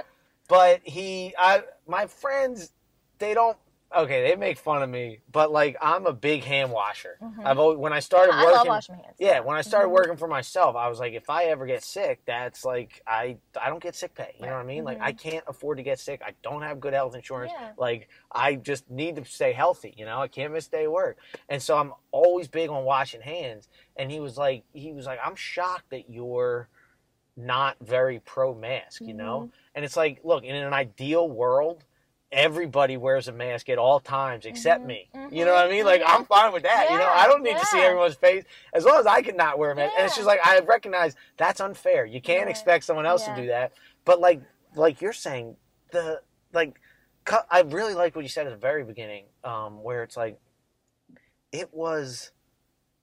but 0.49 0.81
he, 0.85 1.35
I, 1.37 1.65
my 1.89 2.07
friends, 2.07 2.71
they 3.19 3.35
don't. 3.35 3.57
Okay, 3.97 4.29
they 4.29 4.37
make 4.37 4.59
fun 4.59 4.83
of 4.83 4.91
me, 4.91 5.21
but 5.33 5.51
like 5.51 5.77
I'm 5.81 6.05
a 6.07 6.13
big 6.13 6.45
hand 6.45 6.71
washer. 6.71 7.17
Mhm. 7.23 7.47
I've 7.47 7.59
always, 7.59 7.79
when 7.79 7.93
I 7.95 8.01
started 8.01 8.35
I 8.35 8.43
working. 8.45 8.57
love 8.59 8.67
washing 8.67 8.97
my 8.97 9.03
hands. 9.03 9.17
yeah, 9.19 9.41
when 9.41 9.57
I 9.57 9.63
started 9.63 9.89
Mhm. 9.89 9.93
working 9.93 10.17
for 10.19 10.29
myself, 10.29 10.77
I 10.77 10.89
was 10.89 10.99
like, 11.01 11.15
if 11.15 11.31
I 11.31 11.45
ever 11.45 11.65
get 11.65 11.83
sick, 11.83 12.21
that's 12.27 12.63
like 12.65 13.03
I 13.07 13.39
I 13.59 13.71
don't 13.71 13.83
get 13.83 13.95
sick 13.95 14.15
pay. 14.15 14.35
You 14.39 14.47
know 14.47 14.53
what 14.53 14.59
I 14.61 14.65
mean? 14.65 14.85
Like 14.85 14.99
Mhm. 14.99 15.03
I 15.03 15.13
can't 15.13 15.45
afford 15.49 15.79
to 15.79 15.83
get 15.83 15.99
sick. 15.99 16.21
I 16.23 16.35
don't 16.43 16.61
have 16.63 16.79
good 16.79 16.93
health 16.93 17.15
insurance. 17.15 17.53
Yeah. 17.55 17.73
Like 17.79 18.09
I 18.31 18.57
just 18.57 18.91
need 18.91 19.17
to 19.17 19.25
stay 19.25 19.53
healthy. 19.53 19.95
You 19.97 20.05
know, 20.05 20.21
I 20.21 20.29
can't 20.29 20.53
miss 20.53 20.69
day 20.69 20.87
work, 20.89 21.17
and 21.49 21.63
so 21.63 21.79
I'm 21.79 21.95
always 22.11 22.49
big 22.49 22.69
on 22.69 22.85
washing 22.85 23.23
hands. 23.23 23.69
And 23.97 24.11
he 24.13 24.21
was 24.21 24.37
like, 24.37 24.65
he 24.75 24.93
was 24.93 25.07
like, 25.07 25.21
I'm 25.25 25.37
shocked 25.37 25.89
that 25.91 26.11
you're 26.11 26.69
not 27.35 27.77
very 27.81 28.19
pro 28.21 28.55
mask. 28.55 29.01
You 29.01 29.15
know, 29.15 29.41
Mm-hmm. 29.41 29.51
and 29.75 29.85
it's 29.87 29.97
like, 29.97 30.21
look, 30.23 30.45
in 30.45 30.55
an 30.55 30.75
ideal 30.75 31.27
world. 31.31 31.83
Everybody 32.33 32.97
wears 32.97 33.29
a 33.29 33.33
mask 33.33 33.69
at 33.69 33.79
all 33.79 34.01
times 34.01 34.47
except 34.47 34.83
Mhm. 34.83 34.87
me. 34.87 35.09
Mhm. 35.15 35.33
You 35.33 35.45
know 35.45 35.53
what 35.55 35.67
I 35.67 35.71
mean? 35.71 35.85
Like 35.85 36.03
I'm 36.05 36.25
fine 36.25 36.53
with 36.53 36.65
that. 36.65 36.91
you 36.91 36.99
know, 36.99 37.09
I 37.09 37.27
don't 37.29 37.43
need 37.43 37.57
to 37.57 37.67
see 37.67 37.81
everyone's 37.81 38.17
face 38.17 38.45
as 38.73 38.85
long 38.85 38.99
as 38.99 39.07
I 39.07 39.23
can 39.23 39.37
not 39.37 39.59
wear 39.59 39.71
a 39.71 39.77
mask. 39.77 39.95
And 39.97 40.07
it's 40.07 40.17
just 40.17 40.27
like 40.27 40.41
I 40.45 40.59
recognize 40.61 41.15
that's 41.37 41.61
unfair. 41.61 42.05
You 42.05 42.21
can't 42.21 42.51
expect 42.51 42.85
someone 42.85 43.07
else 43.07 43.27
Yeah. 43.27 43.35
to 43.37 43.41
do 43.43 43.49
that. 43.49 43.73
But 44.05 44.21
like 44.21 44.41
like 44.75 45.01
you're 45.01 45.13
saying, 45.13 45.57
the 45.93 46.21
like 46.53 46.81
I 47.51 47.61
really 47.63 47.95
like 47.95 48.15
what 48.15 48.23
you 48.25 48.29
said 48.29 48.47
at 48.47 48.51
the 48.51 48.57
very 48.57 48.85
beginning, 48.85 49.27
um, 49.45 49.83
where 49.83 50.03
it's 50.03 50.17
like 50.17 50.39
it 51.53 51.73
was 51.73 52.33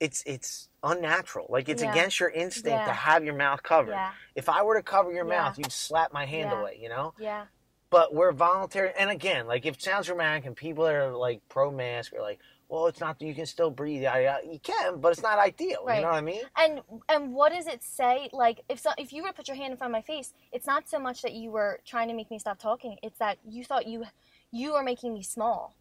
it's 0.02 0.22
it's 0.26 0.68
unnatural. 0.84 1.46
Like 1.50 1.70
it's 1.70 1.82
Yeah. 1.82 1.92
against 1.92 2.20
your 2.20 2.30
instinct 2.30 2.68
Yeah. 2.78 2.86
to 2.86 2.92
have 2.94 3.24
your 3.24 3.36
mouth 3.36 3.64
covered. 3.64 3.92
Yeah. 3.92 4.12
If 4.36 4.50
I 4.50 4.62
were 4.64 4.76
to 4.76 4.84
cover 4.84 5.14
your 5.14 5.26
Yeah. 5.26 5.38
mouth, 5.44 5.58
you'd 5.58 5.72
slap 5.72 6.12
my 6.12 6.26
hand 6.26 6.52
Yeah. 6.52 6.60
away, 6.60 6.78
you 6.80 6.90
know? 6.90 7.14
Yeah. 7.18 7.46
But 7.93 8.13
we're 8.13 8.32
voluntary. 8.32 8.91
And 8.99 9.10
again, 9.12 9.45
like 9.47 9.65
if 9.65 9.75
it 9.75 9.82
sounds 9.82 10.08
dramatic 10.08 10.45
and 10.47 10.56
people 10.56 10.84
that 10.86 10.95
are 10.95 11.15
like 11.15 11.41
pro 11.47 11.71
mask 11.71 12.13
are 12.13 12.21
like, 12.21 12.39
well, 12.67 12.88
it's 12.88 12.99
not, 12.99 13.21
you 13.21 13.36
can 13.36 13.45
still 13.45 13.69
breathe. 13.69 14.01
Yeah, 14.01 14.17
yeah, 14.17 14.38
you 14.43 14.58
can, 14.58 14.99
but 14.99 15.10
it's 15.13 15.21
not 15.21 15.38
ideal. 15.38 15.84
Right. 15.86 15.97
You 15.97 16.01
know 16.01 16.08
what 16.10 16.17
I 16.17 16.21
mean? 16.21 16.41
And 16.58 16.82
and 17.08 17.34
what 17.34 17.51
does 17.51 17.67
it 17.67 17.84
say? 17.84 18.29
Like 18.34 18.62
if 18.67 18.79
so, 18.79 18.89
if 18.97 19.13
you 19.13 19.21
were 19.21 19.29
to 19.29 19.34
put 19.36 19.47
your 19.47 19.58
hand 19.58 19.71
in 19.71 19.77
front 19.77 19.91
of 19.91 19.93
my 19.99 20.01
face, 20.01 20.34
it's 20.51 20.65
not 20.65 20.89
so 20.89 20.97
much 20.97 21.21
that 21.21 21.34
you 21.34 21.51
were 21.51 21.79
trying 21.86 22.08
to 22.08 22.15
make 22.15 22.32
me 22.32 22.39
stop 22.39 22.58
talking. 22.58 22.97
It's 23.03 23.19
that 23.19 23.38
you 23.47 23.63
thought 23.63 23.86
you 23.88 24.06
you 24.51 24.73
are 24.73 24.84
making 24.84 25.13
me 25.13 25.21
small. 25.23 25.75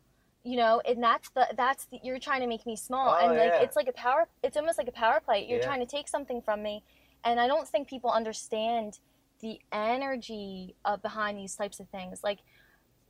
You 0.45 0.57
know, 0.57 0.83
and 0.85 1.03
that's 1.03 1.31
the 1.31 1.47
that's 1.57 1.87
the, 1.87 1.99
you're 2.03 2.19
trying 2.19 2.41
to 2.43 2.47
make 2.49 2.67
me 2.67 2.77
small, 2.77 3.09
Oh, 3.19 3.25
and 3.29 3.39
like 3.39 3.53
yeah. 3.53 3.63
it's 3.63 3.77
like 3.77 3.89
a 3.89 3.93
power. 3.93 4.29
It's 4.43 4.57
almost 4.57 4.77
like 4.77 4.89
a 4.89 4.93
power 4.93 5.21
play. 5.25 5.47
You're 5.49 5.61
Yeah. 5.61 5.67
trying 5.67 5.81
to 5.81 5.87
take 5.87 6.09
something 6.09 6.43
from 6.43 6.63
me, 6.63 6.83
and 7.25 7.39
I 7.41 7.47
don't 7.47 7.67
think 7.69 7.89
people 7.89 8.11
understand 8.11 8.99
the 9.43 9.61
energy 9.73 10.77
uh, 10.85 10.97
behind 10.97 11.37
these 11.37 11.55
types 11.57 11.81
of 11.81 11.89
things. 11.89 12.21
Like, 12.23 12.39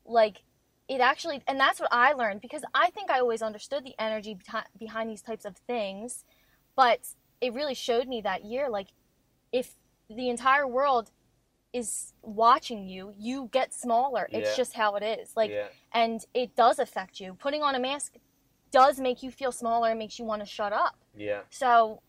like 0.05 0.42
it 0.88 1.01
actually, 1.01 1.42
and 1.47 1.61
that's 1.61 1.79
what 1.79 1.90
I 1.92 2.12
learned 2.12 2.40
because 2.40 2.62
I 2.75 2.90
think 2.90 3.11
I 3.11 3.21
always 3.21 3.42
understood 3.42 3.85
the 3.85 3.95
energy 3.99 4.35
behind, 4.35 4.66
behind 4.79 5.11
these 5.11 5.23
types 5.23 5.45
of 5.45 5.57
things, 5.66 6.25
but 6.75 7.09
it 7.42 7.53
really 7.53 7.75
showed 7.75 8.09
me 8.09 8.21
that 8.23 8.45
year 8.45 8.71
like 8.71 8.88
if 9.53 9.75
the 10.09 10.31
entire 10.31 10.66
world 10.66 11.11
is 11.73 12.12
watching 12.23 12.87
you 12.87 13.12
you 13.18 13.49
get 13.53 13.75
smaller 13.75 14.29
Yeah. 14.31 14.38
it's 14.38 14.57
just 14.57 14.75
how 14.75 14.95
it 14.95 15.03
is 15.03 15.33
like 15.37 15.51
yeah. 15.51 15.66
and 15.92 16.25
it 16.33 16.55
does 16.55 16.79
affect 16.79 17.18
you 17.18 17.35
putting 17.35 17.62
on 17.62 17.75
a 17.75 17.81
mask 17.81 18.14
does 18.71 18.99
make 19.01 19.23
you 19.23 19.31
feel 19.31 19.53
smaller 19.53 19.90
and 19.90 19.99
makes 19.99 20.18
you 20.18 20.25
want 20.25 20.40
to 20.40 20.47
shut 20.47 20.73
up 20.73 20.97
Yeah. 21.16 21.40
so 21.51 22.03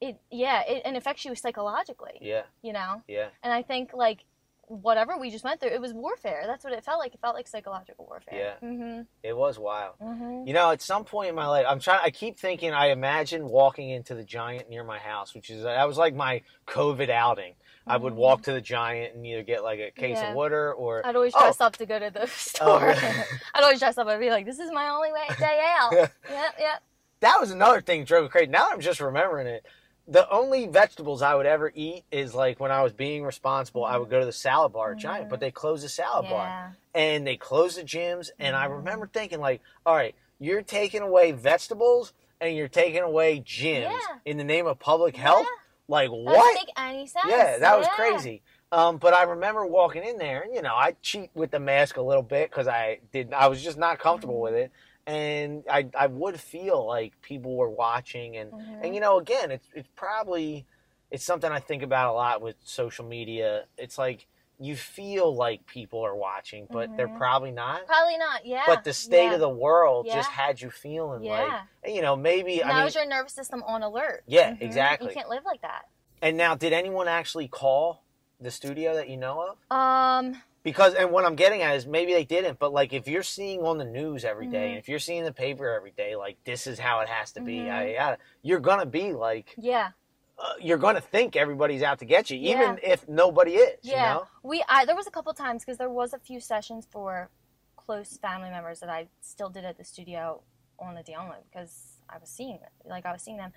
it 0.00 0.18
yeah 0.30 0.62
it, 0.66 0.82
and 0.84 0.96
affects 0.96 1.24
you 1.24 1.34
psychologically 1.34 2.18
Yeah. 2.20 2.42
you 2.62 2.72
know 2.72 3.02
Yeah. 3.08 3.28
and 3.42 3.52
i 3.52 3.62
think 3.62 3.92
like 3.92 4.24
whatever 4.66 5.18
we 5.18 5.30
just 5.30 5.42
went 5.42 5.58
through 5.60 5.70
it 5.70 5.80
was 5.80 5.92
warfare 5.92 6.44
that's 6.46 6.62
what 6.62 6.72
it 6.72 6.84
felt 6.84 7.00
like 7.00 7.12
it 7.12 7.20
felt 7.20 7.34
like 7.34 7.48
psychological 7.48 8.06
warfare 8.06 8.56
Yeah. 8.62 8.68
mm-hmm 8.68 9.00
It 9.24 9.36
was 9.36 9.58
wild. 9.58 9.94
mm-hmm 10.00 10.46
You 10.46 10.54
know, 10.54 10.70
at 10.70 10.80
some 10.80 11.04
point 11.04 11.28
in 11.28 11.34
my 11.34 11.46
life, 11.48 11.66
I'm 11.68 11.80
trying. 11.80 12.00
I 12.04 12.10
keep 12.10 12.38
thinking. 12.38 12.72
I 12.72 12.86
imagine 12.90 13.48
walking 13.48 13.90
into 13.90 14.14
the 14.14 14.22
Giant 14.24 14.70
near 14.70 14.84
my 14.84 14.98
house, 14.98 15.34
which 15.34 15.50
is 15.50 15.64
that 15.64 15.86
was 15.88 15.98
like 15.98 16.14
my 16.14 16.42
COVID 16.68 17.10
outing. 17.10 17.54
I 17.86 17.96
would 17.96 18.14
walk 18.14 18.42
to 18.42 18.52
the 18.52 18.60
Giant 18.60 19.14
and 19.16 19.26
either 19.26 19.42
get 19.42 19.64
like 19.64 19.80
a 19.80 19.90
case 19.90 20.16
Mm-hmm. 20.16 20.24
Yeah. 20.24 20.30
of 20.30 20.36
water 20.36 20.72
or 20.72 21.04
I'd 21.04 21.16
always 21.16 21.34
Oh. 21.34 21.40
dress 21.40 21.60
up 21.60 21.76
to 21.78 21.84
go 21.86 21.98
to 21.98 22.10
the 22.10 22.26
store. 22.48 22.80
really? 22.80 22.96
I'd 23.54 23.62
always 23.64 23.80
dress 23.80 23.98
up. 23.98 24.06
I'd 24.06 24.20
be 24.20 24.30
like, 24.30 24.46
"This 24.46 24.60
is 24.60 24.70
my 24.72 24.88
only 24.88 25.12
way 25.12 25.26
day 25.38 25.60
out." 25.80 25.92
yep, 25.92 26.12
yep. 26.58 26.82
that 27.20 27.36
was 27.40 27.50
another 27.50 27.80
thing 27.80 28.00
that 28.00 28.06
drove 28.08 28.22
me 28.22 28.28
crazy. 28.30 28.46
Now 28.46 28.66
that 28.66 28.72
I'm 28.72 28.80
just 28.80 29.00
remembering 29.00 29.48
it. 29.48 29.66
The 30.10 30.28
only 30.28 30.66
vegetables 30.66 31.22
I 31.22 31.36
would 31.36 31.46
ever 31.46 31.70
eat 31.72 32.02
is 32.10 32.34
like 32.34 32.58
when 32.58 32.72
I 32.72 32.82
was 32.82 32.92
being 32.92 33.22
responsible, 33.22 33.84
I 33.84 33.96
would 33.96 34.10
go 34.10 34.18
to 34.18 34.26
the 34.26 34.32
salad 34.32 34.72
bar 34.72 34.92
at 34.92 34.98
Giant, 34.98 35.28
but 35.30 35.38
they 35.38 35.52
closed 35.52 35.84
the 35.84 35.88
salad 35.88 36.28
bar 36.28 36.76
and 36.94 37.24
they 37.24 37.36
closed 37.36 37.78
the 37.78 37.84
gyms. 37.84 38.30
And 38.40 38.56
I 38.56 38.66
Mhm. 38.66 38.78
remember 38.78 39.06
thinking, 39.06 39.38
like, 39.38 39.60
all 39.86 39.94
right, 39.94 40.16
you're 40.40 40.62
taking 40.62 41.00
away 41.02 41.30
vegetables 41.30 42.12
and 42.40 42.56
you're 42.56 42.66
taking 42.68 43.02
away 43.02 43.38
gyms 43.38 43.82
Yeah. 43.84 44.18
in 44.24 44.36
the 44.36 44.42
name 44.44 44.66
of 44.66 44.80
public 44.80 45.16
health. 45.16 45.46
Like 45.86 46.10
what? 46.10 46.54
make 46.54 46.72
any 46.76 47.06
sense. 47.06 47.26
Yeah, 47.28 47.58
that 47.58 47.78
was 47.78 47.86
Yeah. 47.86 47.94
crazy. 47.94 48.42
Um, 48.72 48.98
but 48.98 49.12
I 49.14 49.24
remember 49.24 49.66
walking 49.66 50.04
in 50.04 50.18
there, 50.18 50.42
and 50.42 50.54
you 50.54 50.62
know, 50.62 50.74
I 50.74 50.94
cheat 51.02 51.30
with 51.34 51.50
the 51.50 51.58
mask 51.58 51.96
a 51.96 52.02
little 52.02 52.22
bit 52.22 52.48
because 52.50 52.68
I 52.68 53.00
did. 53.12 53.32
I 53.32 53.48
was 53.48 53.62
just 53.62 53.76
not 53.78 53.98
comfortable 53.98 54.34
Mm-hmm. 54.34 54.42
with 54.42 54.54
it, 54.54 54.72
and 55.10 55.64
I 55.68 55.88
I 55.98 56.06
would 56.06 56.38
feel 56.40 56.86
like 56.86 57.20
people 57.20 57.56
were 57.56 57.68
watching, 57.70 58.36
and 58.36 58.52
Mhm. 58.52 58.84
and 58.84 58.94
you 58.94 59.00
know, 59.00 59.18
again, 59.18 59.50
it's 59.50 59.66
it's 59.74 59.88
probably 59.96 60.66
it's 61.10 61.24
something 61.24 61.50
I 61.50 61.58
think 61.58 61.82
about 61.82 62.10
a 62.10 62.12
lot 62.12 62.40
with 62.40 62.56
social 62.62 63.04
media. 63.04 63.64
It's 63.76 63.98
like 63.98 64.26
you 64.60 64.76
feel 64.76 65.34
like 65.34 65.66
people 65.66 66.00
are 66.04 66.14
watching, 66.14 66.66
but 66.70 66.94
they're 66.96 67.08
Mhm. 67.08 67.16
probably 67.16 67.50
not. 67.50 67.86
Probably 67.86 68.18
not. 68.18 68.44
Yeah. 68.44 68.62
But 68.66 68.84
the 68.84 68.92
state 68.92 69.24
yeah. 69.28 69.34
of 69.34 69.40
the 69.40 69.48
world 69.48 70.06
just 70.06 70.30
had 70.30 70.60
you 70.60 70.70
feeling 70.70 71.22
yeah. 71.24 71.62
like, 71.82 71.94
you 71.94 72.02
know, 72.02 72.14
maybe 72.14 72.62
I 72.62 72.68
now 72.68 72.76
mean, 72.80 72.86
is 72.88 72.94
your 72.94 73.06
nervous 73.06 73.32
system 73.32 73.62
on 73.64 73.82
alert? 73.82 74.22
Yeah, 74.26 74.52
Mhm. 74.52 74.60
exactly. 74.60 75.08
You 75.08 75.14
can't 75.14 75.30
live 75.30 75.44
like 75.44 75.62
that. 75.62 75.86
and 76.22 76.36
now, 76.36 76.54
did 76.54 76.72
anyone 76.74 77.08
actually 77.08 77.48
call 77.48 78.04
the 78.38 78.50
studio 78.50 78.94
that 78.94 79.08
you 79.08 79.16
know 79.16 79.40
of? 79.48 79.76
Um. 79.76 80.42
Because 80.62 80.94
and 80.94 81.10
what 81.10 81.24
I'm 81.24 81.36
getting 81.36 81.62
at 81.62 81.74
is 81.76 81.86
maybe 81.86 82.12
they 82.12 82.24
didn't, 82.24 82.58
but 82.58 82.72
like 82.72 82.92
if 82.92 83.08
you're 83.08 83.22
seeing 83.22 83.62
on 83.62 83.78
the 83.78 83.84
news 83.84 84.24
every 84.24 84.46
day, 84.46 84.66
Mhm. 84.66 84.68
and 84.70 84.78
if 84.78 84.88
you're 84.88 84.98
seeing 84.98 85.24
the 85.24 85.32
paper 85.32 85.68
every 85.70 85.92
day, 85.92 86.16
like 86.16 86.36
this 86.44 86.66
is 86.66 86.78
how 86.78 87.00
it 87.00 87.08
has 87.08 87.32
to 87.32 87.40
be, 87.40 87.56
Mhm. 87.58 87.66
yada, 87.66 87.90
yada, 87.92 88.18
you're 88.42 88.60
gonna 88.60 88.84
be 88.86 89.12
like 89.14 89.54
Yeah. 89.56 89.92
uh, 90.38 90.54
you're 90.60 90.78
gonna 90.78 91.00
think 91.00 91.34
everybody's 91.36 91.82
out 91.82 91.98
to 92.00 92.04
get 92.04 92.30
you, 92.30 92.38
even 92.38 92.78
Yeah. 92.82 92.92
if 92.92 93.08
nobody 93.08 93.56
is. 93.56 93.78
Yeah. 93.82 93.94
You 94.14 94.20
know? 94.20 94.26
We. 94.42 94.64
I. 94.68 94.84
There 94.84 94.96
was 94.96 95.06
a 95.06 95.10
couple 95.10 95.32
times 95.34 95.64
because 95.64 95.78
there 95.78 95.90
was 95.90 96.12
a 96.12 96.18
few 96.18 96.40
sessions 96.40 96.86
for 96.86 97.30
close 97.76 98.18
family 98.18 98.50
members 98.50 98.80
that 98.80 98.88
I 98.90 99.08
still 99.20 99.48
did 99.50 99.64
at 99.64 99.76
the 99.78 99.84
studio 99.84 100.42
on 100.78 100.94
the 100.94 101.02
download 101.02 101.42
because 101.50 102.02
I 102.08 102.18
was 102.18 102.28
seeing. 102.30 102.60
Like 102.84 103.04
I 103.06 103.12
was 103.12 103.22
seeing 103.22 103.36
them 103.38 103.52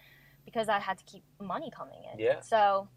because 0.46 0.68
I 0.70 0.80
had 0.80 0.98
to 0.98 1.04
keep 1.06 1.24
money 1.40 1.70
coming 1.72 2.04
in. 2.12 2.20
Yeah. 2.20 2.40
So 2.42 2.88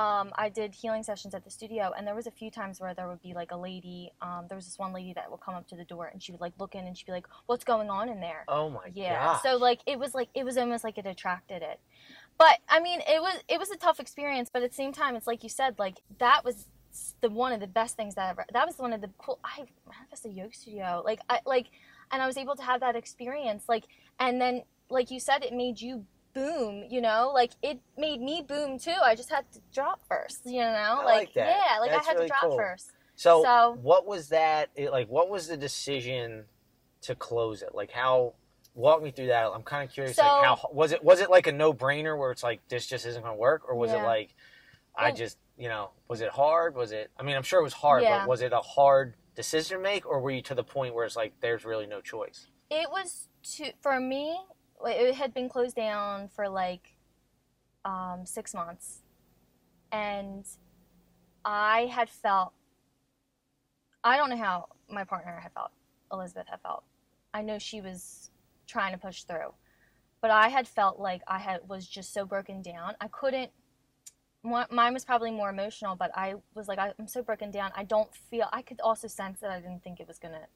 um, 0.00 0.32
I 0.34 0.48
did 0.48 0.74
healing 0.74 1.02
sessions 1.02 1.34
at 1.34 1.44
the 1.44 1.50
studio, 1.50 1.92
and 1.96 2.06
there 2.06 2.14
was 2.14 2.26
a 2.26 2.30
few 2.30 2.50
times 2.50 2.80
where 2.80 2.94
there 2.94 3.06
would 3.06 3.20
be 3.20 3.34
like 3.34 3.50
a 3.50 3.56
lady. 3.56 4.12
Um, 4.22 4.46
there 4.48 4.56
was 4.56 4.64
this 4.64 4.78
one 4.78 4.94
lady 4.94 5.12
that 5.14 5.30
would 5.30 5.40
come 5.40 5.54
up 5.54 5.66
to 5.68 5.76
the 5.76 5.84
door, 5.84 6.06
and 6.06 6.22
she 6.22 6.32
would 6.32 6.40
like 6.40 6.54
look 6.58 6.74
in, 6.74 6.86
and 6.86 6.96
she'd 6.96 7.06
be 7.06 7.12
like, 7.12 7.26
"What's 7.46 7.64
going 7.64 7.90
on 7.90 8.08
in 8.08 8.20
there?" 8.20 8.44
Oh 8.48 8.70
my 8.70 8.90
yeah. 8.94 9.26
god. 9.26 9.40
So 9.42 9.56
like 9.56 9.80
it 9.86 9.98
was 9.98 10.14
like 10.14 10.28
it 10.34 10.44
was 10.44 10.56
almost 10.56 10.84
like 10.84 10.96
it 10.96 11.04
attracted 11.04 11.60
it. 11.62 11.80
But 12.38 12.58
I 12.68 12.80
mean, 12.80 13.00
it 13.00 13.20
was 13.20 13.42
it 13.48 13.58
was 13.58 13.70
a 13.70 13.76
tough 13.76 14.00
experience, 14.00 14.48
but 14.50 14.62
at 14.62 14.70
the 14.70 14.76
same 14.76 14.92
time, 14.92 15.16
it's 15.16 15.26
like 15.26 15.42
you 15.42 15.50
said, 15.50 15.78
like 15.78 15.98
that 16.18 16.44
was 16.44 16.66
the 17.20 17.28
one 17.28 17.52
of 17.52 17.60
the 17.60 17.66
best 17.66 17.96
things 17.96 18.14
that 18.14 18.30
ever. 18.30 18.46
That 18.52 18.66
was 18.66 18.78
one 18.78 18.94
of 18.94 19.02
the 19.02 19.10
cool. 19.18 19.38
I 19.44 19.64
manifested 19.86 20.32
a 20.32 20.34
yoga 20.34 20.54
studio. 20.54 21.02
Like 21.04 21.20
I 21.28 21.40
like, 21.44 21.66
and 22.10 22.22
I 22.22 22.26
was 22.26 22.38
able 22.38 22.56
to 22.56 22.62
have 22.62 22.80
that 22.80 22.96
experience. 22.96 23.64
Like, 23.68 23.84
and 24.18 24.40
then 24.40 24.62
like 24.88 25.10
you 25.10 25.20
said, 25.20 25.44
it 25.44 25.52
made 25.52 25.78
you 25.78 26.06
boom. 26.32 26.84
You 26.88 27.00
know, 27.00 27.30
like 27.34 27.52
it 27.62 27.80
made 27.96 28.20
me 28.20 28.42
boom 28.46 28.78
too. 28.78 28.94
I 29.02 29.14
just 29.14 29.30
had 29.30 29.50
to 29.52 29.60
drop 29.72 30.00
first. 30.08 30.40
You 30.46 30.60
know, 30.60 30.66
I 31.00 31.04
like 31.04 31.34
that. 31.34 31.56
yeah, 31.72 31.78
like 31.80 31.90
That's 31.90 32.06
I 32.06 32.10
had 32.10 32.16
really 32.16 32.26
to 32.28 32.28
drop 32.28 32.42
cool. 32.42 32.56
first. 32.56 32.92
So, 33.16 33.42
So- 33.42 33.76
what 33.82 34.06
was 34.06 34.28
that? 34.30 34.70
Like, 34.78 35.08
what 35.08 35.28
was 35.28 35.48
the 35.48 35.56
decision 35.56 36.44
to 37.02 37.14
close 37.14 37.62
it? 37.62 37.74
Like, 37.74 37.90
how? 37.90 38.34
Walk 38.74 39.02
me 39.02 39.10
through 39.10 39.26
that. 39.26 39.46
I'm 39.52 39.64
kind 39.64 39.86
of 39.86 39.92
curious. 39.92 40.16
like, 40.16 40.26
how 40.44 40.70
was 40.72 40.92
it? 40.92 41.02
Was 41.02 41.20
it 41.20 41.28
like 41.28 41.48
a 41.48 41.52
no 41.52 41.74
brainer 41.74 42.16
where 42.16 42.30
it's 42.30 42.44
like 42.44 42.60
this 42.68 42.86
just 42.86 43.04
isn't 43.04 43.20
going 43.20 43.34
to 43.34 43.38
work, 43.38 43.62
or 43.68 43.74
was 43.74 43.90
it 43.90 43.96
like 44.02 44.34
I 44.96 45.08
Well- 45.08 45.16
just 45.16 45.38
you 45.58 45.68
know 45.68 45.90
was 46.08 46.20
it 46.20 46.30
hard? 46.30 46.76
Was 46.76 46.92
it? 46.92 47.10
I 47.18 47.24
mean, 47.24 47.36
I'm 47.36 47.42
sure 47.42 47.58
it 47.58 47.64
was 47.64 47.72
hard, 47.74 48.04
Yeah. 48.04 48.20
but 48.20 48.28
was 48.28 48.42
it 48.42 48.52
a 48.52 48.60
hard 48.60 49.14
decision 49.34 49.78
to 49.78 49.82
make, 49.82 50.06
or 50.06 50.20
were 50.20 50.30
you 50.30 50.40
to 50.42 50.54
the 50.54 50.62
point 50.62 50.94
where 50.94 51.04
it's 51.04 51.16
like 51.16 51.32
there's 51.40 51.64
really 51.64 51.86
no 51.86 52.00
choice? 52.00 52.46
It 52.70 52.88
was 52.90 53.28
to 53.56 53.72
for 53.80 53.98
me. 53.98 54.38
It 54.86 55.14
had 55.14 55.34
been 55.34 55.48
closed 55.48 55.76
down 55.76 56.28
for 56.28 56.48
like 56.48 56.94
um, 57.84 58.22
six 58.24 58.54
months, 58.54 59.02
and 59.92 60.44
I 61.44 61.86
had 61.86 62.08
felt. 62.08 62.52
I 64.02 64.16
don't 64.16 64.30
know 64.30 64.36
how 64.36 64.68
my 64.88 65.04
partner 65.04 65.38
had 65.42 65.52
felt. 65.52 65.70
Elizabeth 66.12 66.46
had 66.48 66.60
felt. 66.60 66.84
I 67.34 67.42
know 67.42 67.58
she 67.58 67.80
was 67.80 68.30
trying 68.66 68.92
to 68.92 68.98
push 68.98 69.24
through, 69.24 69.52
but 70.20 70.30
I 70.30 70.48
had 70.48 70.66
felt 70.66 70.98
like 70.98 71.22
I 71.26 71.38
had 71.38 71.68
was 71.68 71.86
just 71.86 72.12
so 72.12 72.24
broken 72.24 72.62
down. 72.62 72.94
I 73.00 73.08
couldn't. 73.08 73.50
Mine 74.42 74.94
was 74.94 75.04
probably 75.04 75.30
more 75.30 75.50
emotional, 75.50 75.96
but 75.96 76.10
I 76.14 76.34
was 76.54 76.66
like, 76.66 76.78
I'm 76.78 77.06
so 77.06 77.22
broken 77.22 77.50
down. 77.50 77.72
I 77.76 77.84
don't 77.84 78.14
feel. 78.30 78.48
I 78.52 78.62
could 78.62 78.80
also 78.80 79.06
sense 79.06 79.40
that 79.40 79.50
I 79.50 79.60
didn't 79.60 79.84
think 79.84 80.00
it 80.00 80.08
was 80.08 80.18
gonna 80.18 80.46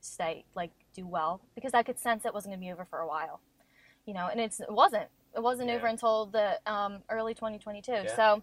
stay 0.00 0.44
like 0.54 0.70
do 0.94 1.06
well 1.06 1.42
because 1.54 1.74
I 1.74 1.82
could 1.82 1.98
sense 1.98 2.24
it 2.24 2.32
wasn't 2.34 2.54
gonna 2.54 2.66
be 2.66 2.72
over 2.72 2.84
for 2.84 3.00
a 3.00 3.06
while, 3.06 3.40
you 4.06 4.14
know. 4.14 4.28
And 4.30 4.40
it's 4.40 4.60
it 4.60 4.70
wasn't. 4.72 5.08
It 5.34 5.42
wasn't 5.42 5.68
Yeah. 5.68 5.76
over 5.76 5.86
until 5.86 6.26
the 6.26 6.60
um, 6.70 7.02
early 7.08 7.34
2022. 7.34 7.92
Yeah. 7.92 8.16
So 8.16 8.42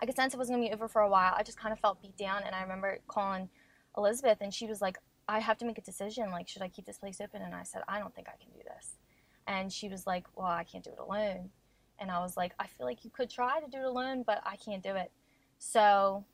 I 0.00 0.06
could 0.06 0.16
sense 0.16 0.34
it 0.34 0.36
wasn't 0.36 0.58
gonna 0.58 0.68
be 0.68 0.74
over 0.74 0.88
for 0.88 1.02
a 1.02 1.08
while. 1.08 1.34
I 1.36 1.42
just 1.42 1.58
kind 1.58 1.72
of 1.72 1.80
felt 1.80 2.00
beat 2.02 2.16
down, 2.16 2.42
and 2.44 2.54
I 2.54 2.62
remember 2.62 2.98
calling 3.08 3.48
Elizabeth, 3.96 4.38
and 4.40 4.52
she 4.52 4.66
was 4.66 4.80
like, 4.80 4.98
"I 5.28 5.40
have 5.40 5.58
to 5.58 5.64
make 5.64 5.78
a 5.78 5.82
decision. 5.82 6.30
Like, 6.30 6.48
should 6.48 6.62
I 6.62 6.68
keep 6.68 6.84
this 6.86 6.98
place 6.98 7.20
open?" 7.20 7.42
And 7.42 7.54
I 7.54 7.62
said, 7.62 7.82
"I 7.88 7.98
don't 7.98 8.14
think 8.14 8.28
I 8.28 8.36
can 8.42 8.52
do 8.52 8.60
this." 8.64 8.98
And 9.46 9.72
she 9.72 9.88
was 9.88 10.06
like, 10.06 10.26
"Well, 10.36 10.46
I 10.46 10.64
can't 10.64 10.84
do 10.84 10.90
it 10.90 10.98
alone." 10.98 11.50
And 11.98 12.10
I 12.10 12.20
was 12.20 12.36
like, 12.36 12.52
"I 12.58 12.66
feel 12.66 12.86
like 12.86 13.04
you 13.04 13.10
could 13.10 13.28
try 13.30 13.60
to 13.60 13.66
do 13.66 13.78
it 13.78 13.84
alone, 13.84 14.22
but 14.24 14.40
I 14.44 14.56
can't 14.56 14.82
do 14.82 14.94
it." 14.94 15.10
So, 15.58 16.24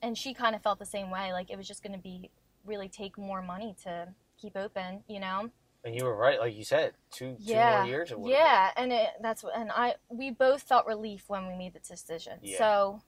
and 0.00 0.16
she 0.16 0.32
kind 0.32 0.54
of 0.54 0.62
felt 0.62 0.78
the 0.78 0.86
same 0.86 1.10
way. 1.10 1.32
Like 1.32 1.50
it 1.50 1.56
was 1.56 1.66
just 1.68 1.82
going 1.82 1.92
to 1.92 1.98
be 1.98 2.30
really 2.64 2.88
take 2.88 3.18
more 3.18 3.42
money 3.42 3.74
to 3.82 4.08
keep 4.40 4.56
open, 4.56 5.02
you 5.08 5.20
know? 5.20 5.50
And 5.84 5.94
you 5.94 6.04
were 6.04 6.16
right, 6.16 6.38
like 6.40 6.56
you 6.56 6.64
said, 6.64 6.92
two 7.10 7.36
two 7.36 7.52
Yeah. 7.52 7.78
more 7.78 7.86
years. 7.86 8.12
Yeah, 8.24 8.70
and 8.76 8.92
it, 8.92 9.10
that's 9.20 9.42
what, 9.44 9.56
and 9.56 9.70
I 9.70 9.94
we 10.08 10.30
both 10.30 10.62
felt 10.62 10.86
relief 10.86 11.24
when 11.28 11.46
we 11.46 11.56
made 11.56 11.72
the 11.74 11.78
decision. 11.80 12.38
Yeah. 12.42 12.58
So 12.58 13.02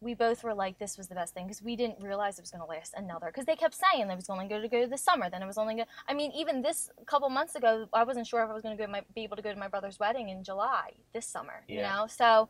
we 0.00 0.14
both 0.14 0.44
were 0.44 0.54
like, 0.54 0.78
this 0.78 0.98
was 0.98 1.08
the 1.08 1.14
best 1.14 1.34
thing 1.34 1.46
because 1.46 1.62
we 1.62 1.74
didn't 1.74 2.02
realize 2.02 2.38
it 2.38 2.42
was 2.42 2.50
going 2.50 2.60
to 2.62 2.66
last 2.68 2.94
another. 2.96 3.26
Because 3.26 3.44
they 3.46 3.56
kept 3.56 3.74
saying 3.74 4.08
it 4.10 4.14
was 4.14 4.28
only 4.28 4.46
going 4.46 4.62
to 4.62 4.68
go 4.68 4.82
to 4.82 4.86
the 4.86 4.98
summer, 4.98 5.30
then 5.30 5.42
it 5.42 5.46
was 5.46 5.58
only 5.58 5.74
going. 5.74 5.86
I 6.08 6.14
mean, 6.14 6.32
even 6.32 6.62
this 6.62 6.90
couple 7.06 7.28
months 7.30 7.54
ago, 7.54 7.86
I 7.92 8.04
wasn't 8.04 8.26
sure 8.26 8.42
if 8.42 8.50
I 8.50 8.52
was 8.52 8.62
going 8.62 8.76
to 8.76 8.82
go 8.82 8.90
my, 8.90 9.02
be 9.14 9.24
able 9.24 9.36
to 9.36 9.42
go 9.42 9.52
to 9.52 9.58
my 9.58 9.68
brother's 9.68 9.98
wedding 9.98 10.28
in 10.28 10.44
July 10.44 10.92
this 11.12 11.26
summer. 11.26 11.64
Yeah. 11.68 11.76
You 11.76 11.82
know, 11.82 12.06
so 12.08 12.48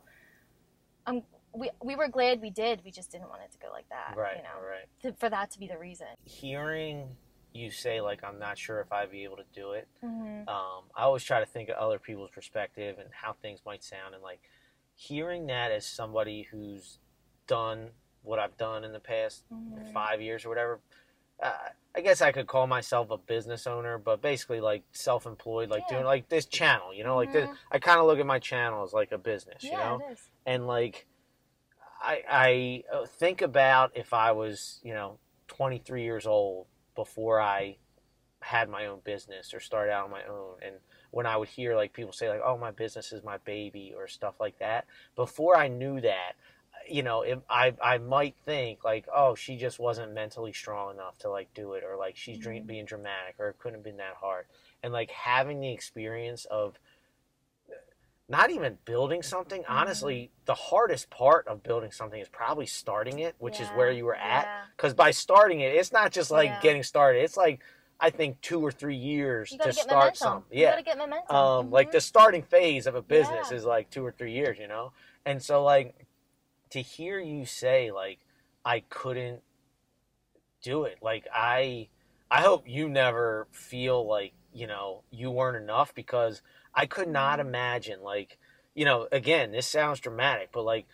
um, 1.05 1.23
we 1.53 1.71
we 1.81 1.95
were 1.95 2.07
glad 2.09 2.41
we 2.41 2.49
did. 2.49 2.81
We 2.83 2.91
just 2.91 3.11
didn't 3.11 3.29
want 3.29 3.41
it 3.43 3.51
to 3.53 3.57
go 3.59 3.71
like 3.71 3.87
that. 3.89 4.15
right, 4.17 4.37
You 4.37 4.43
know, 4.43 4.65
right. 4.65 4.87
to, 5.03 5.13
for 5.19 5.29
that 5.29 5.51
to 5.51 5.59
be 5.59 5.67
the 5.67 5.77
reason. 5.77 6.07
Hearing 6.25 7.15
you 7.57 7.71
say 7.71 8.01
like 8.01 8.23
I'm 8.23 8.39
not 8.39 8.57
sure 8.57 8.79
if 8.81 8.91
I'd 8.91 9.11
be 9.11 9.23
able 9.23 9.37
to 9.37 9.45
do 9.53 9.71
it. 9.71 9.87
Mm-hmm. 10.03 10.47
um, 10.47 10.83
I 10.95 11.03
always 11.03 11.23
try 11.23 11.39
to 11.39 11.45
think 11.45 11.69
of 11.69 11.75
other 11.75 11.99
people's 11.99 12.29
perspective 12.29 12.97
and 12.99 13.09
how 13.11 13.33
things 13.33 13.61
might 13.65 13.83
sound, 13.83 14.13
and 14.13 14.23
like 14.23 14.41
hearing 14.95 15.47
that 15.47 15.71
as 15.71 15.85
somebody 15.85 16.43
who's 16.43 16.99
done 17.47 17.89
what 18.23 18.39
I've 18.39 18.57
done 18.57 18.83
in 18.83 18.91
the 18.93 18.99
past 18.99 19.43
Mhm. 19.53 19.93
five 19.93 20.21
years 20.21 20.43
or 20.45 20.49
whatever. 20.49 20.79
Uh, 21.41 21.53
I 21.95 22.01
guess 22.01 22.21
I 22.21 22.31
could 22.31 22.47
call 22.47 22.67
myself 22.67 23.09
a 23.11 23.17
business 23.17 23.67
owner, 23.67 23.97
but 23.97 24.21
basically 24.21 24.59
like 24.59 24.83
self-employed, 24.91 25.69
like 25.69 25.83
Yeah. 25.87 25.95
doing 25.97 26.05
like 26.05 26.29
this 26.29 26.45
channel, 26.45 26.93
you 26.93 27.03
know, 27.03 27.15
like 27.15 27.31
this. 27.31 27.49
Mhm. 27.49 27.55
I 27.71 27.79
kind 27.79 27.99
of 27.99 28.05
look 28.07 28.19
at 28.19 28.25
my 28.25 28.39
channel 28.39 28.83
as 28.83 28.93
like 28.93 29.11
a 29.11 29.17
business, 29.17 29.63
you 29.63 29.71
know, 29.77 30.03
and 30.45 30.67
like 30.67 31.07
I 32.01 32.23
I 32.91 32.95
uh, 32.95 33.05
think 33.05 33.41
about 33.41 33.95
if 33.95 34.13
I 34.13 34.31
was 34.31 34.79
you 34.83 34.93
know 34.93 35.19
23 35.47 36.03
years 36.03 36.27
old 36.27 36.67
before 36.97 37.39
I 37.39 37.77
had 38.41 38.69
my 38.69 38.87
own 38.87 38.99
business 39.03 39.53
or 39.53 39.59
started 39.59 39.91
out 39.91 40.05
on 40.05 40.11
my 40.11 40.23
own 40.25 40.55
and 40.61 40.75
when 41.11 41.25
I 41.25 41.37
would 41.37 41.47
hear 41.47 41.75
like 41.75 41.93
people 41.93 42.11
say 42.11 42.27
like 42.29 42.41
oh 42.45 42.57
my 42.57 42.71
business 42.71 43.13
is 43.13 43.23
my 43.23 43.37
baby 43.37 43.93
or 43.95 44.07
stuff 44.07 44.35
like 44.39 44.59
that 44.59 44.85
before 45.15 45.55
I 45.57 45.67
knew 45.69 46.01
that 46.01 46.33
you 46.89 47.03
know 47.03 47.21
if 47.21 47.39
I 47.49 47.73
I 47.81 47.97
might 47.99 48.35
think 48.45 48.83
like 48.83 49.05
oh 49.15 49.35
she 49.35 49.57
just 49.57 49.79
wasn't 49.79 50.13
mentally 50.13 50.53
strong 50.53 50.93
enough 50.95 51.17
to 51.19 51.29
like 51.29 51.53
do 51.53 51.73
it 51.73 51.83
or 51.83 51.97
like 51.97 52.15
she's 52.17 52.37
dream, 52.39 52.63
Mhm. 52.63 52.67
being 52.67 52.85
dramatic 52.85 53.35
or 53.39 53.49
it 53.49 53.59
couldn't 53.59 53.79
have 53.79 53.83
been 53.83 53.97
that 53.97 54.15
hard 54.19 54.45
and 54.83 54.93
like 54.93 55.11
having 55.11 55.59
the 55.59 55.71
experience 55.71 56.45
of 56.45 56.79
not 58.29 58.51
even 58.51 58.77
building 58.85 59.21
something 59.23 59.61
Mm-hmm. 59.61 59.71
honestly 59.71 60.31
the 60.45 60.53
hardest 60.53 61.09
part 61.09 61.47
of 61.47 61.63
building 61.63 61.91
something 61.91 62.19
is 62.19 62.29
probably 62.29 62.65
starting 62.65 63.19
it 63.19 63.35
which 63.39 63.59
is 63.59 63.69
where 63.69 63.91
you 63.91 64.05
were 64.05 64.15
at 64.15 64.45
yeah. 64.45 64.61
because 64.75 64.93
by 64.93 65.11
starting 65.11 65.61
it 65.61 65.73
it's 65.75 65.91
not 65.91 66.11
just 66.11 66.31
like 66.31 66.49
Yeah. 66.49 66.59
getting 66.61 66.83
started 66.83 67.23
it's 67.23 67.37
like 67.37 67.61
i 67.99 68.09
think 68.09 68.39
two 68.41 68.61
or 68.61 68.71
three 68.71 68.95
years 68.95 69.49
to 69.49 69.71
start 69.73 69.89
momentum. 69.89 70.15
something 70.15 70.57
You 70.57 70.63
yeah 70.63 70.71
gotta 70.71 70.83
get 70.83 70.97
momentum. 70.97 71.35
um 71.35 71.71
like 71.71 71.89
Mhm. 71.89 71.91
the 71.93 72.01
starting 72.01 72.43
phase 72.43 72.85
of 72.87 72.95
a 72.95 73.01
business 73.01 73.49
Yeah. 73.51 73.57
is 73.57 73.65
like 73.65 73.89
two 73.89 74.05
or 74.05 74.11
three 74.11 74.33
years 74.33 74.57
you 74.59 74.67
know 74.67 74.91
and 75.25 75.41
so 75.41 75.63
like 75.63 76.05
to 76.71 76.81
hear 76.81 77.19
you 77.19 77.45
say 77.45 77.91
like 77.91 78.19
i 78.65 78.81
couldn't 78.81 79.41
do 80.61 80.83
it 80.83 80.97
like 81.01 81.27
i 81.33 81.87
i 82.29 82.41
hope 82.41 82.67
you 82.67 82.89
never 82.89 83.47
feel 83.51 84.05
like 84.07 84.33
you 84.53 84.67
know 84.67 85.03
you 85.11 85.29
weren't 85.31 85.55
enough 85.61 85.93
because 85.93 86.41
i 86.77 86.85
could 86.87 87.09
not 87.09 87.39
Mhm. 87.39 87.47
imagine 87.47 88.01
like 88.03 88.39
you 88.75 88.85
know 88.85 89.09
again 89.11 89.51
this 89.51 89.67
sounds 89.67 89.99
dramatic 89.99 90.51
but 90.53 90.63
like 90.63 90.87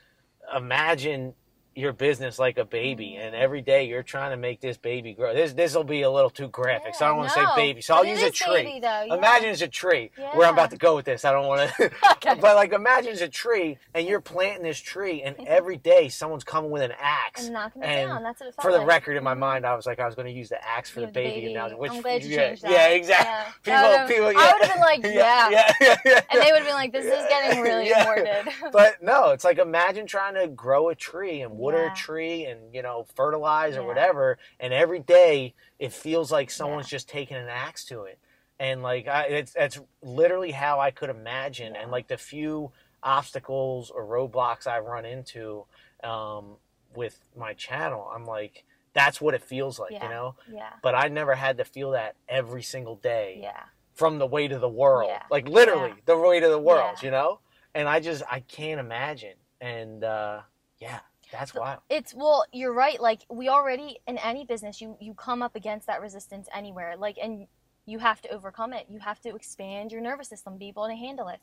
imagine 0.55 1.35
your 1.75 1.93
business 1.93 2.37
like 2.39 2.57
a 2.57 2.65
baby 2.65 3.15
and 3.15 3.35
every 3.35 3.61
day 3.61 3.87
you're 3.87 4.03
trying 4.03 4.31
to 4.31 4.37
make 4.37 4.61
this 4.61 4.77
baby 4.77 5.13
grow 5.13 5.33
this 5.33 5.53
this 5.53 5.75
will 5.75 5.83
be 5.83 6.01
a 6.03 6.09
little 6.11 6.29
too 6.29 6.47
graphic 6.49 6.93
so 6.95 7.05
i 7.05 7.07
don't 7.07 7.17
want 7.17 7.31
to 7.31 7.41
no. 7.41 7.47
say 7.47 7.55
baby 7.55 7.81
so 7.81 7.95
i'll 7.95 8.05
use 8.05 8.21
a 8.21 8.29
tree 8.31 8.63
baby, 8.63 8.79
though, 8.79 9.03
yeah. 9.07 9.15
imagine 9.15 9.49
it's 9.49 9.61
a 9.61 9.67
tree 9.67 10.11
where 10.33 10.47
i'm 10.47 10.53
about 10.53 10.69
to 10.71 10.77
go 10.77 10.95
with 10.95 11.05
this 11.05 11.25
i 11.25 11.31
don't 11.31 11.47
want 11.47 11.69
to 11.75 11.91
Okay. 12.13 12.35
but 12.39 12.55
like 12.55 12.73
imagine 12.73 13.11
it's 13.11 13.21
a 13.21 13.27
tree 13.27 13.77
and 13.93 14.07
you're 14.07 14.21
planting 14.21 14.63
this 14.63 14.79
tree 14.79 15.21
and 15.23 15.35
every 15.47 15.77
day 15.77 16.09
someone's 16.09 16.43
coming 16.43 16.69
with 16.71 16.81
an 16.83 16.93
axe 16.99 17.45
and 17.45 17.53
knocking 17.53 17.81
it 17.81 17.85
and 17.85 18.09
down. 18.09 18.23
That's 18.23 18.39
what 18.39 18.49
it 18.49 18.55
felt 18.55 18.63
for 18.63 18.71
the 18.71 18.85
record 18.85 19.17
in 19.17 19.23
my 19.23 19.33
Mhm. 19.33 19.39
mind 19.39 19.65
i 19.65 19.75
was 19.75 19.85
like 19.85 19.99
i 19.99 20.05
was 20.05 20.15
going 20.15 20.27
to 20.27 20.31
use 20.33 20.49
the 20.49 20.63
axe 20.67 20.89
for 20.89 20.99
the 21.01 21.07
have 21.07 21.13
baby, 21.13 21.45
and 21.47 21.55
now 21.55 21.69
which 21.77 21.91
I'm 21.91 22.01
glad 22.01 22.23
you 22.23 22.29
yeah, 22.35 22.47
changed 22.49 22.61
that. 22.63 22.71
yeah 22.71 22.87
exactly 22.99 23.71
Yeah. 23.73 24.05
people 24.07 24.15
people 24.15 24.27
I 24.27 24.31
yeah. 24.45 24.53
would 24.53 24.61
have 24.63 24.73
been 24.73 24.81
like, 24.81 25.03
yeah. 25.03 25.49
yeah, 25.49 25.73
yeah, 25.81 25.95
yeah, 26.05 26.21
And 26.31 26.41
they 26.41 26.51
would 26.51 26.59
have 26.59 26.65
been 26.65 26.73
like, 26.75 26.91
this 26.91 27.05
is 27.05 27.25
getting 27.29 27.61
really 27.61 27.89
Yeah. 27.89 28.43
but 28.71 29.01
no, 29.01 29.31
it's 29.31 29.43
like 29.43 29.57
imagine 29.57 30.05
trying 30.07 30.35
to 30.35 30.47
grow 30.47 30.89
a 30.89 30.95
tree 30.95 31.41
and 31.41 31.57
water 31.63 31.83
Yeah. 31.85 31.91
a 31.91 31.95
tree 31.95 32.45
and 32.45 32.73
you 32.75 32.81
know 32.81 33.05
fertilize 33.15 33.75
or 33.77 33.81
Yeah. 33.81 33.87
whatever, 33.87 34.37
and 34.59 34.73
every 34.73 34.99
day 34.99 35.53
it 35.79 35.91
feels 35.93 36.31
like 36.31 36.49
someone's 36.51 36.89
just 36.89 37.07
taking 37.09 37.37
an 37.37 37.49
axe 37.49 37.85
to 37.85 38.03
it, 38.03 38.19
and 38.59 38.83
like 38.83 39.07
I, 39.07 39.23
it's 39.39 39.53
that's 39.53 39.79
literally 40.01 40.51
how 40.51 40.79
I 40.79 40.91
could 40.91 41.09
imagine, 41.09 41.75
and 41.75 41.91
like 41.91 42.07
the 42.07 42.17
few 42.17 42.71
obstacles 43.01 43.91
or 43.91 44.05
roadblocks 44.05 44.65
I've 44.67 44.85
run 44.85 45.05
into 45.05 45.65
um, 46.03 46.55
with 46.95 47.19
my 47.35 47.53
channel, 47.53 48.09
I'm 48.13 48.25
like 48.25 48.63
that's 48.93 49.19
what 49.19 49.33
it 49.33 49.41
feels 49.41 49.79
like, 49.79 49.91
you 49.91 50.07
know. 50.15 50.35
yeah. 50.47 50.69
But 50.83 50.93
I 50.93 51.07
never 51.07 51.33
had 51.33 51.57
to 51.57 51.65
feel 51.65 51.91
that 51.91 52.15
every 52.29 52.61
single 52.61 52.95
day 52.95 53.39
Yeah. 53.41 53.63
from 53.93 54.19
the 54.19 54.27
weight 54.27 54.51
of 54.51 54.61
the 54.61 54.69
world. 54.69 55.09
Yeah. 55.09 55.23
Like 55.31 55.47
literally 55.47 55.89
Yeah. 55.95 56.01
the 56.05 56.17
weight 56.17 56.43
of 56.43 56.51
the 56.51 56.59
world, 56.59 56.97
Yeah. 56.99 57.05
you 57.05 57.09
know? 57.11 57.39
And 57.73 57.89
I 57.89 57.99
just 57.99 58.21
I 58.29 58.41
can't 58.41 58.79
imagine. 58.79 59.33
And 59.59 60.03
uh 60.03 60.41
yeah, 60.77 60.99
that's 61.33 61.53
wild. 61.53 61.79
It's 61.89 62.13
well, 62.13 62.45
you're 62.53 62.73
right. 62.73 63.01
Like 63.01 63.25
we 63.29 63.49
already 63.49 63.99
in 64.07 64.17
any 64.19 64.45
business, 64.45 64.79
you 64.81 64.95
you 64.99 65.13
come 65.13 65.41
up 65.41 65.55
against 65.55 65.87
that 65.87 66.01
resistance 66.01 66.47
anywhere. 66.53 66.95
Like 66.97 67.17
and 67.21 67.47
you 67.85 67.99
have 67.99 68.21
to 68.21 68.29
overcome 68.29 68.73
it. 68.73 68.85
You 68.89 68.99
have 68.99 69.19
to 69.21 69.35
expand 69.35 69.91
your 69.91 70.01
nervous 70.01 70.29
system, 70.29 70.57
be 70.57 70.69
able 70.69 70.87
to 70.87 70.95
handle 70.95 71.27
it. 71.27 71.39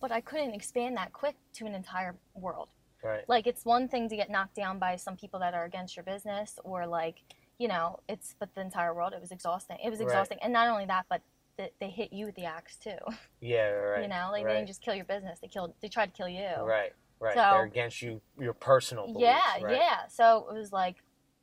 But 0.00 0.10
I 0.10 0.20
couldn't 0.20 0.54
expand 0.54 0.96
that 0.96 1.12
quick 1.12 1.36
to 1.54 1.66
an 1.66 1.74
entire 1.74 2.14
world. 2.34 2.68
Right. 3.02 3.28
Like 3.28 3.46
it's 3.46 3.64
one 3.64 3.88
thing 3.88 4.08
to 4.08 4.16
get 4.16 4.30
knocked 4.30 4.54
down 4.54 4.78
by 4.78 4.96
some 4.96 5.16
people 5.16 5.40
that 5.40 5.54
are 5.54 5.64
against 5.64 5.96
your 5.96 6.04
business 6.04 6.58
or 6.64 6.86
like, 6.86 7.16
you 7.58 7.68
know, 7.68 7.98
it's 8.08 8.34
but 8.38 8.54
the 8.54 8.60
entire 8.60 8.94
world 8.94 9.12
it 9.12 9.20
was 9.20 9.32
exhausting. 9.32 9.78
It 9.84 9.90
was 9.90 9.98
Right. 9.98 10.06
exhausting. 10.06 10.38
And 10.42 10.52
not 10.52 10.68
only 10.68 10.86
that, 10.86 11.06
but 11.10 11.20
th- 11.58 11.72
they 11.80 11.90
hit 11.90 12.12
you 12.12 12.26
with 12.26 12.34
the 12.36 12.44
axe 12.44 12.76
too. 12.76 12.96
Yeah, 13.40 13.68
right. 13.68 14.02
you 14.02 14.08
know, 14.08 14.28
like 14.30 14.44
right. 14.44 14.52
they 14.52 14.58
didn't 14.58 14.68
just 14.68 14.80
kill 14.80 14.94
your 14.94 15.04
business; 15.04 15.38
they 15.40 15.48
killed, 15.48 15.74
they 15.80 15.88
tried 15.88 16.06
to 16.06 16.12
kill 16.12 16.28
you. 16.28 16.48
Right. 16.62 16.92
Right. 17.22 17.34
So- 17.34 17.40
They're 17.40 17.62
against 17.64 18.02
you, 18.02 18.20
your 18.38 18.52
personal 18.52 19.06
beliefs. 19.06 19.22
yeah, 19.22 19.64
right? 19.64 19.76
yeah. 19.76 20.06
So 20.08 20.46
it 20.50 20.54
was 20.58 20.72
like, 20.72 20.96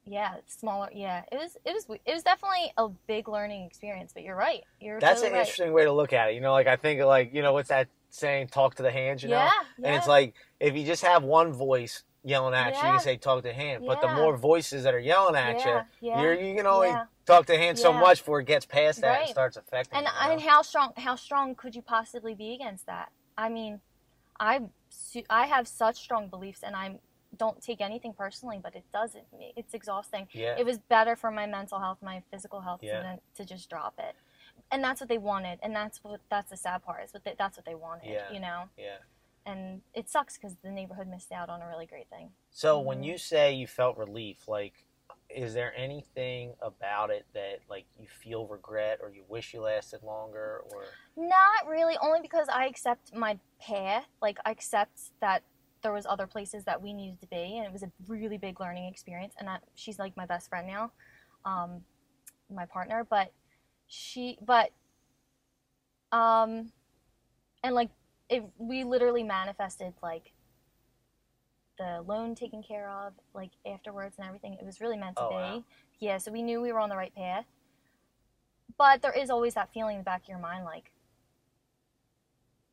yeah, 0.06 0.36
smaller. 0.48 0.90
Yeah, 0.94 1.24
it 1.32 1.38
was, 1.38 1.56
it 1.66 1.74
was, 1.74 1.86
it 2.06 2.14
was 2.14 2.24
definitely 2.24 2.72
a 2.78 2.90
big 3.08 3.28
learning 3.28 3.66
experience. 3.66 4.12
But 4.14 4.24
you're 4.24 4.36
right. 4.36 4.64
You're 4.80 5.00
That's 5.00 5.22
totally 5.22 5.28
an 5.28 5.34
right. 5.34 5.40
interesting 5.42 5.74
way 5.74 5.84
to 5.86 5.92
look 5.92 6.14
at 6.14 6.30
it. 6.32 6.36
You 6.36 6.42
know, 6.42 6.52
like 6.52 6.68
I 6.68 6.76
think 6.76 7.02
like, 7.02 7.34
you 7.34 7.42
know, 7.42 7.54
what's 7.54 7.70
that 7.70 7.88
saying, 8.10 8.48
talk 8.48 8.76
to 8.76 8.84
the 8.84 8.92
hands, 8.92 9.24
you 9.24 9.30
know? 9.30 9.36
yeah, 9.36 9.52
And 9.84 9.96
it's 9.96 10.08
like 10.08 10.34
if 10.60 10.76
you 10.76 10.86
just 10.86 11.04
have 11.04 11.24
one 11.24 11.54
voice 11.54 12.04
yelling 12.24 12.56
at 12.56 12.74
you, 12.74 12.80
Yeah. 12.82 12.94
you 12.94 13.00
say 13.00 13.18
talk 13.18 13.44
to 13.44 13.54
hand. 13.54 13.84
But 13.86 14.02
the 14.02 14.08
more 14.10 14.36
voices 14.36 14.84
that 14.84 14.94
are 14.94 15.00
yelling 15.00 15.36
at 15.36 15.64
you, 15.64 15.82
yeah. 16.02 16.22
you're, 16.22 16.34
you 16.34 16.56
can 16.56 16.66
only 16.66 16.92
talk 17.26 17.46
to 17.46 17.56
hand 17.56 17.78
so 17.78 17.94
much 17.94 18.20
before 18.20 18.40
it 18.40 18.48
gets 18.48 18.66
past 18.66 19.02
that 19.02 19.22
and 19.22 19.30
starts 19.30 19.56
affecting 19.56 19.96
and 20.00 20.08
you. 20.08 20.26
you 20.26 20.32
and 20.32 20.42
how 20.42 20.64
strong 20.64 20.92
how 20.98 21.16
strong 21.16 21.54
could 21.54 21.76
you 21.76 21.82
possibly 21.84 22.34
be 22.34 22.56
against 22.56 22.88
that 22.88 23.12
i 23.38 23.48
mean 23.48 23.80
i 24.40 24.60
i 25.30 25.46
have 25.46 25.68
such 25.68 25.98
strong 25.98 26.28
beliefs 26.28 26.64
and 26.64 26.76
i 26.76 26.98
don't 27.38 27.62
take 27.62 27.80
anything 27.80 28.12
personally 28.14 28.60
but 28.62 28.76
it 28.76 28.84
doesn't 28.92 29.24
it's 29.56 29.74
exhausting 29.74 30.28
yeah. 30.32 30.56
it 30.58 30.66
was 30.66 30.78
better 30.80 31.16
for 31.16 31.30
my 31.32 31.46
mental 31.46 31.80
health 31.80 31.98
my 32.02 32.22
physical 32.32 32.60
health 32.62 32.80
Yeah. 32.84 33.02
than 33.04 33.20
to 33.36 33.46
just 33.46 33.70
drop 33.70 33.94
it 34.00 34.16
and 34.72 34.84
that's 34.84 35.00
what 35.00 35.10
they 35.10 35.20
wanted 35.20 35.60
and 35.62 35.76
that's 35.76 36.04
what 36.04 36.22
that's 36.30 36.50
the 36.50 36.58
sad 36.58 36.84
part 36.84 37.04
is 37.04 37.14
what 37.14 37.24
they, 37.24 37.36
that's 37.38 37.56
what 37.58 37.66
they 37.66 37.76
wanted 37.76 38.10
Yeah. 38.10 38.32
you 38.34 38.40
know 38.40 38.64
yeah. 38.78 38.98
and 39.46 39.82
it 39.94 40.10
sucks 40.10 40.38
because 40.38 40.56
the 40.64 40.72
neighborhood 40.72 41.08
missed 41.08 41.32
out 41.32 41.50
on 41.50 41.62
a 41.62 41.68
really 41.68 41.86
great 41.86 42.10
thing 42.10 42.32
So 42.52 42.80
when 42.80 43.02
Mhm. 43.02 43.06
you 43.06 43.18
say 43.20 43.54
you 43.54 43.68
felt 43.68 43.96
relief, 43.98 44.48
like, 44.48 44.86
is 45.30 45.54
there 45.54 45.74
anything 45.78 46.54
about 46.62 47.12
it 47.12 47.26
that 47.34 47.60
like 47.70 47.86
you 48.00 48.08
feel 48.24 48.48
regret 48.48 49.00
or 49.02 49.12
you 49.12 49.24
wish 49.28 49.54
you 49.54 49.62
lasted 49.62 50.02
longer 50.04 50.62
or? 50.72 50.86
Not 51.16 51.68
really, 51.68 51.96
only 52.02 52.20
because 52.22 52.48
I 52.50 52.66
accept 52.66 53.14
my 53.14 53.38
path. 53.62 54.06
Like 54.22 54.38
I 54.46 54.52
accept 54.52 55.00
that 55.22 55.44
there 55.82 55.94
was 55.94 56.06
other 56.06 56.28
places 56.28 56.64
that 56.66 56.82
we 56.82 56.94
needed 56.94 57.22
to 57.22 57.28
be, 57.28 57.58
and 57.58 57.66
it 57.66 57.72
was 57.72 57.84
a 57.84 57.92
really 58.08 58.38
big 58.38 58.60
learning 58.60 58.86
experience. 58.90 59.36
And 59.38 59.48
that 59.48 59.64
she's 59.76 60.00
like 60.00 60.18
my 60.18 60.26
best 60.26 60.50
friend 60.50 60.68
now, 60.68 60.92
um, 61.46 61.82
my 62.54 62.66
partner. 62.66 63.06
But 63.08 63.32
she, 63.88 64.38
but, 64.42 64.72
um, 66.12 66.72
and 67.64 67.76
like 67.76 67.90
it, 68.30 68.44
we 68.58 68.84
literally 68.84 69.24
manifested 69.24 69.94
like 70.02 70.32
the 71.80 72.04
loan 72.06 72.36
taken 72.36 72.62
care 72.62 72.90
of, 72.90 73.14
like 73.34 73.50
afterwards 73.66 74.16
and 74.20 74.28
everything. 74.28 74.54
It 74.60 74.66
was 74.66 74.80
really 74.80 74.98
meant 74.98 75.16
to 75.16 75.24
Oh, 75.24 75.30
be. 75.30 75.36
wow. 75.36 75.64
Yeah, 76.00 76.18
so 76.20 76.32
we 76.32 76.44
knew 76.44 76.62
we 76.62 76.72
were 76.72 76.80
on 76.80 76.90
the 76.90 76.96
right 76.98 77.14
path. 77.16 77.46
But 78.78 79.02
there 79.02 79.12
is 79.18 79.30
always 79.32 79.56
that 79.56 79.74
feeling 79.74 79.96
in 79.96 80.02
the 80.02 80.06
back 80.06 80.24
of 80.24 80.30
your 80.30 80.38
mind, 80.40 80.66
like 80.66 80.92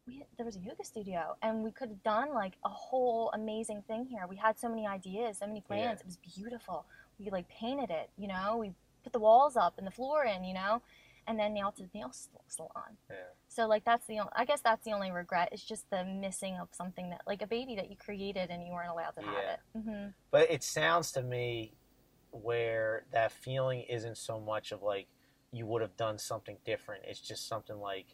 we, 0.06 0.22
there 0.36 0.44
was 0.46 0.56
a 0.56 0.60
yoga 0.60 0.84
studio, 0.84 1.36
and 1.42 1.64
we 1.64 1.70
could 1.70 1.88
have 1.88 2.02
done 2.02 2.34
like 2.34 2.52
a 2.64 2.68
whole 2.68 3.30
amazing 3.34 3.82
thing 3.88 4.06
here. 4.06 4.26
We 4.28 4.36
had 4.36 4.58
so 4.58 4.68
many 4.68 4.86
ideas, 4.86 5.38
so 5.38 5.46
many 5.46 5.60
plans. 5.62 5.82
Yeah. 5.82 5.92
It 6.00 6.06
was 6.06 6.18
beautiful. 6.36 6.84
We 7.18 7.30
like 7.30 7.48
painted 7.48 7.90
it, 7.90 8.10
you 8.18 8.28
know. 8.28 8.58
We 8.58 8.72
put 9.02 9.12
the 9.12 9.18
walls 9.18 9.56
up 9.56 9.78
and 9.78 9.86
the 9.86 9.90
floor 9.90 10.24
in, 10.24 10.44
you 10.44 10.54
know, 10.54 10.82
and 11.26 11.38
then 11.38 11.54
nailed 11.54 11.76
to 11.76 11.84
nail 11.94 12.12
salon. 12.48 12.96
Yeah. 13.10 13.16
So 13.48 13.66
like 13.66 13.84
that's 13.84 14.06
the 14.06 14.18
only, 14.20 14.30
I 14.34 14.44
guess 14.44 14.60
that's 14.60 14.84
the 14.84 14.92
only 14.92 15.10
regret. 15.10 15.48
It's 15.52 15.64
just 15.64 15.88
the 15.90 16.04
missing 16.04 16.54
of 16.60 16.68
something 16.72 17.10
that 17.10 17.22
like 17.26 17.42
a 17.42 17.46
baby 17.46 17.74
that 17.76 17.90
you 17.90 17.96
created 17.96 18.50
and 18.50 18.64
you 18.64 18.72
weren't 18.72 18.90
allowed 18.90 19.10
to 19.18 19.22
have 19.22 19.34
Yeah. 19.34 19.52
it. 19.52 19.60
hmm 19.82 20.06
But 20.30 20.50
it 20.50 20.62
sounds 20.62 21.12
to 21.12 21.22
me 21.22 21.74
where 22.30 23.04
that 23.12 23.32
feeling 23.32 23.82
isn't 23.82 24.16
so 24.18 24.38
much 24.40 24.72
of 24.72 24.82
like 24.82 25.06
you 25.52 25.66
would 25.66 25.82
have 25.82 25.96
done 25.96 26.18
something 26.18 26.58
different. 26.64 27.04
It's 27.06 27.20
just 27.20 27.48
something 27.48 27.78
like 27.78 28.06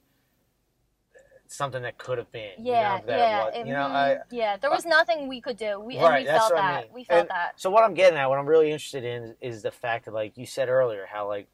something 1.48 1.82
that 1.82 1.98
could 1.98 2.16
have 2.16 2.32
been. 2.32 2.52
you 2.58 2.72
Yeah, 2.72 2.98
know, 3.00 3.06
that 3.06 3.18
yeah, 3.18 3.44
was- 3.44 3.56
you 3.58 3.64
know, 3.64 3.72
mhm, 3.80 3.90
I, 3.90 4.18
yeah. 4.30 4.56
There 4.56 4.70
was 4.70 4.86
nothing 4.86 5.28
we 5.28 5.40
could 5.42 5.58
do. 5.58 5.78
We 5.80 5.98
Right, 5.98 6.18
and 6.20 6.24
we 6.24 6.30
felt 6.30 6.52
what 6.54 6.62
I 6.62 6.72
that. 6.72 6.84
mean. 6.84 6.92
We 6.94 7.04
felt 7.04 7.20
And- 7.20 7.28
that. 7.30 7.60
So 7.60 7.68
what 7.70 7.84
I'm 7.84 7.92
getting 7.92 8.18
at, 8.18 8.26
what 8.30 8.38
I'm 8.38 8.46
really 8.46 8.70
interested 8.70 9.04
in, 9.04 9.36
is 9.42 9.60
the 9.62 9.70
fact 9.70 10.06
that, 10.06 10.14
like 10.14 10.38
you 10.38 10.46
said 10.46 10.70
earlier, 10.70 11.04
how 11.04 11.28
like, 11.28 11.48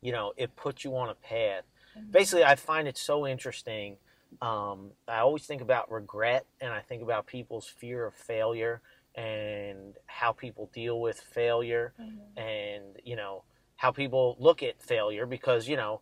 you 0.00 0.12
know, 0.12 0.32
it 0.36 0.56
puts 0.56 0.84
you 0.84 0.96
on 0.96 1.10
a 1.10 1.14
path. 1.14 1.64
Mhm. 1.96 2.12
Basically, 2.12 2.44
I 2.44 2.54
find 2.56 2.88
it 2.88 2.96
so 2.96 3.26
interesting. 3.26 3.96
Um, 4.40 4.92
I 5.08 5.18
always 5.18 5.46
think 5.46 5.60
about 5.60 5.90
regret, 5.90 6.46
and 6.60 6.72
I 6.72 6.80
think 6.80 7.02
about 7.02 7.26
people's 7.26 7.66
fear 7.68 8.06
of 8.06 8.14
failure 8.14 8.80
and 9.14 9.96
how 10.06 10.32
people 10.32 10.70
deal 10.72 11.00
with 11.00 11.20
failure, 11.20 11.92
Mhm. 11.98 12.36
and 12.36 13.00
you 13.04 13.16
know 13.16 13.44
how 13.76 13.90
people 13.90 14.36
look 14.38 14.62
at 14.62 14.80
failure 14.82 15.26
because 15.26 15.68
you 15.68 15.76
know. 15.76 16.00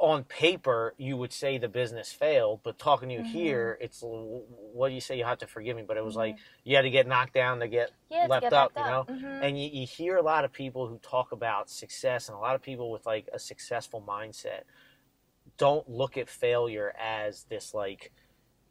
On 0.00 0.24
paper, 0.24 0.94
you 0.96 1.18
would 1.18 1.30
say 1.32 1.58
the 1.58 1.68
business 1.68 2.10
failed, 2.10 2.60
but 2.62 2.78
talking 2.78 3.10
to 3.10 3.14
you 3.16 3.22
Mhm. 3.22 3.22
here, 3.22 3.76
it's 3.82 4.00
what 4.02 4.88
do 4.88 4.94
you 4.94 5.00
say? 5.00 5.18
You 5.18 5.24
have 5.24 5.38
to 5.38 5.46
forgive 5.46 5.76
me, 5.76 5.82
but 5.82 5.98
it 5.98 6.04
was 6.04 6.16
Mhm. 6.16 6.16
like 6.16 6.38
you 6.64 6.74
had 6.74 6.82
to 6.82 6.90
get 6.90 7.06
knocked 7.06 7.34
down 7.34 7.60
to 7.60 7.68
get 7.68 7.92
yeah, 8.10 8.28
to 8.28 8.28
left 8.28 8.40
get 8.40 8.52
up, 8.52 8.72
back 8.74 8.76
you 8.78 8.84
know? 8.84 9.08
Mhm. 9.08 9.40
and 9.42 9.60
you, 9.62 9.68
you 9.68 9.86
hear 9.86 10.16
a 10.16 10.22
lot 10.22 10.44
of 10.46 10.52
people 10.52 10.88
who 10.88 10.98
talk 10.98 11.32
about 11.32 11.68
success 11.68 12.28
and 12.28 12.36
a 12.36 12.40
lot 12.40 12.54
of 12.54 12.62
people 12.62 12.90
with 12.90 13.04
like 13.04 13.28
a 13.32 13.38
successful 13.38 14.02
mindset 14.02 14.62
don't 15.56 15.88
look 15.88 16.16
at 16.16 16.28
failure 16.28 16.94
as 16.98 17.44
this 17.44 17.74
like 17.74 18.12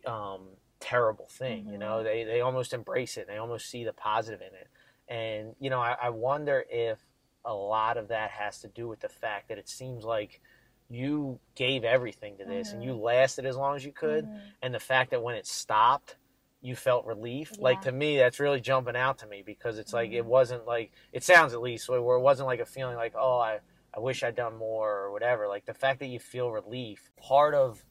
um, 0.06 0.50
terrible 0.80 1.28
thing 1.28 1.68
you 1.68 1.78
know 1.78 2.04
they, 2.04 2.24
they 2.24 2.42
almost 2.42 2.74
embrace 2.74 3.18
it 3.18 3.28
they 3.28 3.38
almost 3.38 3.70
see 3.70 3.84
the 3.84 3.94
positive 3.94 4.42
in 4.42 4.54
it 4.56 4.68
and 5.08 5.56
you 5.60 5.70
know 5.70 5.80
I, 5.80 5.98
I 6.04 6.10
wonder 6.10 6.66
if 6.70 7.00
a 7.46 7.54
lot 7.54 7.98
of 7.98 8.10
that 8.10 8.32
has 8.32 8.60
to 8.62 8.68
do 8.70 8.88
with 8.88 9.02
the 9.02 9.10
fact 9.10 9.50
that 9.50 9.58
it 9.58 9.70
seems 9.70 10.06
like 10.06 10.42
you 10.90 11.40
gave 11.56 11.84
everything 11.84 12.38
to 12.38 12.46
this 12.46 12.72
and 12.72 12.84
you 12.84 12.96
lasted 12.96 13.46
as 13.46 13.56
long 13.56 13.76
as 13.76 13.86
you 13.86 13.92
could. 13.92 14.26
Mhm. 14.26 14.42
and 14.64 14.74
the 14.74 14.80
fact 14.80 15.12
that 15.12 15.22
when 15.22 15.36
it 15.36 15.46
stopped 15.46 16.18
you 16.62 16.76
felt 16.76 17.06
relief. 17.06 17.54
Like 17.58 17.82
to 17.82 17.92
me 17.94 18.18
that's 18.18 18.38
really 18.38 18.60
jumping 18.60 18.96
out 18.98 19.20
to 19.20 19.28
me 19.28 19.44
because 19.46 19.78
it's 19.80 19.94
like 19.94 20.12
it 20.12 20.24
Mhm. 20.26 20.28
wasn't 20.28 20.66
like 20.66 20.92
it 21.14 21.24
sounds 21.24 21.54
at 21.54 21.62
least 21.62 21.88
where 21.88 22.00
it 22.00 22.20
wasn't 22.20 22.48
like 22.48 22.60
a 22.60 22.66
feeling 22.66 22.98
like 22.98 23.14
oh 23.16 23.40
i 23.40 23.60
i 23.94 24.00
wish 24.00 24.24
i'd 24.24 24.36
done 24.36 24.58
more 24.58 24.92
or 24.94 25.12
whatever. 25.12 25.48
Like 25.48 25.66
the 25.66 25.74
fact 25.74 26.00
that 26.00 26.08
you 26.08 26.20
feel 26.20 26.52
relief 26.52 27.12
part 27.16 27.54
of 27.54 27.86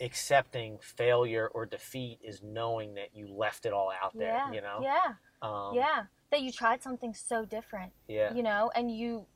accepting 0.00 0.78
failure 0.80 1.48
or 1.48 1.66
defeat 1.66 2.18
is 2.22 2.42
knowing 2.42 2.94
that 2.94 3.14
you 3.14 3.28
left 3.28 3.64
it 3.64 3.72
all 3.72 3.90
out 4.02 4.12
there 4.14 4.28
yeah, 4.28 4.52
you 4.52 4.60
know? 4.60 4.80
Yeah, 4.82 5.14
um, 5.40 5.74
yeah. 5.74 6.04
That 6.30 6.42
you 6.42 6.50
tried 6.50 6.82
something 6.82 7.14
so 7.14 7.44
different, 7.44 7.92
yeah. 8.08 8.34
you 8.34 8.42
know, 8.42 8.70
and 8.74 8.90
you, 8.90 9.26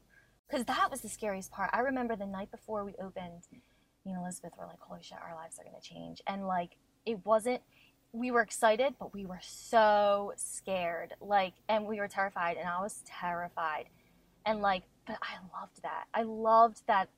because 0.49 0.64
that 0.66 0.90
was 0.90 1.01
the 1.01 1.09
scariest 1.09 1.51
part. 1.51 1.70
I 1.72 1.80
remember 1.80 2.16
the 2.16 2.26
night 2.26 2.51
before 2.51 2.84
we 2.84 2.94
opened, 2.94 3.46
me 3.53 4.12
and 4.12 4.16
Elizabeth 4.22 4.53
were 4.59 4.66
like, 4.66 4.80
"Holy 4.80 5.03
shit, 5.03 5.18
our 5.20 5.34
lives 5.34 5.59
are 5.59 5.64
gonna 5.64 5.80
change," 5.80 6.22
and 6.26 6.46
like 6.46 6.76
it 7.05 7.24
wasn't. 7.24 7.62
We 8.12 8.30
were 8.30 8.40
excited, 8.40 8.94
but 8.99 9.12
we 9.12 9.26
were 9.26 9.40
so 9.42 10.32
scared, 10.36 11.14
like, 11.20 11.53
and 11.68 11.86
we 11.86 11.99
were 12.01 12.09
terrified, 12.09 12.57
and 12.57 12.66
I 12.66 12.80
was 12.80 13.03
terrified, 13.05 13.90
and 14.46 14.62
like, 14.62 14.84
but 15.07 15.18
I 15.20 15.36
loved 15.61 15.82
that. 15.82 16.07
I 16.14 16.22
loved 16.22 16.86
that. 16.86 17.11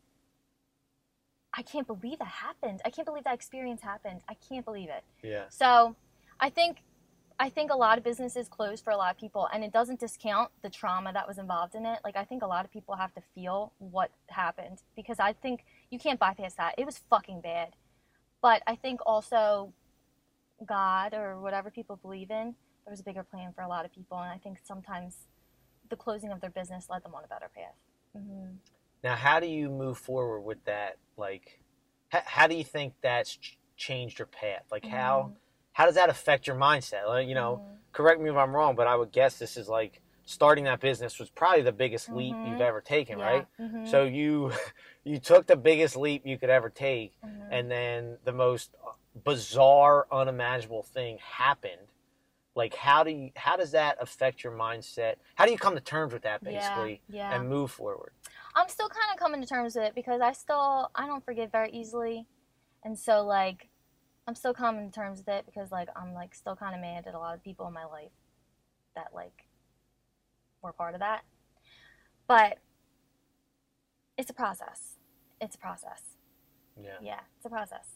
I 1.52 1.62
can't 1.62 1.86
believe 1.86 2.18
that 2.18 2.26
happened. 2.26 2.80
I 2.84 2.90
can't 2.90 3.06
believe 3.06 3.24
that 3.24 3.34
experience 3.34 3.82
happened. 3.82 4.22
I 4.28 4.34
can't 4.34 4.64
believe 4.64 4.88
it. 4.88 5.04
yeah 5.22 5.44
So 5.48 5.96
I 6.38 6.50
think 6.50 6.82
I 7.40 7.48
think 7.48 7.72
a 7.72 7.76
lot 7.76 7.96
of 7.96 8.04
businesses 8.04 8.48
close 8.48 8.82
for 8.82 8.90
a 8.90 8.96
lot 8.98 9.10
of 9.14 9.18
people 9.18 9.48
and 9.50 9.64
it 9.64 9.72
doesn't 9.72 9.98
discount 9.98 10.50
the 10.60 10.68
trauma 10.68 11.10
that 11.14 11.26
was 11.26 11.38
involved 11.38 11.74
in 11.74 11.86
it. 11.86 11.98
Like 12.04 12.14
I 12.14 12.22
think 12.22 12.42
a 12.42 12.46
lot 12.46 12.66
of 12.66 12.70
people 12.70 12.96
have 12.96 13.14
to 13.14 13.22
feel 13.34 13.72
what 13.78 14.10
happened 14.28 14.82
because 14.94 15.18
I 15.18 15.32
think 15.32 15.64
you 15.88 15.98
can't 15.98 16.20
bypass 16.20 16.52
that. 16.56 16.74
It 16.76 16.84
was 16.84 16.98
fucking 17.08 17.40
bad. 17.40 17.70
But 18.42 18.62
I 18.66 18.74
think 18.74 19.00
also 19.06 19.72
God 20.66 21.14
or 21.14 21.40
whatever 21.40 21.70
people 21.70 21.96
believe 21.96 22.30
in, 22.30 22.54
there 22.84 22.90
was 22.90 23.00
a 23.00 23.04
bigger 23.04 23.22
plan 23.22 23.54
for 23.54 23.62
a 23.62 23.68
lot 23.68 23.86
of 23.86 23.92
people 23.94 24.18
and 24.18 24.30
I 24.30 24.36
think 24.36 24.58
sometimes 24.62 25.16
the 25.88 25.96
closing 25.96 26.30
of 26.32 26.42
their 26.42 26.50
business 26.50 26.88
led 26.90 27.02
them 27.02 27.14
on 27.14 27.24
a 27.24 27.28
better 27.28 27.48
path. 27.56 27.74
hmm 28.14 28.56
now 29.02 29.16
how 29.16 29.40
do 29.40 29.46
you 29.46 29.70
move 29.70 29.96
forward 29.96 30.42
with 30.42 30.62
that 30.66 30.98
like 31.16 31.58
how, 32.10 32.20
how 32.26 32.46
do 32.46 32.54
you 32.54 32.64
think 32.64 32.92
that's 33.00 33.38
changed 33.78 34.18
your 34.18 34.26
path 34.26 34.64
like 34.70 34.84
how 34.84 35.32
how 35.80 35.86
does 35.86 35.94
that 35.94 36.10
affect 36.10 36.46
your 36.46 36.56
mindset 36.56 37.06
like, 37.08 37.26
you 37.26 37.34
know 37.34 37.62
Mhm. 37.64 37.76
correct 37.92 38.20
me 38.20 38.28
if 38.28 38.36
I'm 38.36 38.54
wrong, 38.54 38.76
but 38.76 38.86
I 38.86 38.94
would 38.94 39.12
guess 39.12 39.38
this 39.38 39.56
is 39.56 39.66
like 39.66 40.02
starting 40.26 40.64
that 40.64 40.78
business 40.78 41.18
was 41.18 41.30
probably 41.30 41.62
the 41.62 41.72
biggest 41.72 42.12
leap 42.12 42.36
Mhm. 42.36 42.48
you've 42.50 42.60
ever 42.60 42.82
taken, 42.82 43.18
Yeah. 43.18 43.24
right? 43.24 43.46
Mhm. 43.58 43.88
So 43.88 44.04
you 44.04 44.52
you 45.04 45.18
took 45.18 45.46
the 45.46 45.56
biggest 45.56 45.96
leap 45.96 46.26
you 46.26 46.38
could 46.38 46.50
ever 46.50 46.68
take, 46.68 47.14
Mhm. 47.24 47.46
and 47.50 47.70
then 47.70 48.18
the 48.24 48.32
most 48.32 48.74
bizarre, 49.24 50.06
unimaginable 50.12 50.82
thing 50.82 51.16
happened. 51.18 51.88
Like 52.54 52.74
how 52.74 53.02
do 53.02 53.10
you 53.10 53.30
how 53.34 53.56
does 53.56 53.70
that 53.70 53.96
affect 54.00 54.44
your 54.44 54.52
mindset? 54.52 55.14
How 55.34 55.46
do 55.46 55.50
you 55.50 55.58
come 55.58 55.74
to 55.74 55.80
terms 55.80 56.12
with 56.12 56.24
that 56.24 56.44
basically 56.44 57.00
yeah, 57.08 57.30
yeah. 57.30 57.36
and 57.36 57.48
move 57.48 57.70
forward? 57.70 58.12
I'm 58.54 58.68
still 58.68 58.90
kind 58.90 59.10
of 59.14 59.18
coming 59.18 59.40
to 59.40 59.46
terms 59.46 59.74
with 59.76 59.84
it 59.84 59.94
because 59.94 60.20
I 60.20 60.32
still 60.32 60.90
I 60.94 61.06
don't 61.06 61.24
forgive 61.24 61.50
very 61.50 61.70
easily, 61.72 62.26
and 62.84 62.98
so 62.98 63.24
like 63.24 63.69
I'm 64.30 64.36
still 64.36 64.54
coming 64.54 64.88
to 64.88 64.94
terms 64.94 65.18
with 65.18 65.28
it 65.28 65.44
because 65.44 65.72
like 65.72 65.88
I'm 65.96 66.14
like 66.14 66.36
still 66.36 66.54
kind 66.54 66.72
of 66.72 66.80
mad 66.80 67.08
at 67.08 67.14
a 67.14 67.18
lot 67.18 67.34
of 67.34 67.42
people 67.42 67.66
in 67.66 67.72
my 67.72 67.84
life 67.84 68.12
that 68.94 69.08
like 69.12 69.48
were 70.62 70.72
part 70.72 70.94
of 70.94 71.00
that, 71.00 71.22
but 72.28 72.58
it's 74.16 74.30
a 74.30 74.32
process. 74.32 74.98
It's 75.40 75.56
a 75.56 75.58
process. 75.58 76.14
Yeah. 76.80 76.98
Yeah, 77.02 77.20
it's 77.36 77.44
a 77.44 77.48
process. 77.48 77.88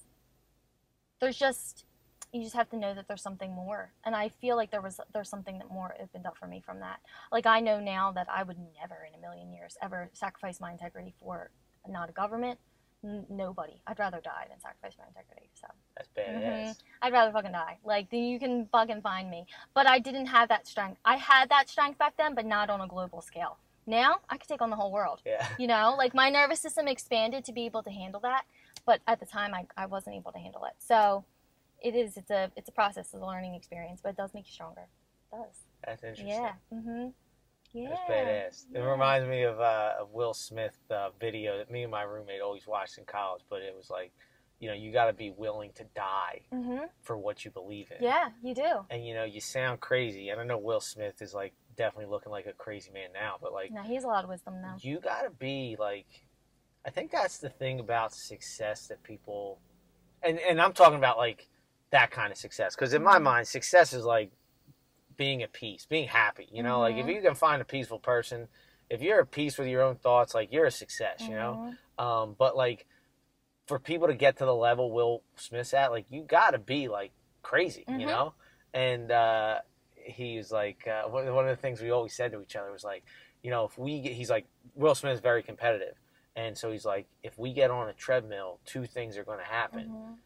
There's 1.20 1.39
just 1.39 1.85
you 2.32 2.43
just 2.43 2.57
have 2.57 2.68
to 2.70 2.76
know 2.76 2.95
that 2.95 3.07
there's 3.07 3.22
something 3.22 3.53
more. 3.53 3.93
And 4.05 4.16
I 4.16 4.28
feel 4.28 4.57
like 4.57 4.72
there 4.72 4.82
was 4.82 4.99
there's 5.12 5.28
something 5.28 5.59
that 5.59 5.70
more 5.70 5.95
opened 6.03 6.26
up 6.26 6.37
for 6.37 6.49
me 6.49 6.61
from 6.61 6.80
that. 6.80 6.99
Like 7.30 7.47
I 7.47 7.61
know 7.61 7.78
now 7.78 8.11
that 8.11 8.26
I 8.28 8.43
would 8.43 8.59
never 8.80 9.07
in 9.07 9.16
a 9.16 9.22
million 9.22 9.53
years 9.53 9.76
ever 9.80 10.11
sacrifice 10.14 10.59
my 10.59 10.72
integrity 10.72 11.14
for 11.20 11.53
not 11.87 12.11
a 12.11 12.12
government, 12.12 12.59
n- 13.05 13.26
nobody. 13.28 13.74
I'd 13.86 13.98
rather 13.98 14.20
die 14.20 14.46
than 14.48 14.59
sacrifice 14.61 14.96
my 14.98 15.05
integrity. 15.07 15.48
So 15.55 15.66
That's 15.96 16.09
badass. 16.16 16.70
Mhm. 16.70 16.76
I'd 17.02 17.12
rather 17.12 17.32
fucking 17.32 17.52
die. 17.52 17.78
Like 17.84 18.11
then 18.11 18.24
you 18.24 18.38
can 18.38 18.66
fucking 18.66 19.02
find 19.02 19.30
me. 19.30 19.46
But 19.74 19.86
I 19.86 19.98
didn't 19.98 20.26
have 20.26 20.48
that 20.48 20.66
strength. 20.66 20.98
I 21.05 21.16
had 21.16 21.48
that 21.50 21.68
strength 21.68 21.98
back 21.98 22.16
then, 22.16 22.34
but 22.34 22.46
not 22.46 22.70
on 22.70 22.80
a 22.80 22.88
global 22.88 23.20
scale. 23.20 23.59
Now 23.86 24.20
I 24.30 24.38
could 24.38 24.48
take 24.48 24.62
on 24.62 24.70
the 24.70 24.76
whole 24.76 24.90
world. 24.92 25.20
Yeah. 25.24 25.46
You 25.59 25.66
know, 25.68 25.94
like 25.96 26.14
my 26.14 26.30
nervous 26.30 26.61
system 26.61 26.88
expanded 26.88 27.44
to 27.44 27.52
be 27.52 27.66
able 27.66 27.82
to 27.84 27.90
handle 27.90 28.20
that, 28.20 28.44
but 28.86 29.00
at 29.07 29.20
the 29.20 29.26
time 29.26 29.55
I, 29.55 29.66
I 29.76 29.86
wasn't 29.86 30.16
able 30.16 30.32
to 30.32 30.38
handle 30.38 30.64
it. 30.64 30.72
So 30.78 31.24
it 31.80 31.94
is 31.94 32.16
it's 32.16 32.30
a 32.30 32.50
it's 32.57 32.68
a 32.68 32.72
process, 32.72 33.07
it's 33.07 33.14
a 33.14 33.18
learning 33.26 33.55
experience, 33.55 34.00
but 34.02 34.11
it 34.11 34.16
does 34.16 34.32
make 34.34 34.46
you 34.46 34.52
stronger. 34.52 34.86
It 35.32 35.36
does. 35.36 35.57
That's 35.84 36.02
interesting. 36.02 36.28
Yeah. 36.28 36.52
Mhm. 36.72 37.12
Yeah. 37.75 37.89
That's 37.89 38.01
badass. 38.09 38.66
It 38.75 38.81
reminds 38.81 39.29
me 39.29 39.43
of 39.43 39.61
uh, 39.61 39.95
of 40.01 40.12
Will 40.12 40.33
Smith 40.33 40.79
uh, 40.91 41.11
video 41.20 41.59
that 41.59 41.70
me 41.70 41.83
and 41.83 41.91
my 41.91 42.03
roommate 42.03 42.41
always 42.41 42.66
watched 42.66 42.99
in 42.99 43.05
college. 43.05 43.43
But 43.51 43.62
it 43.62 43.75
was 43.77 43.91
like, 43.91 44.12
you 44.61 44.68
know, 44.68 44.75
you 44.75 44.93
got 44.93 45.07
to 45.07 45.12
be 45.12 45.31
willing 45.31 45.72
to 45.75 45.85
die 45.95 46.43
Mhm. 46.53 46.89
for 47.03 47.18
what 47.18 47.45
you 47.45 47.51
believe 47.51 47.91
in. 47.91 48.03
Yeah, 48.03 48.31
you 48.43 48.55
do. 48.55 48.87
And 48.91 49.05
you 49.05 49.12
know, 49.14 49.25
you 49.25 49.41
sound 49.41 49.81
crazy. 49.81 50.29
And 50.29 50.41
I 50.41 50.45
know 50.45 50.57
Will 50.57 50.81
Smith 50.81 51.20
is 51.20 51.35
like 51.35 51.53
definitely 51.77 52.11
looking 52.11 52.31
like 52.31 52.47
a 52.47 52.53
crazy 52.53 52.93
man 52.93 53.11
now. 53.12 53.37
But 53.43 53.53
like, 53.53 53.72
No, 53.72 53.83
he 53.83 53.97
has 53.97 54.05
a 54.05 54.09
lot 54.09 54.22
of 54.25 54.31
wisdom 54.31 54.62
now. 54.62 54.77
you 54.81 55.01
got 55.01 55.22
to 55.22 55.31
be 55.31 55.77
like, 55.79 56.07
I 56.87 56.91
think 56.91 57.11
that's 57.11 57.39
the 57.39 57.51
thing 57.51 57.81
about 57.81 58.14
success 58.14 58.87
that 58.87 59.03
people, 59.03 59.59
and 60.22 60.39
and 60.39 60.61
I'm 60.62 60.72
talking 60.75 60.99
about 60.99 61.18
like 61.18 61.49
that 61.91 62.12
kind 62.12 62.31
of 62.31 62.39
success 62.39 62.77
because 62.77 62.93
in 62.95 63.03
my 63.03 63.18
Mhm. 63.18 63.22
mind, 63.22 63.49
success 63.49 63.93
is 63.93 64.05
like 64.05 64.31
being 65.17 65.43
at 65.43 65.53
peace, 65.53 65.87
being 65.87 66.09
happy. 66.09 66.49
You 66.53 66.62
know, 66.62 66.81
like 66.81 66.97
if 66.97 67.07
Mhm. 67.07 67.15
you 67.15 67.23
can 67.23 67.35
find 67.35 67.61
a 67.62 67.65
peaceful 67.65 67.99
person, 67.99 68.49
if 68.91 69.01
you're 69.03 69.21
at 69.21 69.31
peace 69.31 69.59
with 69.59 69.69
your 69.69 69.83
own 69.83 69.97
thoughts, 69.97 70.35
like 70.35 70.53
you're 70.53 70.67
a 70.67 70.71
success. 70.71 71.27
You 71.29 71.35
know, 71.35 71.61
Mhm. 71.99 72.03
um, 72.05 72.35
but 72.39 72.57
like 72.57 72.87
for 73.67 73.79
people 73.79 74.09
to 74.09 74.15
get 74.15 74.37
to 74.39 74.45
the 74.45 74.55
level 74.55 74.91
Will 74.93 75.23
Smith's 75.37 75.75
at, 75.75 75.91
like 75.91 76.07
you 76.11 76.23
got 76.23 76.51
to 76.51 76.59
be 76.59 76.89
like 76.89 77.12
crazy. 77.43 77.85
You 77.89 78.07
Mhm. 78.07 78.07
know, 78.07 78.35
and 78.73 79.11
uh, 79.11 79.61
he's 79.95 80.53
like 80.53 80.87
uh, 80.87 81.05
one 81.09 81.27
of 81.27 81.47
the 81.47 81.57
things 81.61 81.81
we 81.81 81.91
always 81.91 82.15
said 82.15 82.33
to 82.33 82.43
each 82.43 82.57
other 82.57 82.71
was 82.71 82.85
like, 82.85 83.05
you 83.43 83.51
know, 83.51 83.65
if 83.65 83.79
we 83.79 84.01
get, 84.01 84.12
he's 84.12 84.31
like 84.31 84.47
Will 84.75 84.95
Smith 84.95 85.15
is 85.15 85.21
very 85.21 85.43
competitive. 85.43 85.95
And 86.37 86.59
so 86.59 86.73
he's 86.73 86.85
like, 86.85 87.07
if 87.23 87.39
we 87.39 87.53
get 87.53 87.71
on 87.71 87.89
a 87.89 87.93
treadmill, 87.93 88.59
two 88.65 88.87
things 88.87 89.17
are 89.17 89.23
going 89.25 89.39
to 89.39 89.45
happen 89.45 89.87
Mhm. 89.89 90.19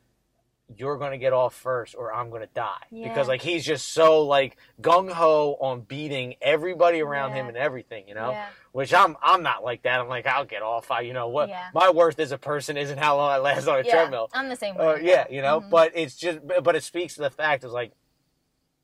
You're 0.77 0.99
going 0.99 1.13
to 1.13 1.19
get 1.19 1.33
off 1.33 1.55
first 1.55 1.95
or 1.97 2.13
I'm 2.13 2.29
going 2.29 2.43
to 2.43 2.49
die. 2.55 2.83
Yeah. 2.91 3.09
Because 3.09 3.27
like 3.27 3.41
he's 3.41 3.65
just 3.65 3.89
so 3.89 4.23
like 4.23 4.57
gung 4.83 5.11
ho 5.11 5.57
on 5.61 5.81
beating 5.81 6.35
everybody 6.43 7.01
around 7.01 7.33
him 7.33 7.49
and 7.49 7.57
everything, 7.57 8.07
you 8.07 8.15
know? 8.15 8.31
Yeah. 8.33 8.47
Which 8.73 8.93
I'm 8.93 9.17
I'm 9.23 9.43
not 9.43 9.65
like 9.65 9.83
that. 9.85 9.99
I'm 9.99 10.09
like 10.09 10.27
I'll 10.27 10.45
get 10.45 10.63
off. 10.63 10.91
I 10.91 11.01
you 11.01 11.15
know 11.15 11.29
what 11.29 11.49
Yeah. 11.49 11.69
my 11.73 11.91
worth 11.91 12.19
as 12.21 12.33
a 12.33 12.39
person 12.39 12.77
isn't 12.77 12.99
how 12.99 13.17
long 13.17 13.31
I 13.31 13.39
last 13.39 13.67
on 13.67 13.81
a 13.81 13.83
yeah. 13.83 13.93
treadmill. 13.93 14.29
I'm 14.35 14.49
the 14.51 14.57
same 14.57 14.77
way. 14.77 14.87
Uh, 14.87 14.95
yeah, 14.97 15.25
you 15.31 15.41
know, 15.41 15.63
Mhm. 15.63 15.71
but 15.71 15.93
it's 15.95 16.15
just 16.17 16.41
but 16.63 16.77
it 16.77 16.83
speaks 16.83 17.15
to 17.15 17.23
the 17.23 17.31
fact 17.31 17.65
is 17.65 17.73
like 17.73 17.93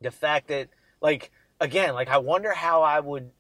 the 0.01 0.11
fact 0.11 0.49
that 0.49 0.69
like 1.03 1.31
again, 1.61 1.93
like 1.95 2.09
I 2.09 2.17
wonder 2.19 2.53
how 2.55 2.83
I 2.83 3.01
would 3.01 3.31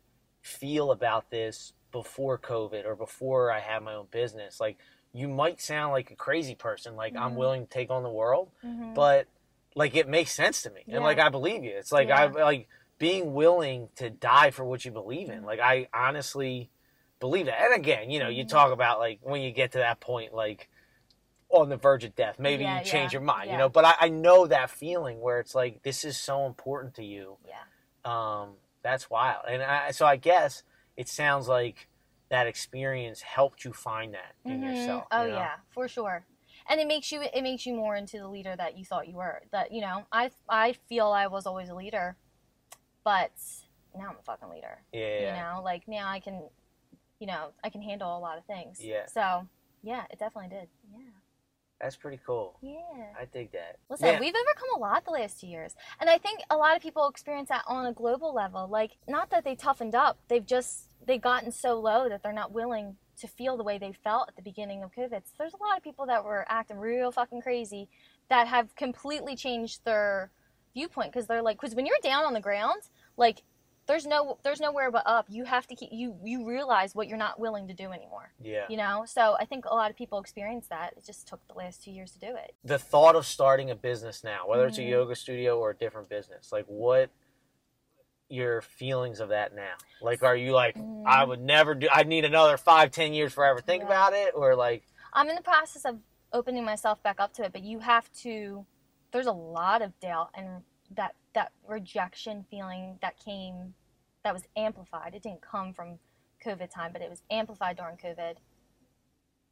feel 0.43 0.91
about 0.91 1.31
this 1.31 1.73
before 1.93 2.39
COVID 2.39 2.85
or 2.85 2.95
before 2.95 3.51
I 3.51 3.61
had 3.61 3.83
my 3.83 3.95
own 3.95 4.07
business. 4.11 4.61
Like 4.61 4.77
you 5.15 5.29
might 5.29 5.61
sound 5.63 5.93
like 5.93 6.11
a 6.11 6.17
crazy 6.17 6.55
person, 6.55 6.97
like 6.97 7.15
I'm 7.17 7.33
Mhm. 7.33 7.37
willing 7.37 7.63
to 7.63 7.71
take 7.71 7.89
on 7.91 8.03
the 8.03 8.11
world 8.11 8.51
Mhm. 8.65 8.95
but 8.95 9.27
like 9.77 9.95
it 9.97 10.09
makes 10.09 10.33
sense 10.33 10.63
to 10.63 10.71
me 10.71 10.83
Yeah. 10.87 10.97
and 10.97 11.05
like 11.05 11.19
i 11.19 11.29
believe 11.29 11.65
you 11.65 11.73
it's 11.73 11.91
like 11.91 12.09
i 12.11 12.25
Yeah. 12.27 12.45
like 12.45 12.69
being 12.99 13.35
willing 13.35 13.89
to 13.97 14.09
die 14.09 14.51
for 14.53 14.65
what 14.65 14.85
you 14.85 14.93
believe 14.93 15.29
in 15.31 15.43
Mhm. 15.43 15.47
like 15.47 15.59
i 15.59 15.89
honestly 15.93 16.71
believe 17.19 17.47
that 17.47 17.61
and 17.61 17.75
again 17.75 18.09
you 18.11 18.21
know 18.21 18.29
you 18.29 18.45
Mhm. 18.45 18.49
talk 18.49 18.71
about 18.73 19.01
like 19.01 19.19
when 19.23 19.41
you 19.43 19.51
get 19.51 19.73
to 19.73 19.79
that 19.79 19.99
point 19.99 20.33
like 20.33 20.69
on 21.49 21.69
the 21.71 21.77
verge 21.77 22.05
of 22.05 22.15
death 22.15 22.39
maybe 22.39 22.63
Yeah, 22.63 22.79
you 22.79 22.85
change 22.85 23.13
yeah, 23.13 23.19
your 23.19 23.23
mind 23.27 23.51
you 23.51 23.57
know 23.57 23.69
but 23.69 23.85
I, 23.85 23.95
I 24.03 24.09
know 24.11 24.47
that 24.47 24.71
feeling 24.71 25.21
where 25.21 25.41
it's 25.41 25.55
like 25.57 25.83
this 25.83 26.05
is 26.05 26.17
so 26.17 26.47
important 26.47 26.95
to 26.95 27.05
you 27.05 27.37
yeah. 27.45 27.65
um 28.05 28.55
that's 28.83 29.11
wild 29.11 29.45
and 29.49 29.61
I, 29.61 29.91
so 29.91 30.07
i 30.07 30.17
guess 30.17 30.63
it 30.97 31.09
sounds 31.09 31.49
like 31.49 31.89
that 32.35 32.49
experience 32.49 33.23
helped 33.23 33.65
you 33.65 33.73
find 33.73 34.13
that 34.13 34.35
in 34.45 34.61
Mhm. 34.61 34.65
yourself 34.65 35.07
Oh 35.13 35.23
you 35.25 35.31
know? 35.31 35.37
yeah, 35.37 35.57
for 35.71 35.87
sure. 35.87 36.27
And 36.69 36.81
it 36.81 36.89
makes 36.89 37.13
you 37.13 37.23
it 37.23 37.43
makes 37.43 37.65
you 37.65 37.75
more 37.75 37.95
into 37.95 38.19
the 38.19 38.27
leader 38.29 38.57
that 38.57 38.77
you 38.77 38.85
thought 38.85 39.07
you 39.07 39.15
were. 39.17 39.43
That 39.53 39.71
you 39.71 39.81
know, 39.81 40.07
I 40.11 40.33
I 40.49 40.73
feel 40.89 41.07
I 41.13 41.29
was 41.29 41.47
always 41.47 41.69
a 41.69 41.75
leader, 41.77 42.17
but 43.05 43.31
now 43.95 44.09
I'm 44.11 44.17
a 44.19 44.23
fucking 44.25 44.49
leader. 44.51 44.83
yeah, 44.93 45.21
You 45.27 45.33
know, 45.41 45.63
like 45.63 45.87
now 45.87 46.09
I 46.09 46.19
can, 46.19 46.49
you 47.21 47.29
know, 47.29 47.53
I 47.63 47.71
can 47.71 47.83
handle 47.83 48.17
a 48.19 48.19
lot 48.19 48.37
of 48.39 48.45
things. 48.47 48.85
Yeah. 48.85 49.07
So 49.07 49.47
yeah, 49.85 50.05
it 50.11 50.19
definitely 50.19 50.49
did. 50.59 50.69
Yeah. 50.93 51.11
that's 51.81 51.97
pretty 51.97 52.21
cool 52.25 52.57
Yeah. 52.63 53.13
i 53.21 53.25
dig 53.27 53.51
that 53.53 53.77
Listen, 53.91 54.07
Man, 54.13 54.21
we've 54.21 54.35
overcome 54.35 54.71
a 54.77 54.79
lot 54.79 55.05
the 55.05 55.11
last 55.11 55.41
two 55.41 55.47
years. 55.47 55.75
And 56.01 56.09
I 56.09 56.19
think 56.19 56.41
a 56.49 56.57
lot 56.57 56.75
of 56.77 56.83
people 56.83 57.07
experience 57.09 57.49
that 57.51 57.65
on 57.69 57.85
a 57.87 57.93
global 57.93 58.33
level. 58.35 58.67
Like, 58.67 58.93
not 59.07 59.29
that 59.31 59.45
they 59.45 59.55
toughened 59.55 59.95
up, 59.95 60.19
they've 60.29 60.47
just, 60.47 60.89
they've 61.07 61.21
gotten 61.21 61.51
so 61.53 61.79
low 61.81 62.09
that 62.09 62.23
they're 62.23 62.33
not 62.33 62.53
willing 62.53 62.97
to 63.21 63.29
feel 63.29 63.57
the 63.57 63.63
way 63.63 63.79
they 63.79 63.93
felt 63.93 64.29
at 64.29 64.37
the 64.37 64.43
beginning 64.43 64.83
of 64.83 64.91
COVID. 64.93 65.23
So 65.25 65.33
there's 65.39 65.55
a 65.55 65.63
lot 65.63 65.77
of 65.77 65.83
people 65.85 66.07
that 66.07 66.25
were 66.25 66.45
acting 66.49 66.79
real 66.79 67.13
fucking 67.13 67.43
crazy 67.43 67.89
that 68.29 68.49
have 68.49 68.75
completely 68.75 69.37
changed 69.37 69.85
their 69.85 70.31
viewpoint 70.75 71.13
because 71.13 71.27
they're 71.27 71.43
like, 71.43 71.61
because 71.61 71.75
when 71.77 71.87
you're 71.87 71.97
down 72.03 72.25
on 72.25 72.33
the 72.33 72.41
ground, 72.41 72.83
like, 73.17 73.43
there's 73.87 74.07
no 74.07 74.39
there's 74.43 74.61
nowhere 74.61 74.91
but 74.91 75.03
up. 75.05 75.27
You 75.29 75.45
have 75.45 75.67
to 75.67 75.77
keep 75.77 75.91
you 75.93 76.17
you 76.25 76.49
realize 76.49 76.95
what 76.95 77.07
you're 77.07 77.19
not 77.19 77.39
willing 77.39 77.69
to 77.69 77.75
do 77.75 77.93
anymore. 77.93 78.33
yeah 78.43 78.65
You 78.71 78.79
know? 78.79 79.05
So 79.07 79.37
I 79.39 79.45
think 79.45 79.67
a 79.67 79.75
lot 79.75 79.91
of 79.91 79.97
people 79.97 80.19
experience 80.19 80.67
that. 80.69 80.95
It 80.97 81.05
just 81.05 81.29
took 81.29 81.47
the 81.49 81.55
last 81.55 81.85
two 81.85 81.91
years 81.91 82.11
to 82.13 82.19
do 82.19 82.29
it. 82.35 82.55
the 82.65 82.79
thought 82.79 83.15
of 83.15 83.27
starting 83.27 83.71
a 83.71 83.75
business 83.75 84.25
now, 84.25 84.49
whether 84.49 84.67
it's 84.67 84.79
a 84.79 84.81
Mhm. 84.81 84.89
yoga 84.89 85.15
studio 85.15 85.59
or 85.59 85.69
a 85.71 85.77
different 85.77 86.09
business, 86.09 86.51
like 86.51 86.65
what 86.65 87.11
your 88.35 88.61
feelings 88.61 89.21
of 89.21 89.31
that 89.31 89.55
now? 89.55 89.75
Like, 90.03 90.23
are 90.23 90.37
you 90.37 90.53
like, 90.53 90.77
Mhm. 90.77 91.05
I 91.07 91.25
would 91.25 91.41
never 91.41 91.75
do, 91.75 91.89
I 91.91 92.03
need 92.03 92.25
another 92.25 92.57
five, 92.57 92.91
ten 92.91 93.15
years 93.15 93.33
forever 93.33 93.61
think 93.61 93.83
Yeah. 93.83 93.89
about 93.89 94.13
it? 94.13 94.35
Or 94.35 94.55
like, 94.55 94.85
I'm 95.13 95.29
in 95.29 95.37
the 95.37 95.43
process 95.43 95.85
of 95.85 96.01
opening 96.33 96.65
myself 96.65 97.03
back 97.03 97.21
up 97.21 97.33
to 97.35 97.45
it, 97.45 97.53
but 97.53 97.63
you 97.63 97.79
have 97.79 98.11
to. 98.13 98.67
There's 99.13 99.27
a 99.27 99.33
lot 99.33 99.81
of 99.81 99.99
doubt 100.01 100.31
and 100.35 100.65
that 100.91 101.15
that 101.35 101.53
rejection 101.67 102.45
feeling 102.51 102.99
that 103.01 103.17
came, 103.19 103.75
that 104.23 104.35
was 104.35 104.47
amplified. 104.57 105.15
It 105.15 105.23
didn't 105.23 105.41
come 105.43 105.73
from 105.73 105.99
COVID 106.45 106.71
time, 106.71 106.93
but 106.93 107.03
it 107.03 107.11
was 107.11 107.23
amplified 107.31 107.77
during 107.77 107.97
COVID. 107.97 108.37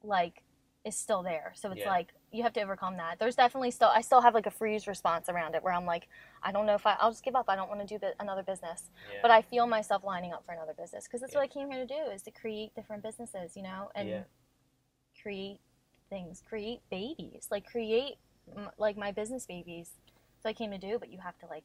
Like, 0.03 0.43
is 0.85 0.97
still 0.97 1.23
there. 1.23 1.53
So 1.55 1.71
it's 1.71 1.81
Yeah. 1.81 1.91
like 1.91 2.13
you 2.33 2.43
have 2.43 2.53
to 2.55 2.63
overcome 2.63 2.97
that. 2.97 3.19
There's 3.19 3.37
definitely 3.37 3.71
still. 3.71 3.89
I 3.89 4.01
still 4.01 4.21
have 4.23 4.35
like 4.35 4.47
a 4.47 4.51
freeze 4.51 4.87
response 4.87 5.29
around 5.29 5.55
it 5.55 5.63
where 5.63 5.73
I'm 5.73 5.85
like, 5.87 6.09
I 6.43 6.51
don't 6.51 6.67
know 6.67 6.75
if 6.75 6.87
I. 6.87 6.97
I'll 6.99 7.11
just 7.11 7.23
give 7.25 7.37
up. 7.37 7.45
I 7.49 7.57
don't 7.57 7.69
want 7.69 7.81
to 7.81 7.87
do 7.87 7.99
the, 7.99 8.15
another 8.21 8.43
business. 8.43 8.91
yeah, 9.13 9.19
But 9.23 9.31
I 9.31 9.43
feel 9.43 9.67
myself 9.67 10.03
lining 10.05 10.33
up 10.33 10.45
for 10.45 10.53
another 10.53 10.73
business 10.75 11.05
because 11.05 11.21
that's 11.21 11.35
Yeah. 11.35 11.41
what 11.41 11.45
I 11.45 11.49
came 11.49 11.71
here 11.71 11.87
to 11.87 11.87
do 11.87 12.11
is 12.13 12.23
to 12.23 12.31
create 12.31 12.75
different 12.75 13.03
businesses, 13.03 13.57
you 13.57 13.63
know, 13.63 13.91
and 13.95 14.09
Yeah. 14.09 14.23
create 15.21 15.59
things, 16.11 16.43
create 16.49 16.81
babies, 16.91 17.49
like 17.51 17.67
create 17.67 18.17
m- 18.57 18.71
like 18.79 18.97
my 18.97 19.13
business 19.13 19.47
babies. 19.47 19.91
So 20.43 20.49
I 20.49 20.53
came 20.53 20.71
to 20.73 20.79
do, 20.79 20.99
but 20.99 21.11
you 21.11 21.19
have 21.19 21.39
to 21.41 21.47
like, 21.47 21.65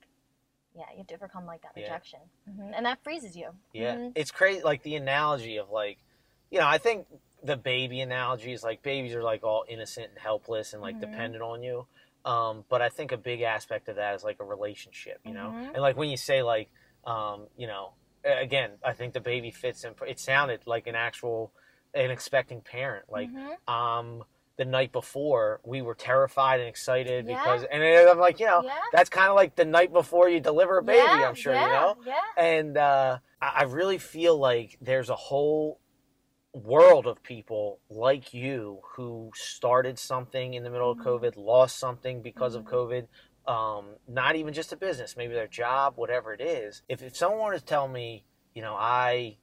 yeah, 0.76 0.86
you 0.92 1.00
have 1.00 1.08
to 1.08 1.16
overcome 1.16 1.46
like 1.46 1.62
that 1.64 1.72
rejection, 1.76 2.20
hmm 2.46 2.72
and 2.76 2.86
that 2.86 3.04
freezes 3.04 3.36
you. 3.36 3.50
yeah, 3.74 3.96
Mhm. 3.96 4.12
it's 4.16 4.32
crazy. 4.32 4.62
Like 4.62 4.84
the 4.84 4.96
analogy 4.96 5.58
of 5.58 5.70
like, 5.72 5.98
you 6.52 6.60
know, 6.60 6.68
I 6.68 6.78
think 6.78 7.08
the 7.44 7.58
baby 7.58 8.02
analogy 8.02 8.52
is 8.52 8.64
like 8.64 8.82
babies 8.82 9.14
are 9.14 9.24
like 9.24 9.44
all 9.44 9.64
innocent 9.70 10.08
and 10.10 10.18
helpless 10.20 10.74
and 10.74 10.82
like 10.82 10.98
Mhm. 10.98 11.02
dependent 11.02 11.44
on 11.44 11.64
you. 11.64 11.88
Um, 12.26 12.66
but 12.68 12.82
I 12.82 12.90
think 12.90 13.12
a 13.12 13.18
big 13.18 13.42
aspect 13.42 13.88
of 13.88 13.96
that 13.98 14.16
is 14.16 14.24
like 14.24 14.38
a 14.40 14.44
relationship, 14.44 15.20
you 15.24 15.34
know, 15.34 15.54
Mhm. 15.56 15.74
and 15.76 15.82
like 15.82 15.96
when 15.96 16.10
you 16.10 16.18
say 16.18 16.42
like, 16.44 16.70
um, 17.06 17.48
you 17.56 17.68
know, 17.68 17.94
again, 18.26 18.72
I 18.84 18.94
think 18.94 19.14
the 19.14 19.22
baby 19.22 19.52
fits 19.52 19.84
in. 19.86 19.94
It 20.06 20.20
sounded 20.20 20.62
like 20.66 20.88
an 20.88 20.96
actual, 20.96 21.54
an 21.94 22.12
expecting 22.12 22.62
parent. 22.62 23.06
Like, 23.10 23.30
Mhm. 23.30 23.72
um, 23.72 24.24
the 24.58 24.66
night 24.66 24.92
before 24.92 25.62
we 25.64 25.82
were 25.84 25.94
terrified 25.94 26.60
and 26.60 26.68
excited 26.68 27.28
Yeah. 27.28 27.36
because, 27.36 27.64
and 27.72 27.84
I'm 27.84 28.20
like, 28.20 28.40
you 28.40 28.48
know, 28.48 28.62
yeah, 28.66 28.72
that's 28.92 29.10
kind 29.10 29.30
of 29.30 29.36
like 29.36 29.56
the 29.56 29.66
night 29.66 29.94
before 29.94 30.28
you 30.28 30.40
deliver 30.40 30.80
a 30.80 30.84
baby. 30.84 30.98
yeah, 30.98 31.28
I'm 31.30 31.36
sure 31.36 31.54
you 31.54 31.60
know 31.60 31.96
Yeah, 32.06 32.16
and 32.36 32.76
uh, 32.78 33.20
I 33.40 33.64
really 33.64 34.00
feel 34.00 34.38
like 34.38 34.78
there's 34.82 35.10
a 35.10 35.16
whole 35.16 35.80
world 36.64 37.06
of 37.08 37.24
people 37.24 37.80
like 37.90 38.34
you 38.34 38.80
who 38.96 39.32
started 39.36 40.00
something 40.00 40.54
in 40.54 40.64
the 40.64 40.70
middle 40.70 40.92
of 40.92 40.98
COVID, 40.98 41.34
lost 41.38 41.78
something 41.78 42.22
because 42.22 42.56
of 42.56 42.64
Mhm. 42.64 42.72
COVID. 42.72 43.08
Um, 43.52 43.96
not 44.08 44.36
even 44.36 44.54
just 44.54 44.74
a 44.74 44.76
business, 44.76 45.16
maybe 45.16 45.34
their 45.34 45.48
job, 45.48 45.94
whatever 45.96 46.34
it 46.34 46.42
is. 46.42 46.82
If, 46.90 47.02
if 47.02 47.16
someone 47.16 47.46
were 47.46 47.58
to 47.58 47.64
tell 47.64 47.88
me, 47.88 48.26
you 48.54 48.62
know, 48.62 48.76
I 48.76 49.38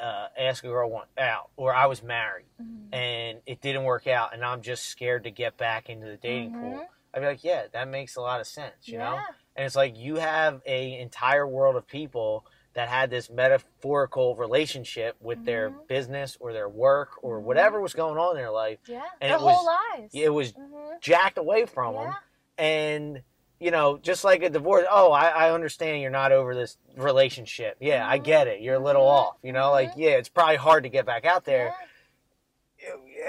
uh, 0.00 0.28
asked 0.38 0.62
a 0.62 0.68
girl 0.68 0.90
one 0.90 1.06
out, 1.18 1.50
or 1.56 1.74
I 1.74 1.86
was 1.86 2.02
married 2.02 2.46
Mhm. 2.60 2.88
and 2.92 3.40
it 3.46 3.60
didn't 3.60 3.84
work 3.84 4.06
out, 4.06 4.34
and 4.34 4.44
I'm 4.44 4.60
just 4.62 4.86
scared 4.86 5.24
to 5.24 5.30
get 5.30 5.56
back 5.56 5.88
into 5.88 6.06
the 6.06 6.16
dating 6.18 6.50
Mhm. 6.50 6.60
pool. 6.60 6.88
I'd 7.14 7.20
be 7.20 7.26
like, 7.26 7.42
yeah, 7.42 7.66
that 7.72 7.88
makes 7.88 8.16
a 8.16 8.20
lot 8.20 8.40
of 8.40 8.46
sense, 8.46 8.88
you 8.88 8.98
know? 8.98 9.22
And 9.56 9.64
it's 9.64 9.74
like 9.74 9.96
you 9.96 10.16
have 10.16 10.60
a 10.66 10.98
entire 11.00 11.46
world 11.46 11.76
of 11.76 11.86
people 11.86 12.44
that 12.76 12.88
had 12.88 13.08
this 13.08 13.30
metaphorical 13.30 14.36
relationship 14.36 15.16
with 15.20 15.44
their 15.46 15.70
Mhm. 15.70 15.88
business 15.88 16.36
or 16.40 16.52
their 16.52 16.68
work 16.68 17.08
or 17.22 17.40
Mhm. 17.40 17.44
whatever 17.44 17.80
was 17.80 17.94
going 17.94 18.18
on 18.18 18.32
in 18.32 18.36
their 18.36 18.50
life. 18.50 18.78
Yeah. 18.86 19.02
And 19.22 19.30
Their 19.30 19.38
it 19.38 19.40
whole 19.40 19.64
was- 19.64 19.76
lives. 19.96 20.14
It 20.14 20.28
was 20.28 20.52
Mhm. 20.52 21.00
jacked 21.00 21.38
away 21.38 21.64
from 21.64 21.94
Yeah. 21.94 22.02
them. 22.04 22.14
And, 22.58 23.22
you 23.58 23.70
know, 23.70 23.96
just 23.96 24.24
like 24.24 24.42
a 24.42 24.50
divorce, 24.50 24.84
oh, 24.90 25.10
I, 25.10 25.28
I 25.28 25.52
understand 25.52 26.02
you're 26.02 26.10
not 26.10 26.32
over 26.32 26.54
this 26.54 26.76
relationship. 26.96 27.78
Yeah, 27.80 28.06
I 28.06 28.18
Mhm. 28.18 28.24
get 28.24 28.46
it. 28.46 28.60
You're 28.60 28.74
a 28.74 28.78
little 28.78 29.06
Mhm. 29.06 29.10
off. 29.10 29.36
You 29.42 29.52
know, 29.54 29.70
like, 29.70 29.92
Mhm. 29.92 29.96
yeah, 29.96 30.10
it's 30.10 30.28
probably 30.28 30.56
hard 30.56 30.82
to 30.84 30.90
get 30.90 31.06
back 31.06 31.24
out 31.24 31.44
there. 31.46 31.66
Yeah. 31.68 31.85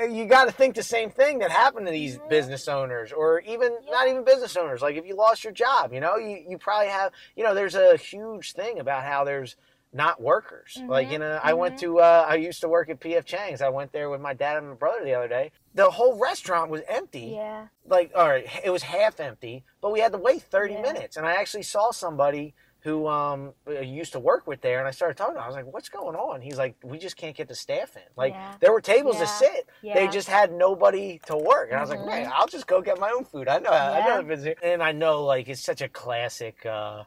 You 0.09 0.25
got 0.25 0.45
to 0.45 0.51
think 0.51 0.75
the 0.75 0.83
same 0.83 1.09
thing 1.09 1.39
that 1.39 1.51
happened 1.51 1.85
to 1.87 1.91
these 1.91 2.19
business 2.29 2.67
owners, 2.67 3.11
or 3.11 3.39
even 3.41 3.71
Yeah. 3.83 3.91
not 3.91 4.07
even 4.07 4.23
business 4.23 4.55
owners. 4.55 4.81
Like 4.81 4.95
if 4.95 5.05
you 5.05 5.15
lost 5.15 5.43
your 5.43 5.53
job, 5.53 5.93
you 5.93 5.99
know, 5.99 6.17
you, 6.17 6.43
you 6.47 6.57
probably 6.57 6.87
have, 6.89 7.11
you 7.35 7.43
know, 7.43 7.53
there's 7.53 7.75
a 7.75 7.97
huge 7.97 8.53
thing 8.53 8.79
about 8.79 9.03
how 9.03 9.23
there's 9.23 9.55
not 9.93 10.21
workers. 10.21 10.77
Like, 10.85 11.07
Mhm. 11.07 11.11
you 11.13 11.19
know, 11.19 11.39
I 11.41 11.53
went 11.53 11.75
Mhm. 11.75 11.79
to, 11.79 11.99
uh, 12.01 12.25
I 12.27 12.35
used 12.35 12.59
to 12.61 12.67
work 12.67 12.89
at 12.89 12.99
PF 12.99 13.25
Chang's. 13.25 13.61
I 13.61 13.69
went 13.69 13.93
there 13.93 14.09
with 14.09 14.19
my 14.19 14.33
dad 14.33 14.57
and 14.57 14.67
my 14.69 14.75
brother 14.75 15.03
the 15.03 15.15
other 15.15 15.29
day. 15.29 15.51
The 15.73 15.89
whole 15.89 16.19
restaurant 16.19 16.69
was 16.69 16.81
empty. 16.87 17.33
Yeah. 17.35 17.67
Like, 17.85 18.11
all 18.13 18.27
right, 18.27 18.45
it 18.63 18.69
was 18.69 18.83
half 18.83 19.19
empty, 19.19 19.63
but 19.81 19.91
we 19.91 20.01
had 20.01 20.11
to 20.11 20.17
wait 20.17 20.41
30 20.43 20.73
Yeah. 20.73 20.81
minutes. 20.81 21.15
And 21.15 21.25
I 21.25 21.35
actually 21.35 21.63
saw 21.63 21.91
somebody 21.91 22.53
who 22.81 23.07
um 23.07 23.53
used 23.81 24.13
to 24.13 24.19
work 24.19 24.47
with 24.47 24.61
there 24.61 24.79
and 24.79 24.87
I 24.87 24.91
started 24.91 25.17
talking 25.17 25.33
to 25.35 25.39
him. 25.39 25.43
I 25.43 25.47
was 25.47 25.55
like, 25.55 25.65
"What's 25.73 25.89
going 25.89 26.15
on?" 26.15 26.41
He's 26.41 26.57
like, 26.57 26.75
"We 26.83 26.97
just 26.97 27.17
can't 27.17 27.35
get 27.35 27.47
the 27.47 27.55
staff 27.55 27.95
in." 27.95 28.03
Like 28.15 28.33
Yeah. 28.33 28.53
there 28.59 28.71
were 28.71 28.81
tables 28.81 29.17
to 29.17 29.27
sit. 29.27 29.67
Yeah. 29.81 29.93
They 29.95 30.07
just 30.07 30.27
had 30.29 30.53
nobody 30.53 31.19
to 31.25 31.35
work. 31.35 31.69
And 31.69 31.77
I 31.77 31.81
was 31.81 31.89
like. 31.89 32.05
"Man, 32.05 32.29
I'll 32.33 32.47
just 32.47 32.67
go 32.67 32.81
get 32.81 32.99
my 32.99 33.09
own 33.11 33.25
food. 33.25 33.47
I 33.47 33.59
know 33.59 33.71
I 33.71 33.99
know 34.01 34.07
Yeah. 34.15 34.17
the 34.17 34.23
business." 34.23 34.55
And 34.63 34.81
I 34.83 34.91
know 34.91 35.23
like 35.25 35.49
it's 35.49 35.61
such 35.61 35.81
a 35.81 35.89
classic 35.89 36.65
uh 36.65 37.03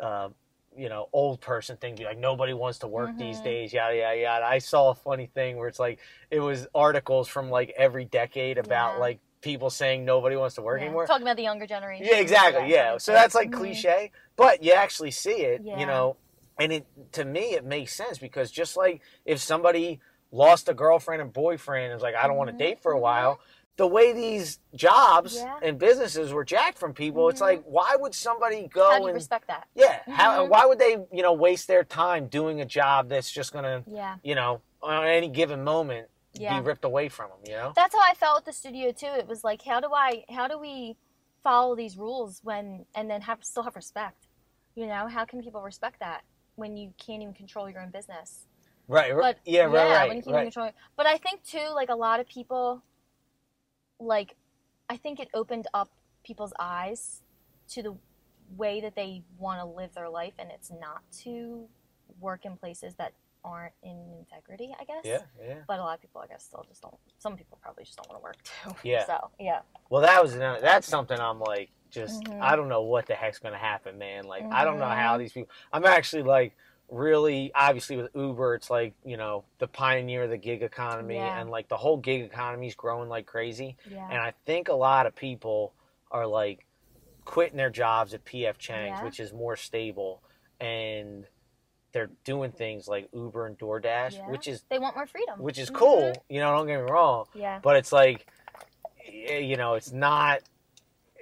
uh 0.00 0.30
you 0.76 0.88
know, 0.88 1.08
old 1.12 1.40
person 1.40 1.76
thing. 1.76 1.96
Like, 1.96 2.16
nobody 2.16 2.54
wants 2.54 2.78
to 2.78 2.86
work 2.86 3.18
these 3.18 3.40
Mhm. 3.40 3.44
days. 3.44 3.72
Yada 3.72 3.96
yada 3.96 4.16
yada. 4.20 4.44
I 4.46 4.58
saw 4.58 4.90
a 4.90 4.94
funny 4.94 5.26
thing 5.26 5.56
where 5.56 5.66
it's 5.66 5.80
like 5.80 5.98
it 6.30 6.38
was 6.38 6.68
articles 6.74 7.26
from 7.28 7.50
like 7.50 7.74
every 7.76 8.04
decade 8.04 8.56
about 8.56 8.94
Yeah. 8.94 9.00
like 9.00 9.18
people 9.42 9.68
saying 9.68 10.04
nobody 10.04 10.36
wants 10.36 10.54
to 10.54 10.62
work 10.62 10.78
Yeah. 10.80 10.84
anymore. 10.86 11.06
Talking 11.06 11.26
about 11.26 11.36
the 11.36 11.42
younger 11.42 11.66
generation. 11.66 12.06
Yeah, 12.06 12.18
exactly. 12.20 12.70
Yeah. 12.70 12.98
So 12.98 13.12
that's 13.12 13.34
like 13.34 13.48
Mhm. 13.50 13.54
cliche, 13.54 14.12
but 14.40 14.62
you 14.62 14.72
actually 14.72 15.10
see 15.10 15.42
it, 15.52 15.62
Yeah. 15.62 15.78
you 15.78 15.86
know, 15.86 16.16
and 16.58 16.72
it 16.72 16.86
to 17.12 17.24
me 17.24 17.54
it 17.54 17.64
makes 17.64 17.94
sense 17.94 18.18
because 18.18 18.50
just 18.50 18.76
like 18.76 19.00
if 19.24 19.38
somebody 19.40 20.00
lost 20.32 20.68
a 20.68 20.74
girlfriend 20.74 21.22
and 21.22 21.32
boyfriend 21.32 21.86
and 21.86 21.94
is 21.94 22.02
like 22.02 22.14
I 22.14 22.26
don't 22.26 22.36
want 22.36 22.50
to 22.50 22.56
date 22.56 22.80
for 22.82 22.92
a 22.92 22.96
Mhm. 22.96 23.00
while, 23.00 23.40
the 23.76 23.86
way 23.86 24.12
these 24.12 24.58
jobs 24.74 25.36
Yeah. 25.36 25.58
and 25.62 25.78
businesses 25.78 26.32
were 26.32 26.44
jacked 26.44 26.78
from 26.78 26.92
people, 26.92 27.28
it's 27.30 27.40
Mhm. 27.40 27.46
like 27.46 27.62
why 27.64 27.96
would 27.96 28.14
somebody 28.14 28.68
go 28.68 28.90
How 28.90 29.04
and 29.06 29.14
respect 29.14 29.46
that? 29.48 29.68
yeah, 29.74 30.02
how 30.08 30.44
Mhm. 30.46 30.50
why 30.50 30.66
would 30.66 30.78
they, 30.78 30.92
you 31.12 31.22
know, 31.22 31.32
waste 31.32 31.66
their 31.66 31.82
time 31.84 32.28
doing 32.28 32.60
a 32.60 32.66
job 32.66 33.08
that's 33.08 33.30
just 33.30 33.52
going 33.52 33.64
to, 33.64 33.82
Yeah. 33.90 34.16
you 34.22 34.34
know, 34.34 34.60
on 34.82 35.06
any 35.06 35.28
given 35.28 35.64
moment 35.64 36.08
Yeah. 36.34 36.58
be 36.60 36.66
ripped 36.66 36.84
away 36.84 37.08
from 37.08 37.30
them, 37.30 37.38
you 37.46 37.52
know? 37.56 37.72
That's 37.74 37.94
how 37.94 38.02
I 38.02 38.14
felt 38.14 38.38
at 38.40 38.44
the 38.44 38.52
studio 38.52 38.92
too. 38.92 39.06
It 39.06 39.26
was 39.26 39.42
like, 39.44 39.62
how 39.62 39.80
do 39.80 39.92
I, 39.94 40.24
how 40.28 40.46
do 40.46 40.58
we 40.58 40.96
follow 41.42 41.74
these 41.74 41.96
rules 41.96 42.40
when, 42.44 42.86
and 42.94 43.10
then 43.10 43.22
have 43.22 43.42
still 43.44 43.62
have 43.62 43.74
respect? 43.76 44.26
You 44.74 44.86
know, 44.86 45.08
how 45.08 45.24
can 45.24 45.42
people 45.42 45.62
respect 45.62 46.00
that 46.00 46.22
when 46.56 46.76
you 46.76 46.92
can't 46.98 47.22
even 47.22 47.34
control 47.34 47.68
your 47.68 47.80
own 47.80 47.90
business? 47.90 48.46
Right. 48.88 49.12
But 49.16 49.38
yeah, 49.44 49.62
right, 49.62 49.72
right. 49.72 50.08
when 50.08 50.16
you 50.16 50.22
can't 50.22 50.34
right. 50.34 50.52
control. 50.52 50.70
But 50.96 51.06
I 51.06 51.16
think 51.16 51.44
too, 51.44 51.68
like 51.74 51.90
a 51.90 51.94
lot 51.94 52.20
of 52.20 52.28
people, 52.28 52.82
like, 53.98 54.36
I 54.88 54.96
think 54.96 55.20
it 55.20 55.28
opened 55.34 55.66
up 55.74 55.90
people's 56.24 56.52
eyes 56.58 57.22
to 57.70 57.82
the 57.82 57.96
way 58.56 58.80
that 58.80 58.96
they 58.96 59.22
want 59.38 59.60
to 59.60 59.64
live 59.64 59.94
their 59.94 60.08
life, 60.08 60.34
and 60.38 60.50
it's 60.50 60.72
not 60.80 61.02
to 61.22 61.66
work 62.20 62.44
in 62.44 62.56
places 62.56 62.94
that 62.96 63.12
aren't 63.44 63.72
in 63.82 63.96
integrity. 64.18 64.74
I 64.78 64.84
guess. 64.84 65.04
Yeah, 65.04 65.22
yeah. 65.40 65.58
But 65.68 65.78
a 65.78 65.82
lot 65.82 65.94
of 65.94 66.00
people, 66.00 66.20
I 66.20 66.26
guess, 66.26 66.44
still 66.44 66.64
just 66.68 66.82
don't. 66.82 66.96
Some 67.18 67.36
people 67.36 67.58
probably 67.62 67.84
just 67.84 67.96
don't 67.96 68.08
want 68.08 68.20
to 68.20 68.24
work 68.24 68.42
too. 68.42 68.74
Yeah. 68.82 69.06
So 69.06 69.30
yeah. 69.38 69.60
Well, 69.88 70.02
that 70.02 70.22
was 70.22 70.36
that's 70.36 70.88
something 70.88 71.18
I'm 71.18 71.38
like 71.38 71.70
just 71.90 72.24
Mhm. 72.24 72.40
I 72.40 72.56
don't 72.56 72.68
know 72.68 72.82
what 72.82 73.06
the 73.06 73.14
heck's 73.14 73.38
gonna 73.38 73.58
happen, 73.58 73.98
man. 73.98 74.24
Like 74.24 74.44
I 74.50 74.64
don't 74.64 74.78
know 74.78 74.86
how 74.86 75.16
Mhm. 75.16 75.18
these 75.18 75.32
people. 75.32 75.50
I'm 75.72 75.84
actually 75.84 76.22
like 76.22 76.56
really 76.88 77.52
obviously 77.54 77.96
with 77.96 78.10
Uber, 78.14 78.54
it's 78.56 78.70
like 78.70 78.94
you 79.04 79.16
know 79.16 79.44
the 79.58 79.68
pioneer 79.68 80.24
of 80.24 80.30
the 80.30 80.36
gig 80.36 80.62
economy, 80.62 81.16
Yeah. 81.16 81.40
and 81.40 81.50
like 81.50 81.68
the 81.68 81.76
whole 81.76 81.96
gig 81.96 82.22
economy 82.22 82.66
is 82.68 82.74
growing 82.74 83.08
like 83.08 83.26
crazy. 83.26 83.76
Yeah. 83.88 84.06
And 84.10 84.18
I 84.18 84.32
think 84.46 84.68
a 84.68 84.74
lot 84.74 85.06
of 85.06 85.14
people 85.14 85.72
are 86.10 86.26
like 86.26 86.66
quitting 87.24 87.56
their 87.56 87.70
jobs 87.70 88.12
at 88.14 88.24
PF 88.24 88.58
Chang's, 88.58 88.98
Yeah. 88.98 89.04
which 89.04 89.20
is 89.20 89.32
more 89.32 89.54
stable, 89.56 90.22
and 90.58 91.26
they're 91.92 92.10
doing 92.24 92.50
things 92.52 92.86
like 92.88 93.08
Uber 93.12 93.46
and 93.46 93.58
DoorDash, 93.58 94.12
Yeah. 94.14 94.28
which 94.30 94.46
is 94.48 94.62
they 94.68 94.78
want 94.78 94.94
more 94.96 95.06
freedom. 95.06 95.40
which 95.40 95.58
is 95.58 95.70
Mhm. 95.70 95.74
cool. 95.74 96.12
You 96.28 96.40
know, 96.40 96.56
don't 96.56 96.66
get 96.66 96.84
me 96.84 96.90
wrong 96.90 97.26
Yeah. 97.34 97.58
but 97.62 97.76
it's 97.76 97.92
like 97.92 98.26
you 99.08 99.56
know 99.56 99.74
it's 99.74 99.90
not 99.92 100.40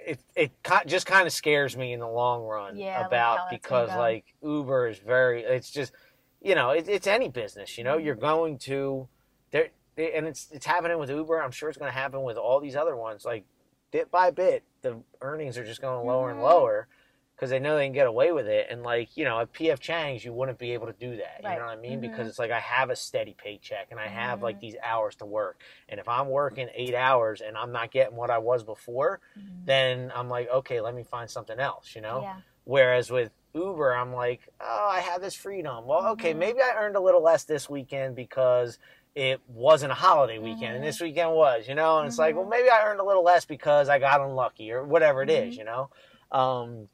it 0.09 0.21
it 0.35 0.53
just 0.87 1.07
kind 1.07 1.27
of 1.27 1.33
scares 1.33 1.77
me 1.77 1.93
in 1.93 2.01
the 2.01 2.09
long 2.09 2.43
run 2.45 2.77
Yeah, 2.77 3.05
about 3.07 3.51
because 3.51 3.91
like 3.91 4.25
uber 4.43 4.89
is 4.89 4.99
very 4.99 5.43
it's 5.43 5.71
just 5.71 5.93
you 6.41 6.55
know 6.55 6.71
it, 6.71 6.89
it's 6.89 7.07
any 7.07 7.29
business 7.29 7.77
you 7.77 7.85
know? 7.85 7.97
Mhm. 7.99 8.05
you're 8.05 8.15
going 8.15 8.59
to 8.59 9.09
there 9.51 9.69
and 9.97 10.27
it's 10.27 10.49
it's 10.53 10.65
happening 10.67 10.99
with 10.99 11.11
uber. 11.11 11.43
I'm 11.43 11.51
sure 11.51 11.69
it's 11.69 11.79
going 11.79 11.93
to 11.93 11.99
happen 11.99 12.23
with 12.23 12.37
all 12.37 12.61
these 12.61 12.77
other 12.77 12.97
ones. 12.97 13.25
Like 13.25 13.45
bit 13.91 14.11
by 14.11 14.31
bit 14.31 14.63
the 14.83 15.03
earnings 15.21 15.59
are 15.59 15.65
just 15.65 15.81
going 15.81 16.07
lower 16.07 16.31
and 16.31 16.39
Mhm. 16.39 16.45
lower 16.45 16.89
because 17.39 17.51
they 17.51 17.61
know 17.61 17.77
they 17.77 17.87
can 17.87 17.93
get 17.93 18.09
away 18.09 18.33
with 18.33 18.49
it 18.49 18.67
and 18.69 18.83
like 18.83 19.17
you 19.17 19.25
know 19.25 19.39
at 19.39 19.53
pf 19.53 19.79
chang's 19.79 20.25
you 20.25 20.33
wouldn't 20.33 20.59
be 20.59 20.73
able 20.73 20.87
to 20.89 20.93
do 20.95 21.17
that 21.17 21.41
you 21.43 21.49
know 21.49 21.67
what 21.67 21.79
i 21.79 21.81
mean 21.81 21.99
Mhm. 21.99 22.03
because 22.03 22.27
it's 22.27 22.39
like 22.39 22.51
i 22.51 22.59
have 22.59 22.91
a 22.91 22.97
steady 22.97 23.35
paycheck 23.39 23.89
and 23.93 24.01
i 24.01 24.09
have 24.09 24.43
like 24.43 24.57
Mhm. 24.57 24.61
these 24.61 24.77
hours 24.83 25.15
to 25.17 25.25
work 25.27 25.61
and 25.89 26.01
if 26.01 26.09
i'm 26.09 26.29
working 26.29 26.69
eight 26.75 26.95
hours 26.97 27.41
and 27.41 27.57
i'm 27.57 27.71
not 27.71 27.93
getting 27.93 28.17
what 28.17 28.31
i 28.31 28.39
was 28.39 28.65
before 28.65 29.21
Mhm. 29.39 29.65
then 29.67 30.13
i'm 30.17 30.29
like 30.29 30.49
okay 30.51 30.81
let 30.81 30.95
me 30.95 31.05
find 31.05 31.31
something 31.31 31.61
else 31.61 31.95
you 31.95 32.01
know 32.01 32.23
Yeah. 32.23 32.41
whereas 32.65 33.09
with 33.11 33.31
uber 33.55 33.95
i'm 33.95 34.13
like 34.13 34.41
oh 34.61 34.89
i 34.91 34.99
have 35.01 35.21
this 35.21 35.35
freedom 35.35 35.87
well 35.87 36.07
okay 36.09 36.35
Mhm. 36.35 36.39
maybe 36.39 36.61
i 36.61 36.75
earned 36.77 36.97
a 36.97 37.01
little 37.01 37.23
less 37.23 37.45
this 37.45 37.71
weekend 37.71 38.17
because 38.17 38.79
it 39.15 39.41
wasn't 39.49 39.91
a 39.91 39.95
holiday 39.95 40.39
weekend 40.39 40.75
and 40.75 40.83
Mhm. 40.83 40.87
this 40.89 41.01
weekend 41.01 41.33
was 41.33 41.69
you 41.69 41.75
know 41.77 41.99
and 41.99 42.09
it's 42.09 42.19
like 42.19 42.35
well 42.35 42.45
maybe 42.47 42.69
i 42.69 42.85
earned 42.85 43.01
a 43.01 43.05
little 43.05 43.23
less 43.25 43.45
because 43.45 43.89
i 43.89 43.99
got 43.99 44.21
unlucky 44.21 44.71
or 44.73 44.85
whatever 44.85 45.23
it 45.23 45.31
is 45.31 45.55
Mhm. 45.55 45.59
you 45.59 45.65
know 45.65 45.89
um 46.31 46.89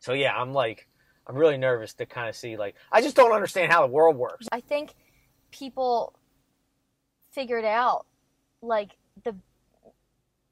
so 0.00 0.12
yeah 0.12 0.34
i'm 0.34 0.52
like 0.52 0.88
i'm 1.26 1.36
really 1.36 1.56
nervous 1.56 1.94
to 1.94 2.04
kind 2.06 2.28
of 2.28 2.34
see 2.34 2.56
like 2.56 2.74
i 2.90 3.00
just 3.00 3.14
don't 3.14 3.32
understand 3.32 3.70
how 3.70 3.86
the 3.86 3.92
world 3.92 4.16
works. 4.16 4.48
I 4.50 4.60
think 4.60 4.94
people 5.50 6.14
figured 7.32 7.64
out 7.64 8.06
like 8.62 8.96
the 9.24 9.34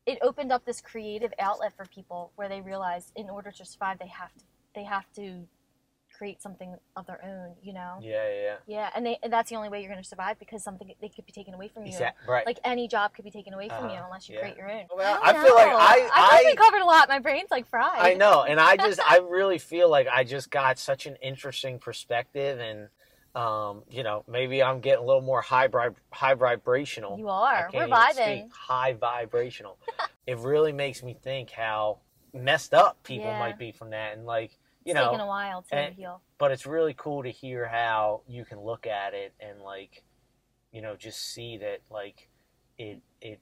it 0.06 0.18
opened 0.22 0.52
up 0.52 0.64
this 0.64 0.80
creative 0.80 1.32
outlet 1.38 1.76
for 1.76 1.84
people 1.86 2.32
where 2.36 2.48
they 2.48 2.60
realized 2.60 3.12
in 3.14 3.28
order 3.28 3.50
to 3.50 3.64
survive 3.64 3.98
they 3.98 4.08
have 4.08 4.32
to 4.34 4.44
they 4.74 4.84
have 4.84 5.04
to 5.14 5.46
create 6.18 6.42
something 6.42 6.74
of 6.96 7.06
their 7.06 7.24
own, 7.24 7.54
you 7.62 7.72
know? 7.72 7.98
yeah 8.02 8.28
yeah 8.28 8.42
yeah 8.42 8.56
Yeah, 8.66 8.90
and 8.94 9.06
they 9.06 9.18
and 9.22 9.32
that's 9.32 9.48
the 9.50 9.56
only 9.56 9.68
way 9.68 9.80
you're 9.80 9.90
going 9.90 10.02
to 10.02 10.08
survive 10.08 10.38
because 10.38 10.64
something 10.64 10.90
they 11.00 11.08
could 11.08 11.24
be 11.24 11.32
taken 11.32 11.54
away 11.54 11.68
from 11.68 11.84
you. 11.86 11.92
Exact- 11.92 12.26
right 12.26 12.44
Like 12.44 12.58
any 12.64 12.88
job 12.88 13.14
could 13.14 13.24
be 13.24 13.30
taken 13.30 13.54
away 13.54 13.68
from 13.68 13.84
you 13.88 13.94
Uh-huh, 13.96 14.04
unless 14.06 14.28
you 14.28 14.34
yeah. 14.34 14.40
create 14.40 14.56
your 14.56 14.68
own. 14.70 14.84
Well, 14.94 15.20
I, 15.22 15.30
I 15.30 15.32
feel 15.44 15.54
like. 15.54 15.68
I- 15.68 16.08
I 16.12 16.52
I- 16.52 16.54
covered 16.56 16.82
a 16.82 16.84
lot. 16.84 17.08
My 17.08 17.20
brain's 17.20 17.50
like 17.50 17.66
fried. 17.68 17.98
I 18.00 18.14
know, 18.14 18.42
and 18.42 18.58
I 18.58 18.76
just 18.76 19.00
I 19.00 19.18
really 19.30 19.58
feel 19.58 19.88
like 19.88 20.08
I 20.12 20.24
just 20.24 20.50
got 20.50 20.78
such 20.78 21.06
an 21.06 21.16
interesting 21.22 21.78
perspective, 21.78 22.58
and 22.58 22.88
um, 23.34 23.84
you 23.88 24.02
know, 24.02 24.24
maybe 24.26 24.62
I'm 24.62 24.80
getting 24.80 25.04
a 25.04 25.06
little 25.06 25.22
more 25.22 25.40
high 25.40 25.68
vib- 25.68 25.94
high 26.10 26.34
vibrational. 26.34 27.16
You 27.18 27.28
I 27.28 27.32
are. 27.32 27.60
can't 27.70 27.74
We're 27.74 27.82
even 27.82 27.94
vibing. 27.94 28.40
speak. 28.42 28.52
High 28.52 28.92
vibrational. 28.94 29.78
it 30.26 30.38
really 30.38 30.72
makes 30.72 31.02
me 31.04 31.14
think 31.22 31.50
how 31.50 31.98
messed 32.34 32.74
up 32.74 33.00
people 33.04 33.26
Yeah. 33.26 33.38
might 33.38 33.58
be 33.58 33.70
from 33.70 33.90
that, 33.90 34.14
and 34.16 34.26
like 34.26 34.58
you 34.88 34.94
know, 34.94 35.06
taken 35.10 35.20
a 35.20 35.26
while 35.26 35.62
to 35.62 35.74
and- 35.74 35.94
heal. 35.94 36.20
but 36.38 36.50
it's 36.50 36.66
really 36.66 36.94
cool 36.94 37.22
to 37.22 37.30
hear 37.30 37.66
how 37.68 38.22
you 38.26 38.44
can 38.44 38.60
look 38.60 38.86
at 38.86 39.14
it 39.14 39.34
and 39.40 39.60
like 39.62 40.02
you 40.72 40.82
know 40.82 40.96
just 40.96 41.20
see 41.34 41.58
that 41.58 41.80
like 41.90 42.28
it 42.78 43.00
it 43.20 43.40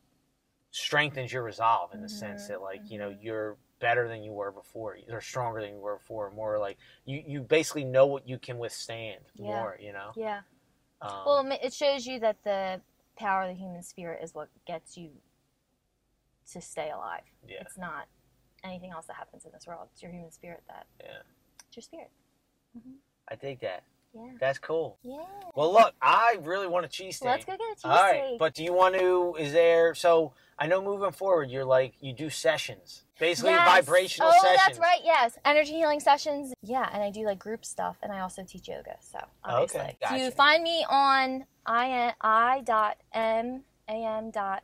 strengthens 0.71 1.33
your 1.33 1.43
resolve 1.43 1.93
in 1.95 2.03
the 2.03 2.09
sense 2.09 2.45
Mhm, 2.45 2.49
that 2.49 2.61
like 2.63 2.91
you 2.91 2.99
know 2.99 3.11
mhm. 3.11 3.23
you're 3.23 3.57
better 3.79 4.09
than 4.09 4.23
you 4.23 4.33
were 4.33 4.51
before 4.53 4.99
or 5.11 5.21
stronger 5.21 5.61
than 5.61 5.71
you 5.75 5.79
were 5.81 5.97
before 5.97 6.31
more 6.31 6.59
like 6.59 6.79
you 7.05 7.23
you 7.27 7.41
basically 7.43 7.85
know 7.85 8.07
what 8.07 8.29
you 8.29 8.39
can 8.39 8.59
withstand 8.59 9.21
Yeah. 9.35 9.47
more 9.47 9.79
you 9.81 9.93
know 9.93 10.13
Yeah. 10.17 10.41
um, 11.01 11.23
Well, 11.27 11.47
it 11.53 11.61
it 11.63 11.73
shows 11.75 12.07
you 12.07 12.19
that 12.21 12.43
the 12.43 12.81
power 13.17 13.43
of 13.43 13.49
the 13.49 13.55
human 13.55 13.83
spirit 13.83 14.23
is 14.23 14.35
what 14.35 14.49
gets 14.67 14.97
you 14.97 15.11
to 16.53 16.61
stay 16.61 16.91
alive. 16.91 17.25
yeah 17.47 17.61
It's 17.61 17.77
not 17.79 18.07
anything 18.65 18.91
else 18.91 19.07
that 19.07 19.17
happens 19.17 19.45
in 19.45 19.53
this 19.53 19.67
world. 19.67 19.89
It's 19.93 20.03
your 20.03 20.11
human 20.13 20.31
spirit 20.31 20.63
that. 20.69 20.87
Yeah. 21.03 21.23
It's 21.77 21.91
your 21.93 22.01
spirit. 22.01 22.11
Mm-hmm. 22.77 22.97
i 23.29 23.35
dig 23.35 23.61
that 23.61 23.83
Yeah. 24.15 24.31
That's 24.41 24.59
cool. 24.59 24.99
Yeah. 25.03 25.25
Well, 25.55 25.73
look, 25.73 25.95
I 26.01 26.39
really 26.43 26.67
want 26.67 26.87
a 26.87 26.89
cheesesteak. 26.89 27.25
Let's 27.25 27.45
go 27.45 27.53
get 27.53 27.61
a 27.61 27.87
cheesesteak. 27.87 27.91
All 27.91 28.03
right, 28.03 28.39
but 28.39 28.55
do 28.55 28.65
you 28.65 28.73
want 28.73 28.95
to? 28.95 29.35
Is 29.39 29.53
there? 29.53 29.95
So 29.95 30.33
I 30.59 30.67
know 30.67 30.83
moving 30.83 31.13
forward, 31.13 31.51
you're 31.51 31.65
like 31.65 31.95
you 32.01 32.13
do 32.15 32.31
sessions, 32.31 33.05
basically 33.19 33.53
Yes. 33.53 33.69
vibrational 33.69 34.31
oh, 34.35 34.43
sessions. 34.43 34.61
that's 34.67 34.79
right. 34.79 35.01
Yes, 35.05 35.39
energy 35.45 35.73
healing 35.73 36.01
sessions. 36.01 36.55
Yeah, 36.63 36.89
and 36.93 37.03
I 37.03 37.11
do 37.11 37.25
like 37.27 37.39
group 37.39 37.65
stuff, 37.65 37.97
and 38.03 38.11
I 38.13 38.21
also 38.21 38.43
teach 38.43 38.69
yoga. 38.69 38.97
So 39.01 39.19
obviously, 39.45 39.81
Okay, 39.81 39.97
So 40.03 40.09
gotcha. 40.09 40.25
you 40.25 40.31
find 40.31 40.63
me 40.63 40.85
on 40.89 41.45
i 41.67 42.15
i 42.23 42.61
dot 42.65 42.97
m 43.13 43.65
a 43.89 44.05
m 44.05 44.31
dot 44.31 44.63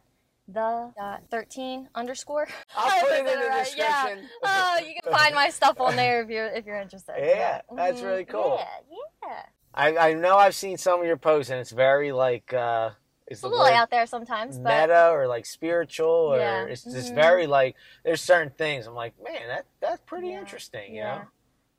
the 0.48 0.92
dot 0.96 1.22
thirteen 1.30 1.88
underscore. 1.94 2.48
I'll 2.76 3.00
put 3.06 3.12
it 3.12 3.18
in 3.20 3.24
the 3.26 3.46
right, 3.46 3.74
yeah. 3.76 4.04
description. 4.08 4.28
Oh, 4.42 4.78
you 4.86 4.94
can 5.02 5.12
find 5.12 5.34
my 5.34 5.48
stuff 5.50 5.80
on 5.80 5.96
there 5.96 6.22
if 6.22 6.28
you're 6.28 6.46
if 6.48 6.66
you're 6.66 6.80
interested. 6.80 7.14
Yeah, 7.18 7.60
that's 7.74 8.00
Mhm. 8.00 8.04
really 8.06 8.24
cool. 8.24 8.58
Yeah, 8.58 8.96
yeah. 9.28 9.42
I, 9.74 10.10
I 10.10 10.12
know 10.14 10.36
I've 10.36 10.54
seen 10.54 10.76
some 10.76 11.00
of 11.00 11.06
your 11.06 11.16
posts, 11.16 11.50
and 11.50 11.58
it's 11.60 11.70
very 11.70 12.12
like 12.12 12.52
uh, 12.52 12.90
It's 13.26 13.42
a 13.42 13.48
little 13.48 13.64
out 13.64 13.88
there 13.90 14.04
sometimes, 14.06 14.58
but 14.58 14.68
meta 14.82 15.08
or 15.10 15.26
like 15.26 15.46
spiritual, 15.46 16.08
or 16.34 16.38
Yeah. 16.38 16.64
it's 16.64 16.84
just 16.84 17.12
Mhm. 17.12 17.14
very 17.14 17.46
like 17.46 17.76
there's 18.04 18.20
certain 18.20 18.50
things. 18.52 18.86
I'm 18.86 18.94
like, 18.94 19.14
man, 19.22 19.48
that 19.48 19.64
that's 19.80 20.02
pretty 20.04 20.28
Yeah. 20.28 20.40
interesting. 20.40 20.92
You 20.94 21.02
yeah, 21.02 21.14
know, 21.14 21.22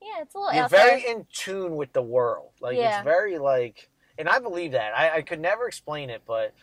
yeah, 0.01 0.21
it's 0.21 0.33
a 0.33 0.39
little 0.39 0.55
you're 0.55 0.69
very 0.69 1.01
there. 1.01 1.11
in 1.17 1.27
tune 1.31 1.75
with 1.75 1.93
the 1.93 2.01
world. 2.01 2.53
Like 2.61 2.77
Yeah. 2.77 2.95
it's 2.97 3.03
very 3.03 3.37
like, 3.37 3.89
and 4.17 4.27
I 4.27 4.39
believe 4.39 4.71
that. 4.71 4.97
I, 4.97 5.17
I 5.17 5.21
could 5.21 5.39
never 5.41 5.67
explain 5.67 6.09
it, 6.09 6.23
but 6.25 6.53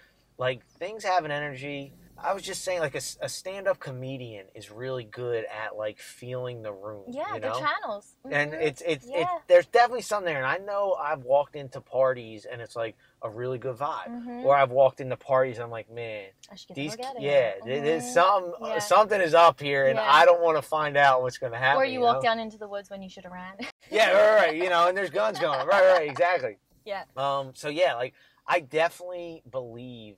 like 0.40 0.64
things 0.66 1.04
have 1.04 1.24
an 1.26 1.30
energy. 1.30 1.92
I 2.22 2.34
was 2.34 2.42
just 2.42 2.64
saying, 2.64 2.80
like 2.80 2.94
a 2.94 3.00
stand-up 3.00 3.78
comedian 3.78 4.44
is 4.54 4.70
really 4.70 5.04
good 5.04 5.46
at 5.46 5.76
like 5.76 5.98
feeling 5.98 6.60
the 6.60 6.70
room. 6.72 7.04
Yeah, 7.08 7.34
you 7.34 7.40
the 7.40 7.48
channels. 7.52 8.14
and 8.30 8.52
Mhm. 8.52 8.60
it's 8.60 8.82
it's 8.82 9.04
it's 9.06 9.10
Yeah. 9.10 9.38
there's 9.46 9.64
definitely 9.66 10.02
something 10.02 10.26
there 10.34 10.42
and 10.44 10.46
i 10.46 10.58
know 10.58 10.94
i've 11.00 11.22
walked 11.24 11.56
into 11.56 11.80
parties 11.80 12.44
and 12.44 12.60
it's 12.60 12.76
like 12.76 12.94
a 13.22 13.30
really 13.30 13.56
good 13.58 13.76
vibe 13.76 14.08
Mhm. 14.08 14.44
or 14.44 14.54
i've 14.54 14.70
walked 14.70 15.00
into 15.00 15.16
parties 15.16 15.56
and 15.56 15.64
i'm 15.64 15.70
like 15.70 15.88
man 15.90 16.26
I 16.52 16.56
should 16.56 16.68
get 16.68 16.74
these 16.74 16.92
to 16.92 16.98
go 16.98 17.02
get 17.04 17.16
it. 17.16 17.22
yeah 17.22 17.52
there- 17.64 17.80
there's 17.80 18.12
some 18.12 18.54
Yeah. 18.60 18.78
something 18.80 19.20
is 19.22 19.32
up 19.34 19.58
here 19.58 19.86
and 19.86 19.96
Yeah. 19.96 20.04
i 20.20 20.26
don't 20.26 20.42
want 20.42 20.58
to 20.58 20.62
find 20.62 20.96
out 20.98 21.22
what's 21.22 21.38
going 21.38 21.52
to 21.52 21.58
happen 21.58 21.80
Or 21.80 21.86
you 21.86 22.00
walk 22.00 22.16
know? 22.16 22.22
down 22.22 22.38
into 22.38 22.58
the 22.58 22.68
woods 22.68 22.90
when 22.90 23.00
you 23.02 23.08
should 23.08 23.24
have 23.24 23.32
ran. 23.32 23.54
yeah 23.90 24.10
right, 24.10 24.34
right 24.42 24.54
you 24.56 24.68
know 24.68 24.88
and 24.88 24.96
there's 24.98 25.10
guns 25.10 25.38
going 25.38 25.66
right 25.66 25.84
right 25.94 26.08
exactly 26.10 26.58
Yeah. 26.84 27.04
um 27.16 27.54
so 27.54 27.68
yeah 27.68 27.94
like 27.94 28.12
i 28.50 28.60
definitely 28.60 29.42
believe 29.50 30.16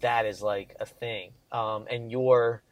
that 0.00 0.26
is 0.26 0.42
like 0.42 0.74
a 0.80 0.86
thing 0.86 1.30
um 1.52 1.86
and 1.90 2.10
your 2.10 2.62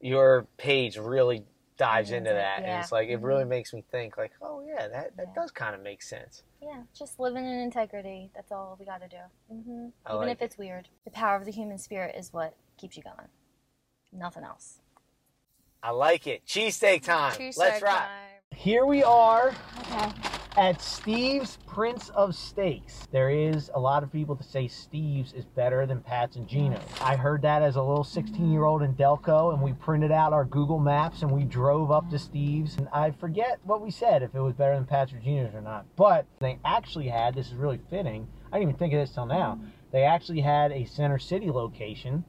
your 0.00 0.46
page 0.58 0.98
really 0.98 1.44
dives 1.78 2.10
into 2.10 2.30
that 2.30 2.62
and 2.64 2.74
it's 2.82 2.92
like 2.92 3.08
it 3.08 3.20
really 3.22 3.44
Mhm. 3.44 3.48
makes 3.48 3.72
me 3.72 3.82
think 3.90 4.18
like 4.18 4.32
oh 4.42 4.60
yeah 4.66 4.88
that 4.88 5.16
that 5.16 5.28
Yeah. 5.28 5.34
does 5.34 5.50
kind 5.50 5.74
of 5.74 5.82
make 5.82 6.02
sense 6.02 6.42
Yeah, 6.62 6.82
just 6.94 7.18
living 7.18 7.46
in 7.46 7.58
integrity. 7.60 8.30
That's 8.34 8.52
all 8.52 8.76
we 8.78 8.84
got 8.84 9.00
to 9.00 9.08
do. 9.08 9.22
hmm 9.48 9.88
Even 10.06 10.28
like 10.28 10.32
if 10.32 10.42
it's 10.42 10.58
weird. 10.58 10.88
The 11.06 11.10
power 11.10 11.36
of 11.36 11.46
the 11.46 11.52
human 11.52 11.78
spirit 11.78 12.14
is 12.16 12.34
what 12.34 12.54
keeps 12.76 12.98
you 12.98 13.02
going. 13.02 13.28
Nothing 14.12 14.44
else. 14.44 14.80
I 15.82 15.90
like 15.92 16.26
it. 16.26 16.44
Cheesesteak 16.46 17.02
time. 17.02 17.32
Cheesesteak 17.32 17.56
Let's 17.56 17.82
rock. 17.82 18.10
Here 18.60 18.84
we 18.84 19.02
are 19.02 19.54
Okay. 19.90 20.10
at 20.58 20.82
Steve's 20.82 21.56
Prince 21.66 22.10
of 22.10 22.34
Steaks. 22.34 23.08
There 23.10 23.30
is 23.30 23.70
a 23.74 23.80
lot 23.80 24.02
of 24.02 24.12
people 24.12 24.34
that 24.34 24.44
say 24.44 24.68
Steve's 24.68 25.32
is 25.32 25.46
better 25.46 25.86
than 25.86 26.02
Pat's 26.02 26.36
and 26.36 26.46
Geno's. 26.46 26.78
I 27.00 27.16
heard 27.16 27.40
that 27.40 27.62
as 27.62 27.76
a 27.76 27.82
little 27.82 28.04
16 28.04 28.52
year 28.52 28.64
old 28.64 28.82
in 28.82 28.94
Delco, 28.94 29.54
and 29.54 29.62
we 29.62 29.72
printed 29.72 30.12
out 30.12 30.34
our 30.34 30.44
Google 30.44 30.78
Maps 30.78 31.22
and 31.22 31.30
we 31.30 31.44
drove 31.44 31.90
up 31.90 32.10
to 32.10 32.18
Steve's. 32.18 32.76
And 32.76 32.86
I 32.92 33.12
forget 33.12 33.60
what 33.64 33.80
we 33.80 33.90
said, 33.90 34.22
if 34.22 34.34
it 34.34 34.40
was 34.40 34.52
better 34.52 34.74
than 34.74 34.84
Pat's 34.84 35.14
or 35.14 35.20
Geno's 35.20 35.54
or 35.54 35.62
not. 35.62 35.86
But 35.96 36.26
they 36.40 36.58
actually 36.62 37.08
had, 37.08 37.34
this 37.34 37.46
is 37.46 37.54
really 37.54 37.80
fitting, 37.88 38.28
I 38.52 38.58
didn't 38.58 38.68
even 38.68 38.78
think 38.78 38.92
of 38.92 39.00
this 39.00 39.14
till 39.14 39.24
now, 39.24 39.58
they 39.90 40.02
actually 40.02 40.42
had 40.42 40.70
a 40.70 40.84
Center 40.84 41.18
City 41.18 41.50
location. 41.50 42.24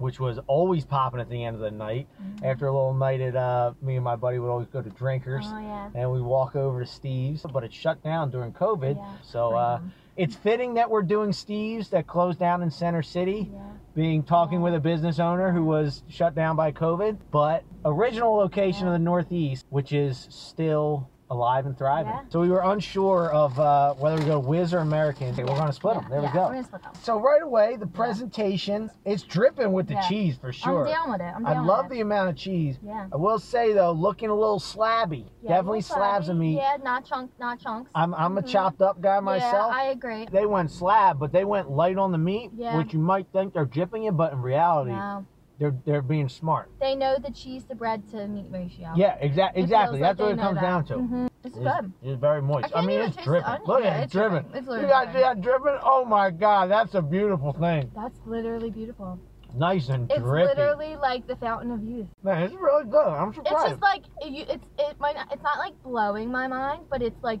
Which 0.00 0.18
was 0.18 0.38
always 0.46 0.84
popping 0.84 1.20
at 1.20 1.28
the 1.28 1.44
end 1.44 1.54
of 1.56 1.60
the 1.62 1.70
night. 1.70 2.08
After 2.42 2.66
a 2.66 2.72
little 2.72 2.94
night 2.94 3.20
at, 3.20 3.36
uh, 3.36 3.74
me 3.82 3.96
and 3.96 4.04
my 4.04 4.16
buddy 4.16 4.38
would 4.38 4.48
always 4.50 4.66
go 4.68 4.80
to 4.82 4.90
Drinkers 4.90 5.44
Oh 5.46 5.60
yeah. 5.60 5.90
and 5.94 6.10
we 6.10 6.20
walk 6.22 6.56
over 6.56 6.80
to 6.80 6.86
Steve's, 6.86 7.42
but 7.52 7.64
it 7.64 7.72
shut 7.72 8.02
down 8.02 8.30
during 8.30 8.52
COVID. 8.52 8.96
Yeah. 8.96 9.04
So 9.22 9.54
uh, 9.54 9.80
it's 10.16 10.34
fitting 10.34 10.74
that 10.74 10.90
we're 10.90 11.02
doing 11.02 11.32
Steve's 11.32 11.90
that 11.90 12.06
closed 12.06 12.38
down 12.38 12.62
in 12.62 12.70
Center 12.70 13.02
City, 13.02 13.50
Yeah. 13.52 13.60
being 13.94 14.22
talking 14.22 14.62
with 14.62 14.74
a 14.74 14.80
business 14.80 15.18
owner 15.18 15.52
who 15.52 15.64
was 15.64 16.02
shut 16.08 16.34
down 16.34 16.56
by 16.56 16.72
COVID. 16.72 17.18
But 17.30 17.64
original 17.84 18.34
location 18.34 18.86
of 18.86 18.94
the 18.94 18.98
Northeast, 18.98 19.66
which 19.68 19.92
is 19.92 20.26
still 20.30 21.10
alive 21.30 21.66
and 21.66 21.78
thriving. 21.78 22.12
Yeah. 22.12 22.22
So 22.28 22.40
we 22.40 22.48
were 22.48 22.60
unsure 22.62 23.30
of 23.30 23.58
uh, 23.58 23.94
whether 23.94 24.18
we 24.18 24.24
go 24.26 24.38
Whiz 24.38 24.74
or 24.74 24.78
American. 24.78 25.28
Okay, 25.28 25.42
we're 25.44 25.54
going 25.54 25.66
to 25.68 25.72
split 25.72 25.94
them. 25.94 26.06
There 26.10 26.20
yeah, 26.20 26.26
we 26.28 26.32
go. 26.32 26.40
We're 26.46 26.54
gonna 26.54 26.64
split 26.64 26.82
them. 26.82 26.92
So 27.02 27.20
right 27.20 27.42
away, 27.42 27.76
the 27.76 27.86
presentation 27.86 28.90
it's 29.04 29.22
dripping 29.22 29.72
with 29.72 29.86
the 29.86 29.94
Yeah. 29.94 30.08
cheese 30.08 30.36
for 30.40 30.52
sure. 30.52 30.86
I'm 30.86 30.92
down 30.92 31.10
with 31.12 31.20
it. 31.20 31.32
I'm 31.34 31.46
I 31.46 31.60
love 31.60 31.84
with 31.86 31.92
the 31.92 32.00
amount 32.00 32.30
of 32.30 32.36
cheese. 32.36 32.78
Yeah. 32.84 33.06
I 33.12 33.16
will 33.16 33.38
say 33.38 33.72
though, 33.72 33.92
looking 33.92 34.28
a 34.28 34.34
little 34.34 34.58
slabby. 34.58 35.24
yeah 35.42 35.50
Definitely 35.50 35.78
little 35.78 35.96
slabs 35.96 36.28
of 36.28 36.36
meat. 36.36 36.56
Yeah, 36.56 36.76
not 36.82 37.04
chunk, 37.06 37.30
not 37.38 37.60
chunks. 37.60 37.90
I'm 37.94 38.14
I'm 38.14 38.36
a 38.38 38.42
Mhm. 38.42 38.48
chopped 38.48 38.82
up 38.82 39.00
guy 39.00 39.20
myself. 39.20 39.72
Yeah, 39.72 39.80
I 39.80 39.84
agree. 39.86 40.26
they 40.30 40.46
went 40.46 40.70
slab, 40.70 41.18
but 41.18 41.32
they 41.32 41.44
went 41.44 41.70
light 41.70 41.96
on 41.98 42.12
the 42.12 42.18
meat, 42.18 42.50
Yeah. 42.54 42.76
which 42.76 42.92
you 42.92 42.98
might 42.98 43.26
think 43.32 43.54
they're 43.54 43.66
jipping 43.66 44.04
you, 44.04 44.12
but 44.12 44.32
in 44.32 44.42
reality, 44.42 44.90
No, 44.92 45.24
they're 45.60 45.74
they're 45.84 46.02
being 46.02 46.28
smart. 46.28 46.70
they 46.80 46.94
know 46.96 47.16
the 47.22 47.30
cheese 47.30 47.64
to 47.66 47.74
bread 47.76 48.08
to 48.10 48.26
meat 48.26 48.46
ratio. 48.50 48.92
Yeah, 48.96 49.16
exactly. 49.20 49.62
Exactly. 49.62 50.00
like 50.00 50.16
That's 50.16 50.20
what 50.20 50.32
it 50.32 50.40
comes 50.40 50.54
that. 50.56 50.62
down 50.62 50.84
to. 50.86 50.94
Mhm. 50.94 51.26
It's 51.44 51.56
It's, 51.56 51.64
good. 51.64 51.92
it's 52.02 52.20
very 52.20 52.42
moist. 52.42 52.74
I 52.74 52.78
I, 52.80 52.86
mean, 52.86 53.00
it's 53.00 53.16
dripping. 53.16 53.66
Look 53.66 53.84
Yeah, 53.84 53.90
at 53.90 54.00
it, 54.00 54.04
it's 54.04 54.12
dripping. 54.12 54.50
It's 54.54 54.66
You 54.66 54.82
got 54.88 55.04
dripping. 55.12 55.20
that 55.20 55.40
dripping? 55.42 55.78
Oh 55.82 56.04
my 56.04 56.30
god, 56.30 56.70
that's 56.70 56.94
a 56.94 57.02
beautiful 57.02 57.52
thing. 57.52 57.90
That's 57.94 58.18
literally 58.26 58.70
beautiful. 58.70 59.18
Nice 59.54 59.88
and 59.90 60.08
dripping. 60.08 60.22
It's 60.22 60.30
drippy. 60.30 60.48
literally 60.60 60.96
like 60.96 61.26
the 61.26 61.36
fountain 61.36 61.70
of 61.72 61.82
youth. 61.84 62.06
Man, 62.22 62.42
it's 62.42 62.54
really 62.54 62.84
good. 62.84 63.06
I'm 63.06 63.32
surprised. 63.34 63.56
It's 63.62 63.70
just 63.70 63.82
like 63.82 64.04
you, 64.22 64.44
it's 64.48 64.66
it 64.78 64.98
might 64.98 65.16
not, 65.16 65.30
it's 65.32 65.42
not 65.42 65.58
like 65.58 65.74
blowing 65.82 66.30
my 66.30 66.46
mind, 66.46 66.86
but 66.90 67.02
it's 67.02 67.22
like 67.22 67.40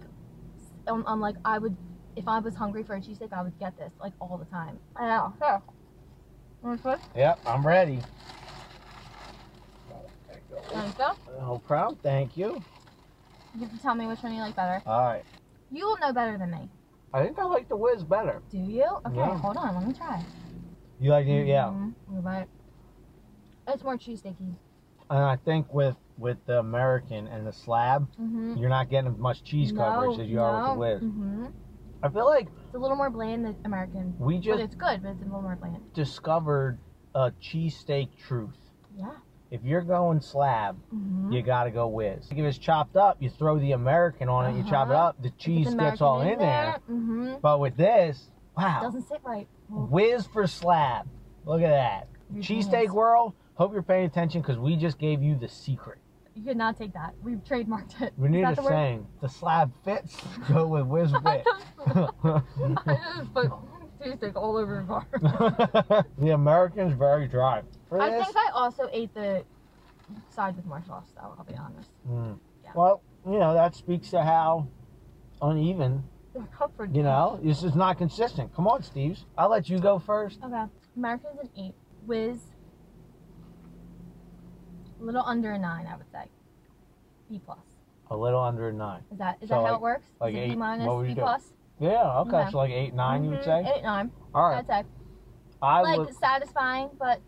I'm, 0.86 1.04
I'm 1.06 1.20
like 1.20 1.36
I 1.44 1.58
would 1.58 1.76
if 2.16 2.26
I 2.28 2.38
was 2.40 2.54
hungry 2.54 2.82
for 2.82 2.96
a 2.96 3.00
cheesesteak, 3.00 3.32
I 3.32 3.42
would 3.42 3.58
get 3.58 3.78
this 3.78 3.92
like 4.00 4.12
all 4.20 4.36
the 4.36 4.44
time. 4.46 4.78
I 4.96 5.06
know. 5.08 5.32
Here. 5.40 5.62
Want 6.62 6.80
yep, 7.16 7.38
I'm 7.46 7.66
ready. 7.66 7.98
You 10.74 10.92
go. 10.98 11.12
No 11.38 11.62
problem. 11.66 11.98
Thank 12.02 12.36
you. 12.36 12.62
You 13.54 13.60
have 13.62 13.72
to 13.72 13.82
tell 13.82 13.94
me 13.94 14.06
which 14.06 14.22
one 14.22 14.34
you 14.34 14.40
like 14.42 14.54
better. 14.54 14.82
All 14.86 15.02
right. 15.02 15.24
You 15.72 15.86
will 15.86 15.98
know 15.98 16.12
better 16.12 16.36
than 16.36 16.50
me. 16.50 16.68
I 17.12 17.24
think 17.24 17.38
I 17.38 17.44
like 17.44 17.68
the 17.68 17.76
whiz 17.76 18.04
better. 18.04 18.42
Do 18.50 18.58
you? 18.58 18.84
Okay, 19.06 19.16
Yeah. 19.16 19.38
hold 19.38 19.56
on. 19.56 19.74
Let 19.74 19.86
me 19.86 19.94
try. 19.94 20.22
You 21.00 21.10
like 21.10 21.26
it? 21.26 21.46
Yeah. 21.46 21.64
Mhm. 21.68 21.94
What? 22.22 22.48
It's 23.66 23.82
more 23.82 23.96
cheesesteaky. 23.96 24.54
And 25.08 25.18
I 25.18 25.36
think 25.36 25.72
with 25.72 25.96
with 26.18 26.44
the 26.44 26.58
American 26.58 27.26
and 27.26 27.46
the 27.46 27.52
slab, 27.52 28.06
Mm-hmm. 28.20 28.56
you're 28.58 28.68
not 28.68 28.90
getting 28.90 29.10
as 29.10 29.18
much 29.18 29.42
cheese 29.42 29.72
coverage 29.72 30.18
as 30.18 30.28
you 30.28 30.40
are 30.40 30.76
with 30.76 31.00
the 31.00 31.06
whiz. 31.06 31.12
Mm-hmm. 31.12 31.46
I 32.02 32.08
feel 32.08 32.26
like 32.26 32.48
It's 32.66 32.74
a 32.74 32.78
little 32.78 32.96
more 32.96 33.10
bland 33.10 33.44
than 33.44 33.56
American, 33.64 34.14
we 34.18 34.36
but 34.36 34.44
just 34.44 34.60
it's 34.60 34.74
good. 34.74 35.02
But 35.02 35.10
it's 35.10 35.22
a 35.22 35.24
little 35.24 35.42
more 35.42 35.56
bland. 35.56 35.92
discovered 35.94 36.78
a 37.14 37.30
cheesesteak 37.42 38.08
truth. 38.26 38.56
Yeah. 38.96 39.10
If 39.50 39.64
you're 39.64 39.82
going 39.82 40.20
slab, 40.20 40.76
Mm-hmm. 40.94 41.32
you 41.32 41.42
gotta 41.42 41.70
go 41.70 41.88
whiz. 41.88 42.28
If 42.30 42.38
it's 42.38 42.56
chopped 42.58 42.96
up, 42.96 43.16
you 43.20 43.28
throw 43.28 43.58
the 43.58 43.72
American 43.72 44.28
on 44.28 44.46
it, 44.54 44.56
you 44.56 44.62
chop 44.70 44.88
it 44.88 44.94
Uh-huh. 44.94 45.08
up, 45.08 45.22
the 45.22 45.30
cheese 45.30 45.74
gets 45.74 46.00
all 46.00 46.20
in 46.20 46.38
there. 46.38 46.78
Mm-hmm. 46.90 47.34
But 47.42 47.58
with 47.60 47.76
this, 47.76 48.30
wow, 48.56 48.80
Doesn't 48.82 49.08
sit 49.08 49.20
right. 49.24 49.48
whiz 49.68 50.26
for 50.26 50.46
slab. 50.46 51.06
Look 51.44 51.62
at 51.62 51.68
that. 51.70 52.06
Cheesesteak 52.36 52.90
world, 52.90 53.34
hope 53.54 53.72
you're 53.72 53.82
paying 53.82 54.06
attention 54.06 54.40
because 54.40 54.56
we 54.58 54.76
just 54.76 54.98
gave 54.98 55.20
you 55.22 55.36
the 55.36 55.48
secret. 55.48 55.98
You 56.34 56.44
could 56.44 56.56
not 56.56 56.78
take 56.78 56.92
that. 56.94 57.14
We've 57.22 57.42
trademarked 57.44 58.00
it. 58.00 58.12
We 58.16 58.28
need 58.28 58.44
a 58.44 58.54
the 58.54 58.62
saying. 58.62 59.06
The 59.20 59.28
slab 59.28 59.72
fits, 59.84 60.16
go 60.48 60.66
with 60.66 60.86
whiz 60.86 61.12
wit. 61.24 61.46
I 61.86 62.98
just 63.16 63.34
put 63.34 63.50
cheesesteak 64.00 64.36
all 64.36 64.56
over 64.56 64.76
the 64.76 64.82
bar. 64.82 66.04
the 66.18 66.30
American's 66.30 66.94
very 66.94 67.26
dry. 67.26 67.62
For 67.88 68.00
I 68.00 68.10
this, 68.10 68.24
think 68.24 68.36
I 68.36 68.50
also 68.54 68.88
ate 68.92 69.12
the 69.14 69.44
side 70.30 70.56
with 70.56 70.66
more 70.66 70.82
sauce, 70.86 71.12
though. 71.16 71.34
I'll 71.38 71.44
be 71.44 71.54
honest. 71.54 71.90
Mm. 72.08 72.38
Yeah. 72.64 72.70
Well, 72.74 73.02
you 73.26 73.38
know, 73.38 73.52
that 73.54 73.74
speaks 73.74 74.10
to 74.10 74.22
how 74.22 74.68
uneven, 75.42 76.04
comfort. 76.56 76.94
you 76.94 77.02
know, 77.02 77.40
this 77.42 77.62
is 77.62 77.74
not 77.74 77.98
consistent. 77.98 78.54
Come 78.54 78.66
on, 78.66 78.82
Steve's. 78.82 79.26
I'll 79.36 79.50
let 79.50 79.68
you 79.68 79.78
go 79.78 79.98
first. 79.98 80.38
Okay. 80.42 80.64
American's 80.96 81.40
an 81.40 81.50
eight. 81.58 81.74
Whiz. 82.06 82.38
A 85.00 85.04
little 85.04 85.22
under 85.24 85.52
a 85.52 85.58
nine, 85.58 85.86
I 85.86 85.96
would 85.96 86.10
say. 86.12 86.24
B 87.30 87.40
plus. 87.44 87.58
A 88.10 88.16
little 88.16 88.40
under 88.40 88.68
a 88.68 88.72
nine. 88.72 89.02
Is 89.12 89.18
that 89.18 89.38
is 89.40 89.48
So 89.48 89.54
that 89.62 89.68
how 89.68 89.74
it 89.76 89.80
works? 89.80 90.06
like 90.20 90.34
is 90.34 90.38
it 90.38 90.42
eight- 90.42 90.50
B 90.50 90.56
minus 90.56 91.06
B 91.08 91.14
plus? 91.14 91.52
Yeah, 91.78 92.20
okay. 92.20 92.36
Okay. 92.38 92.50
So 92.50 92.56
like 92.58 92.70
eight, 92.70 92.92
nine, 92.94 93.24
you 93.24 93.30
would 93.30 93.40
Mhm. 93.40 93.44
say? 93.44 93.72
Eight 93.76 93.82
nine. 93.82 94.10
All 94.34 94.50
right. 94.50 94.58
I'd 94.58 94.66
say 94.66 94.84
I 95.62 95.80
like 95.82 96.12
satisfying, 96.12 96.90
but 96.98 97.20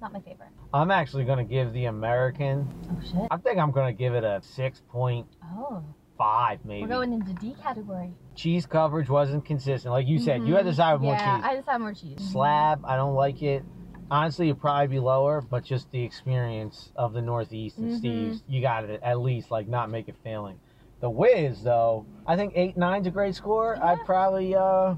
not 0.00 0.12
my 0.12 0.20
favorite. 0.20 0.48
I'm 0.72 0.90
actually 0.90 1.24
going 1.24 1.38
to 1.38 1.44
give 1.44 1.72
the 1.72 1.86
American, 1.86 2.66
Oh 2.90 3.00
shit. 3.02 3.28
I 3.30 3.36
think 3.36 3.58
I'm 3.58 3.70
going 3.70 3.86
to 3.94 3.96
give 3.98 4.14
it 4.14 4.24
a 4.24 4.40
6.5 4.42 5.26
Oh, 5.56 5.82
five, 6.16 6.64
maybe. 6.64 6.82
we're 6.82 6.88
going 6.88 7.12
into 7.12 7.32
D 7.34 7.54
category. 7.60 8.12
cheese 8.34 8.64
coverage 8.66 9.08
wasn't 9.10 9.44
consistent. 9.44 9.92
Like 9.92 10.06
you 10.06 10.18
said, 10.18 10.42
you 10.44 10.54
had 10.54 10.64
to 10.66 10.72
side 10.74 10.94
with 10.94 11.02
more 11.02 11.14
yeah, 11.14 11.36
cheese. 11.36 11.44
I 11.46 11.56
just 11.56 11.68
had 11.68 11.78
more 11.80 11.92
cheese. 11.92 12.18
Slab, 12.30 12.84
I 12.84 12.96
don't 12.96 13.14
like 13.14 13.42
it. 13.42 13.64
Honestly, 14.10 14.48
it'd 14.48 14.60
probably 14.60 14.88
be 14.88 14.98
lower, 14.98 15.40
but 15.40 15.62
just 15.64 15.90
the 15.92 16.02
experience 16.02 16.90
of 16.96 17.12
the 17.12 17.22
Northeast 17.22 17.78
and 17.78 17.90
Mhm. 17.92 17.96
Steve's, 17.98 18.42
you 18.48 18.60
got 18.60 18.80
to 18.82 19.02
at 19.06 19.20
least 19.20 19.50
like 19.50 19.68
not 19.68 19.88
make 19.88 20.08
it 20.08 20.16
failing. 20.24 20.58
The 21.00 21.08
Wiz 21.10 21.62
though, 21.62 22.04
I 22.26 22.36
think 22.36 22.52
eight 22.56 22.76
nine's 22.76 23.06
a 23.06 23.10
great 23.10 23.34
score. 23.34 23.78
I'd 23.82 24.04
probably, 24.04 24.54
uh, 24.54 24.94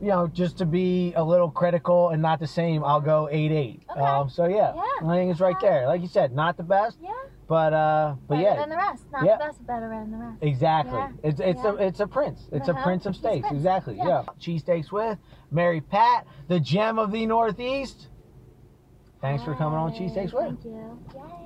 you 0.00 0.08
know, 0.08 0.26
just 0.26 0.56
to 0.58 0.64
be 0.66 1.12
a 1.14 1.22
little 1.22 1.50
critical 1.50 2.08
and 2.08 2.22
not 2.22 2.40
the 2.40 2.46
same, 2.46 2.82
I'll 2.82 3.00
go 3.02 3.28
eight 3.30 3.52
eight. 3.52 3.82
Okay. 3.90 4.00
Um, 4.00 4.28
so 4.30 4.46
yeah, 4.46 4.74
Yeah. 4.74 5.08
I 5.08 5.16
think 5.16 5.30
it's 5.30 5.40
right 5.40 5.60
there. 5.60 5.86
Like 5.86 6.00
you 6.00 6.08
said, 6.08 6.32
not 6.34 6.56
the 6.56 6.62
best, 6.62 6.98
Yeah. 7.02 7.10
but 7.46 7.74
uh, 7.74 8.14
but 8.26 8.36
better 8.36 8.42
yeah, 8.42 8.56
than 8.56 8.70
the 8.70 8.76
rest. 8.76 9.04
Not 9.12 9.24
Yeah. 9.24 9.36
the 9.36 9.44
best, 9.44 9.66
better 9.66 9.88
than 9.90 10.10
the 10.10 10.16
rest. 10.16 10.38
Exactly. 10.40 10.98
Yeah. 10.98 11.10
It's 11.22 11.40
it's 11.40 11.62
Yeah. 11.62 11.70
a 11.72 11.74
it's 11.74 12.00
a 12.00 12.06
prince. 12.08 12.48
It's 12.50 12.68
a 12.68 12.72
Uh-huh. 12.72 12.82
prince 12.82 13.04
of 13.06 13.14
steaks. 13.14 13.42
prince. 13.46 13.52
Exactly. 13.60 13.96
Yeah. 13.98 14.06
Yeah. 14.08 14.22
Cheesesteaks 14.40 14.90
with 14.90 15.18
Mary 15.50 15.82
Pat, 15.82 16.26
the 16.48 16.58
gem 16.58 16.98
of 16.98 17.12
the 17.12 17.26
Northeast. 17.26 18.08
Thanks 19.20 19.44
for 19.44 19.54
coming 19.54 19.78
on 19.78 19.92
Cheesesteaks 19.92 20.32
with. 20.32 20.44
Thank 20.44 20.64
you. 20.64 20.98
Yay. 21.14 21.39